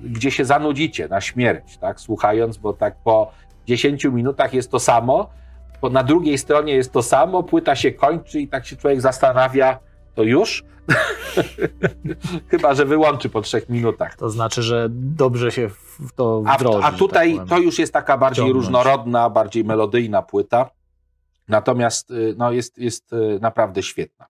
[0.02, 3.30] gdzie się zanudzicie na śmierć, tak, słuchając, bo tak po
[3.66, 5.30] 10 minutach jest to samo,
[5.80, 9.78] bo na drugiej stronie jest to samo, płyta się kończy i tak się człowiek zastanawia,
[10.14, 10.64] to już?
[12.50, 14.16] Chyba, że wyłączy po trzech minutach.
[14.16, 16.84] To znaczy, że dobrze się w to A, wdroży.
[16.86, 18.64] a że tutaj tak to już jest taka bardziej Wciągnąć.
[18.66, 20.70] różnorodna, bardziej melodyjna płyta.
[21.48, 24.26] Natomiast y, no, jest, jest y, naprawdę świetna.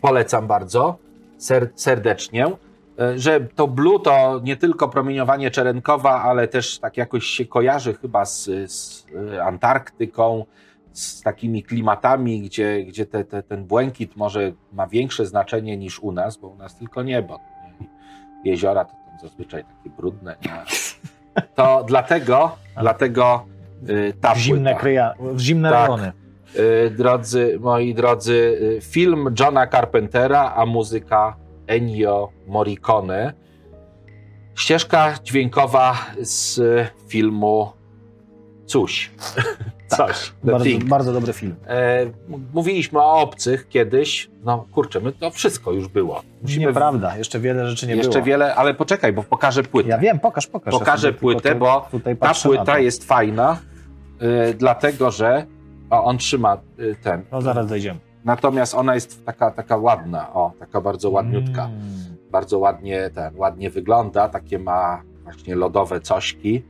[0.00, 0.98] Polecam bardzo
[1.38, 2.46] ser, serdecznie.
[2.46, 7.94] Y, Że to blue to nie tylko promieniowanie Czerenkowa, ale też tak jakoś się kojarzy
[7.94, 9.06] chyba z, z
[9.44, 10.44] Antarktyką,
[10.92, 16.12] z takimi klimatami, gdzie, gdzie te, te, ten błękit może ma większe znaczenie niż u
[16.12, 17.38] nas, bo u nas tylko niebo.
[17.80, 17.86] Nie?
[18.52, 20.36] Jeziora to tam zazwyczaj takie brudne.
[20.44, 20.50] Nie?
[21.54, 23.44] To dlatego, dlatego
[23.88, 24.80] y, ta zimne, płyta.
[24.80, 25.80] kryja, zimne Tak.
[25.80, 26.12] rejony.
[26.86, 28.32] Y, drodzy, moi drodzy,
[28.78, 31.36] y, film Johna Carpentera, a muzyka
[31.66, 33.32] Ennio Morricone.
[34.54, 36.60] Ścieżka dźwiękowa z
[37.08, 37.72] filmu
[38.70, 39.10] Coś.
[39.96, 40.32] Coś.
[40.44, 41.54] The Bardzo, bardzo dobry film.
[41.66, 42.06] E,
[42.54, 44.30] mówiliśmy o obcych kiedyś.
[44.44, 46.22] No kurczę, my to wszystko już było.
[46.58, 48.24] Nieprawda, jeszcze wiele rzeczy nie jeszcze było.
[48.24, 49.88] wiele, ale poczekaj, bo pokażę płytę.
[49.88, 50.74] Ja wiem, pokaż, pokaż.
[50.74, 51.88] Pokażę Ja płytę, bo
[52.20, 53.58] Ta płyta jest fajna,
[54.50, 55.46] y, dlatego że
[55.90, 57.22] o, on trzyma y, ten.
[57.32, 58.00] No zaraz dojdziemy.
[58.24, 61.64] Natomiast ona jest taka, taka ładna, o, taka bardzo ładniutka.
[61.64, 61.82] Mm.
[62.30, 66.62] Bardzo ładnie, ten, ładnie wygląda, takie ma właśnie lodowe cośki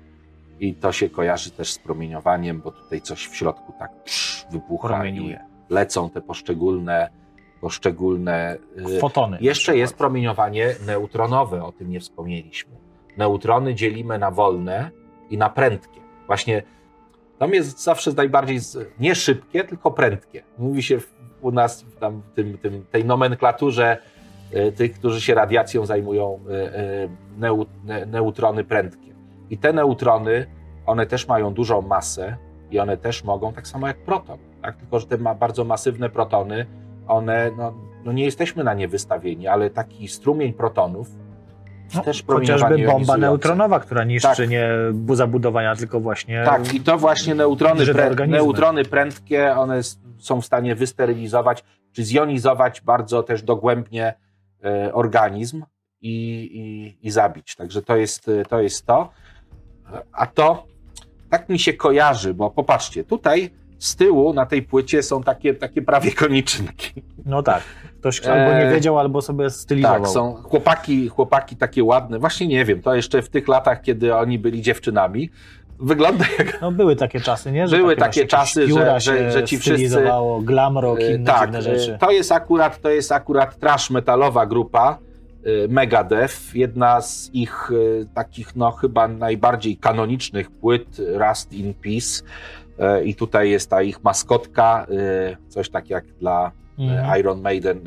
[0.60, 5.06] i to się kojarzy też z promieniowaniem, bo tutaj coś w środku tak psz, wybucha
[5.06, 5.36] i
[5.70, 7.10] lecą te poszczególne,
[7.60, 8.56] poszczególne
[8.96, 9.38] y, Fotony.
[9.40, 12.72] jeszcze jest promieniowanie neutronowe, o tym nie wspomnieliśmy.
[13.16, 14.90] Neutrony dzielimy na wolne
[15.30, 16.00] i na prędkie.
[16.26, 16.62] Właśnie
[17.38, 20.42] to jest zawsze najbardziej z, nie szybkie, tylko prędkie.
[20.58, 20.98] Mówi się
[21.40, 23.98] u nas w tam, w tym, tym, tej nomenklaturze
[24.52, 26.40] e, tych, którzy się radiacją zajmują,
[27.38, 29.09] ne, neutrony prędkie.
[29.50, 30.46] I te neutrony,
[30.86, 32.36] one też mają dużą masę
[32.70, 34.76] i one też mogą, tak samo jak proton, tak?
[34.76, 36.66] tylko że te ma bardzo masywne protony,
[37.08, 41.08] one, no, no nie jesteśmy na nie wystawieni, ale taki strumień protonów
[41.94, 44.48] No, też chociażby bomba neutronowa, która niszczy Tak.
[44.50, 46.42] nie bu- zabudowania, tylko właśnie.
[46.44, 49.80] Tak, i to właśnie neutrony, prę, neutrony prędkie, one
[50.18, 54.14] są w stanie wysterylizować czy zjonizować bardzo też dogłębnie
[54.64, 55.64] e, organizm
[56.00, 56.12] i,
[56.52, 57.56] i, i zabić.
[57.56, 59.10] Także to jest, to jest to.
[60.12, 60.64] A to
[61.30, 65.82] tak mi się kojarzy, bo popatrzcie, tutaj z tyłu na tej płycie są takie, takie
[65.82, 67.02] prawie koniczynki.
[67.26, 67.62] No tak.
[68.00, 70.00] Ktoś albo nie Eee, wiedział, albo sobie stylizował.
[70.02, 72.18] Tak, są chłopaki, chłopaki takie ładne.
[72.18, 75.30] Właśnie nie wiem, to jeszcze w tych latach, kiedy oni byli dziewczynami,
[75.78, 77.68] wygląda jak No były takie czasy, nie?
[77.68, 80.04] Że Były takie, takie czasy, że- że- że ci wszyscy-
[80.42, 81.94] glam rock i E, inne tak, rzeczy.
[81.94, 85.09] e, to jest akurat, to jest akurat trash metalowa grupa e,
[85.68, 92.22] Megadeth, jedna z ich e, takich no chyba najbardziej kanonicznych płyt Rust in Peace
[93.04, 94.86] i tutaj jest ta ich maskotka,
[95.48, 97.18] coś tak jak dla Mhm.
[97.20, 97.80] Iron Maiden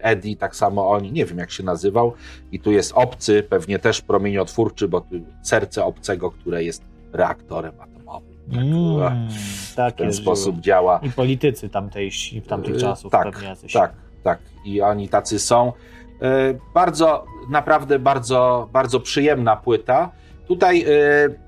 [0.00, 2.12] Eddie, tak samo oni, nie wiem jak się nazywał
[2.52, 5.06] i tu jest obcy, pewnie też promieniotwórczy, bo tu
[5.42, 6.82] serce obcego, które jest
[7.12, 8.36] reaktorem atomowym.
[8.52, 10.62] Tak, Mm, w tak ten jest, sposób żyły.
[10.62, 11.00] działa.
[11.02, 13.72] I politycy tamtejsi, tamtych Yy, czasów tak, pewnie jacyś.
[13.72, 13.92] Tak,
[14.22, 14.38] tak.
[14.64, 15.72] I oni tacy są.
[16.20, 20.10] Yy, Bardzo, naprawdę bardzo, bardzo przyjemna płyta.
[20.48, 20.86] Tutaj yy,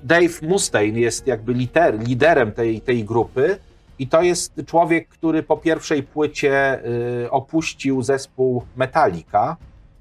[0.03, 3.59] Dave Mustaine jest jakby liter, liderem tej, tej grupy
[3.99, 6.81] i to jest człowiek, który po pierwszej płycie
[7.23, 9.57] yy, opuścił zespół Metallica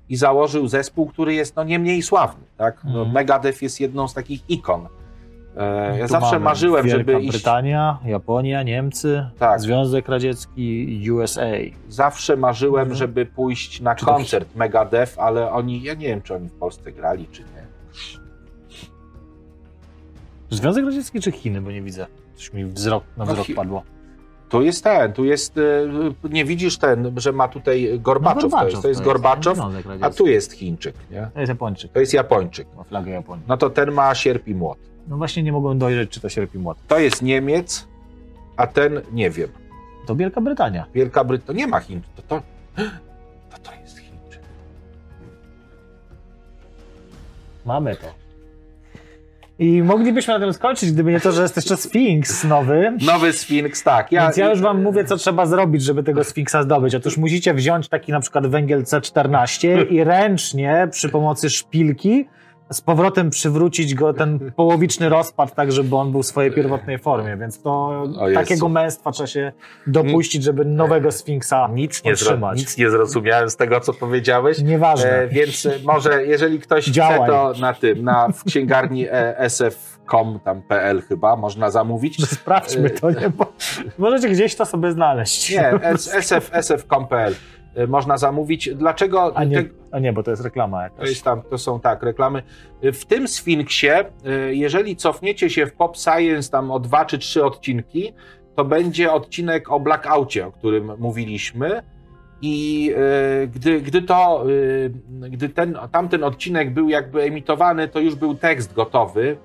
[0.10, 2.44] i założył zespół, który jest no, nie mniej sławny.
[2.58, 2.78] Tak?
[2.84, 3.12] No, Mhm.
[3.12, 4.88] Megadeth jest jedną z takich ikon.
[5.58, 9.60] E, Ja Tu zawsze marzyłem, Wielka żeby iść Brytania, Japonia, Niemcy, Tak.
[9.62, 11.42] Związek Radziecki, USA.
[11.90, 12.98] Zawsze marzyłem, Mhm.
[12.98, 16.54] żeby pójść na Czy to koncert Megadeth, ale oni, ja nie wiem, czy oni w
[16.54, 17.68] Polsce grali, czy nie.
[20.50, 22.08] Związek Radziecki czy Chiny, bo nie widzę.
[22.36, 23.84] Coś mi wzrok, na No, wzrok padło.
[24.50, 25.62] Tu jest ten, tu jest, e,
[26.30, 29.60] nie widzisz ten, że ma tutaj Gorbaczow, to jest, to jest Gorbaczow,
[30.02, 31.30] a tu jest Chińczyk, nie?
[31.34, 32.68] To jest Japończyk, To jest Japończyk.
[32.78, 33.46] ma flagę Japonii.
[33.48, 34.78] No to ten ma sierp i młot.
[35.08, 36.78] No właśnie nie mogłem dojrzeć, czy to sierp i młot.
[36.88, 37.88] To jest Niemiec,
[38.58, 39.50] a ten nie wiem.
[40.06, 40.86] To Wielka Brytania.
[40.94, 42.42] Wielka Brytania, to nie ma Chin, to to,
[43.52, 44.42] to, to jest Chińczyk.
[47.66, 48.27] Mamy to.
[49.60, 52.94] I moglibyśmy na tym skończyć, gdyby nie to, że jest jeszcze Sphinx nowy.
[53.06, 54.12] Nowy Sfinks, tak.
[54.12, 56.96] Ja, Więc ja już wam mówię, co trzeba zrobić, żeby tego Sfinksa zdobyć.
[56.96, 62.26] Otóż musicie wziąć taki na przykład węgiel C14 i ręcznie przy pomocy szpilki
[62.72, 67.38] z powrotem przywrócić go ten połowiczny rozpad, tak żeby on był w swojej pierwotnej formie.
[67.38, 69.52] Więc to takiego męstwa trzeba się
[69.88, 72.60] dopuścić, żeby nowego Sfinksa nic nie, otrzymać.
[72.60, 74.62] nic nie zrozumiałem z tego, co powiedziałeś.
[74.62, 75.10] Nieważne.
[75.10, 77.30] E, więc e, może, jeżeli ktoś chce, Działaj.
[77.30, 82.30] to na tym, na, w księgarni e, sf.com, tam PL chyba, można zamówić.
[82.30, 83.30] Sprawdźmy to, nie?
[83.30, 83.54] Bo
[83.98, 85.52] możecie gdzieś to sobie znaleźć.
[85.52, 87.57] Nie, SF, sf.com.pl e,
[87.88, 88.70] można zamówić.
[88.76, 89.38] Dlaczego?
[89.38, 91.00] A nie, te- a nie, bo to jest reklama jakaś.
[91.00, 92.44] To, jest tam, to są tak, reklamy.
[92.82, 97.46] W tym Sfinksie, y, jeżeli cofniecie się w Pop Science tam o dwa czy trzy
[97.46, 98.14] odcinki,
[98.56, 101.84] to będzie odcinek o Blackoutie, o którym mówiliśmy.
[102.42, 102.92] I
[103.44, 104.92] y, gdy, gdy to, y,
[105.30, 109.38] gdy ten, tamten odcinek był jakby emitowany, to już był tekst gotowy.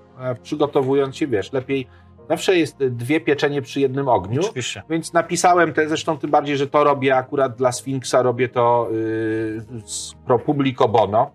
[0.42, 1.86] Przygotowując się, wiesz, lepiej
[2.32, 4.40] zawsze jest dwie pieczenie przy jednym ogniu.
[4.40, 4.82] Oczywiście.
[4.90, 9.60] Więc napisałem te, zresztą tym bardziej, że to robię akurat dla Sfinksa, robię to y,
[9.86, 11.30] z pro publico bono,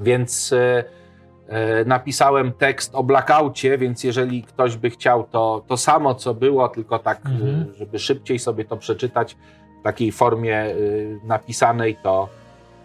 [0.00, 0.84] więc y,
[1.82, 6.68] y, napisałem tekst o blackoutie, więc jeżeli ktoś by chciał to, to samo, co było,
[6.68, 7.66] tylko tak, Mhm.
[7.70, 9.36] y, żeby szybciej sobie to przeczytać
[9.80, 12.28] w takiej formie y, napisanej, to,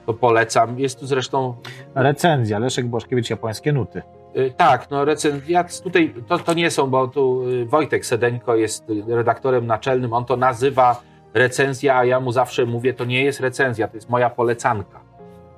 [0.06, 0.80] to polecam.
[0.80, 1.56] Jest tu zresztą
[1.96, 4.02] Recenzja, Leszek Błaszkiewicz, japońskie nuty.
[4.38, 8.56] Y, Tak, no recenzja ja tutaj, to, to nie są, bo tu y, Wojtek Sedeńko
[8.56, 11.02] jest y, redaktorem naczelnym, on to nazywa
[11.34, 15.00] recenzja, a ja mu zawsze mówię, to nie jest recenzja, to jest moja polecanka.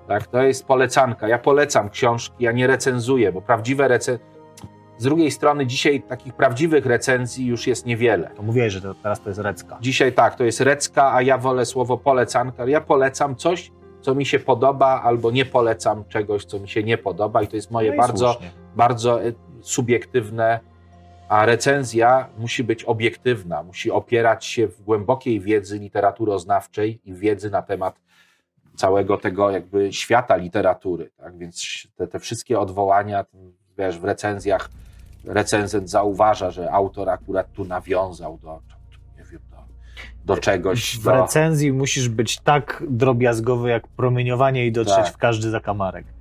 [0.07, 1.27] Tak, to jest polecanka.
[1.27, 4.35] Ja polecam książki, ja nie recenzuję, bo prawdziwe recenzje...
[4.97, 8.29] Z drugiej strony dzisiaj takich prawdziwych recenzji już jest niewiele.
[8.35, 9.77] To mówiłeś, że to, teraz to jest Recka.
[9.81, 12.65] Dzisiaj tak, to jest recka, a ja wolę słowo polecanka.
[12.65, 13.71] Ja polecam coś,
[14.01, 17.55] co mi się podoba, albo nie polecam czegoś, co mi się nie podoba i to
[17.55, 18.64] jest moje No bardzo słusznie.
[18.75, 19.31] Bardzo e,
[19.61, 20.59] subiektywne,
[21.29, 27.61] a recenzja musi być obiektywna, musi opierać się w głębokiej wiedzy literaturoznawczej i wiedzy na
[27.61, 27.99] temat
[28.75, 31.11] całego tego jakby świata literatury.
[31.17, 31.37] Tak?
[31.37, 33.25] Więc te, te wszystkie odwołania,
[33.77, 34.69] wiesz, w recenzjach
[35.25, 38.61] recenzent zauważa, że autor akurat tu nawiązał do,
[39.17, 40.99] nie wiem, do, do czegoś.
[40.99, 45.13] W Do, recenzji musisz być tak drobiazgowy jak promieniowanie i dotrzeć Tak.
[45.13, 46.14] w każdy zakamarek.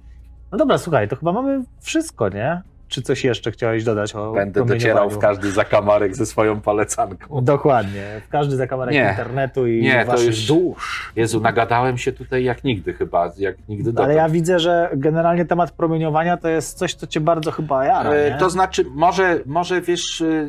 [0.55, 2.63] No dobra, słuchaj, to chyba mamy wszystko, nie?
[2.89, 7.41] Czy coś jeszcze chciałeś dodać o będę docierał w każdy zakamarek ze swoją polecanką.
[7.45, 9.09] Dokładnie, w każdy zakamarek Nie.
[9.11, 11.13] internetu i Nie, to waszych już- dusz.
[11.17, 14.05] Jezu, nagadałem się tutaj jak nigdy chyba, jak nigdy dotąd.
[14.05, 18.11] Ale ja widzę, że generalnie temat promieniowania to jest coś, co cię bardzo chyba jara,
[18.11, 18.37] E, nie?
[18.39, 20.49] To znaczy, może, może wiesz, e,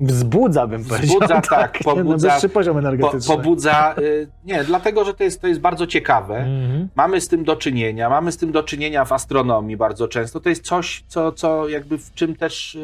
[0.00, 1.16] Wzbudza, bym powiedział.
[1.16, 3.36] Wzbudza, tak, no, pobudza- wyższy poziom po, energetyczny.
[3.36, 3.94] pobudza.
[3.98, 4.00] e,
[4.44, 6.36] Nie, dlatego, że to jest, to jest bardzo ciekawe.
[6.36, 6.88] Mhm.
[6.94, 10.40] Mamy z tym do czynienia, mamy z tym do czynienia w astronomii bardzo często.
[10.40, 12.76] To jest coś, co, co jakby w czym też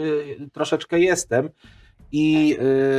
[0.42, 1.50] e, troszeczkę jestem.
[2.12, 2.56] I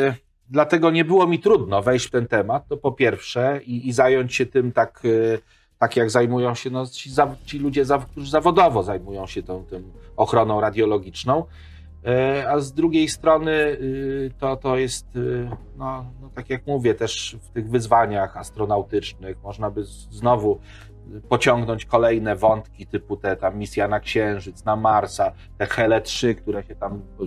[0.07, 0.15] e,
[0.49, 4.35] dlatego nie było mi trudno wejść w ten temat, to po pierwsze, i, i zająć
[4.35, 5.38] się tym tak, e,
[5.80, 7.09] tak jak zajmują się no, ci,
[7.45, 11.45] ci ludzie, którzy zawodowo zajmują się tą, tym ochroną radiologiczną.
[12.05, 16.93] E, A z drugiej strony y, to, to jest, y, no, no tak jak mówię,
[16.93, 20.59] też w tych wyzwaniach astronautycznych można by znowu
[21.30, 26.63] pociągnąć kolejne wątki typu te tam misja na Księżyc, na Marsa, te Hele 3, które
[26.63, 27.25] się tam y,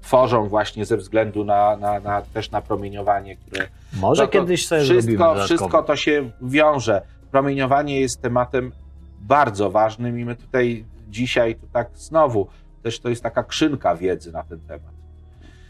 [0.00, 4.82] tworzą właśnie ze względu na, na, na też na promieniowanie, które Może no kiedyś sobie
[4.82, 7.02] wszystko, wszystko to się wiąże.
[7.30, 8.72] Promieniowanie jest tematem
[9.20, 12.48] bardzo ważnym i my tutaj dzisiaj to tak znowu,
[12.82, 14.92] też to jest taka krzynka wiedzy na ten temat.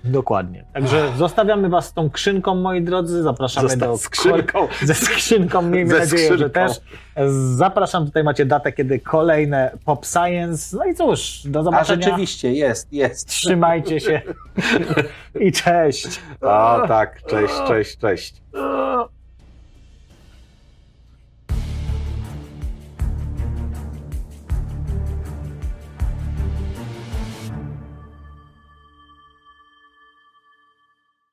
[0.04, 0.64] Dokładnie.
[0.74, 3.22] Także zostawiamy was z tą krzynką, moi drodzy.
[3.22, 4.68] Zapraszamy Zosta- do skrzynką.
[4.82, 6.52] Ze skrzynką, miejmy Ze nadzieję, że skrzynką.
[6.54, 6.80] też.
[7.56, 10.76] Zapraszam, tutaj macie datę, kiedy kolejne Pop Science.
[10.76, 12.02] No i cóż, do A zobaczenia.
[12.06, 13.28] rzeczywiście jest, jest.
[13.28, 14.22] Trzymajcie się
[15.46, 16.20] i cześć.
[16.40, 18.42] O tak, cześć, cześć, cześć.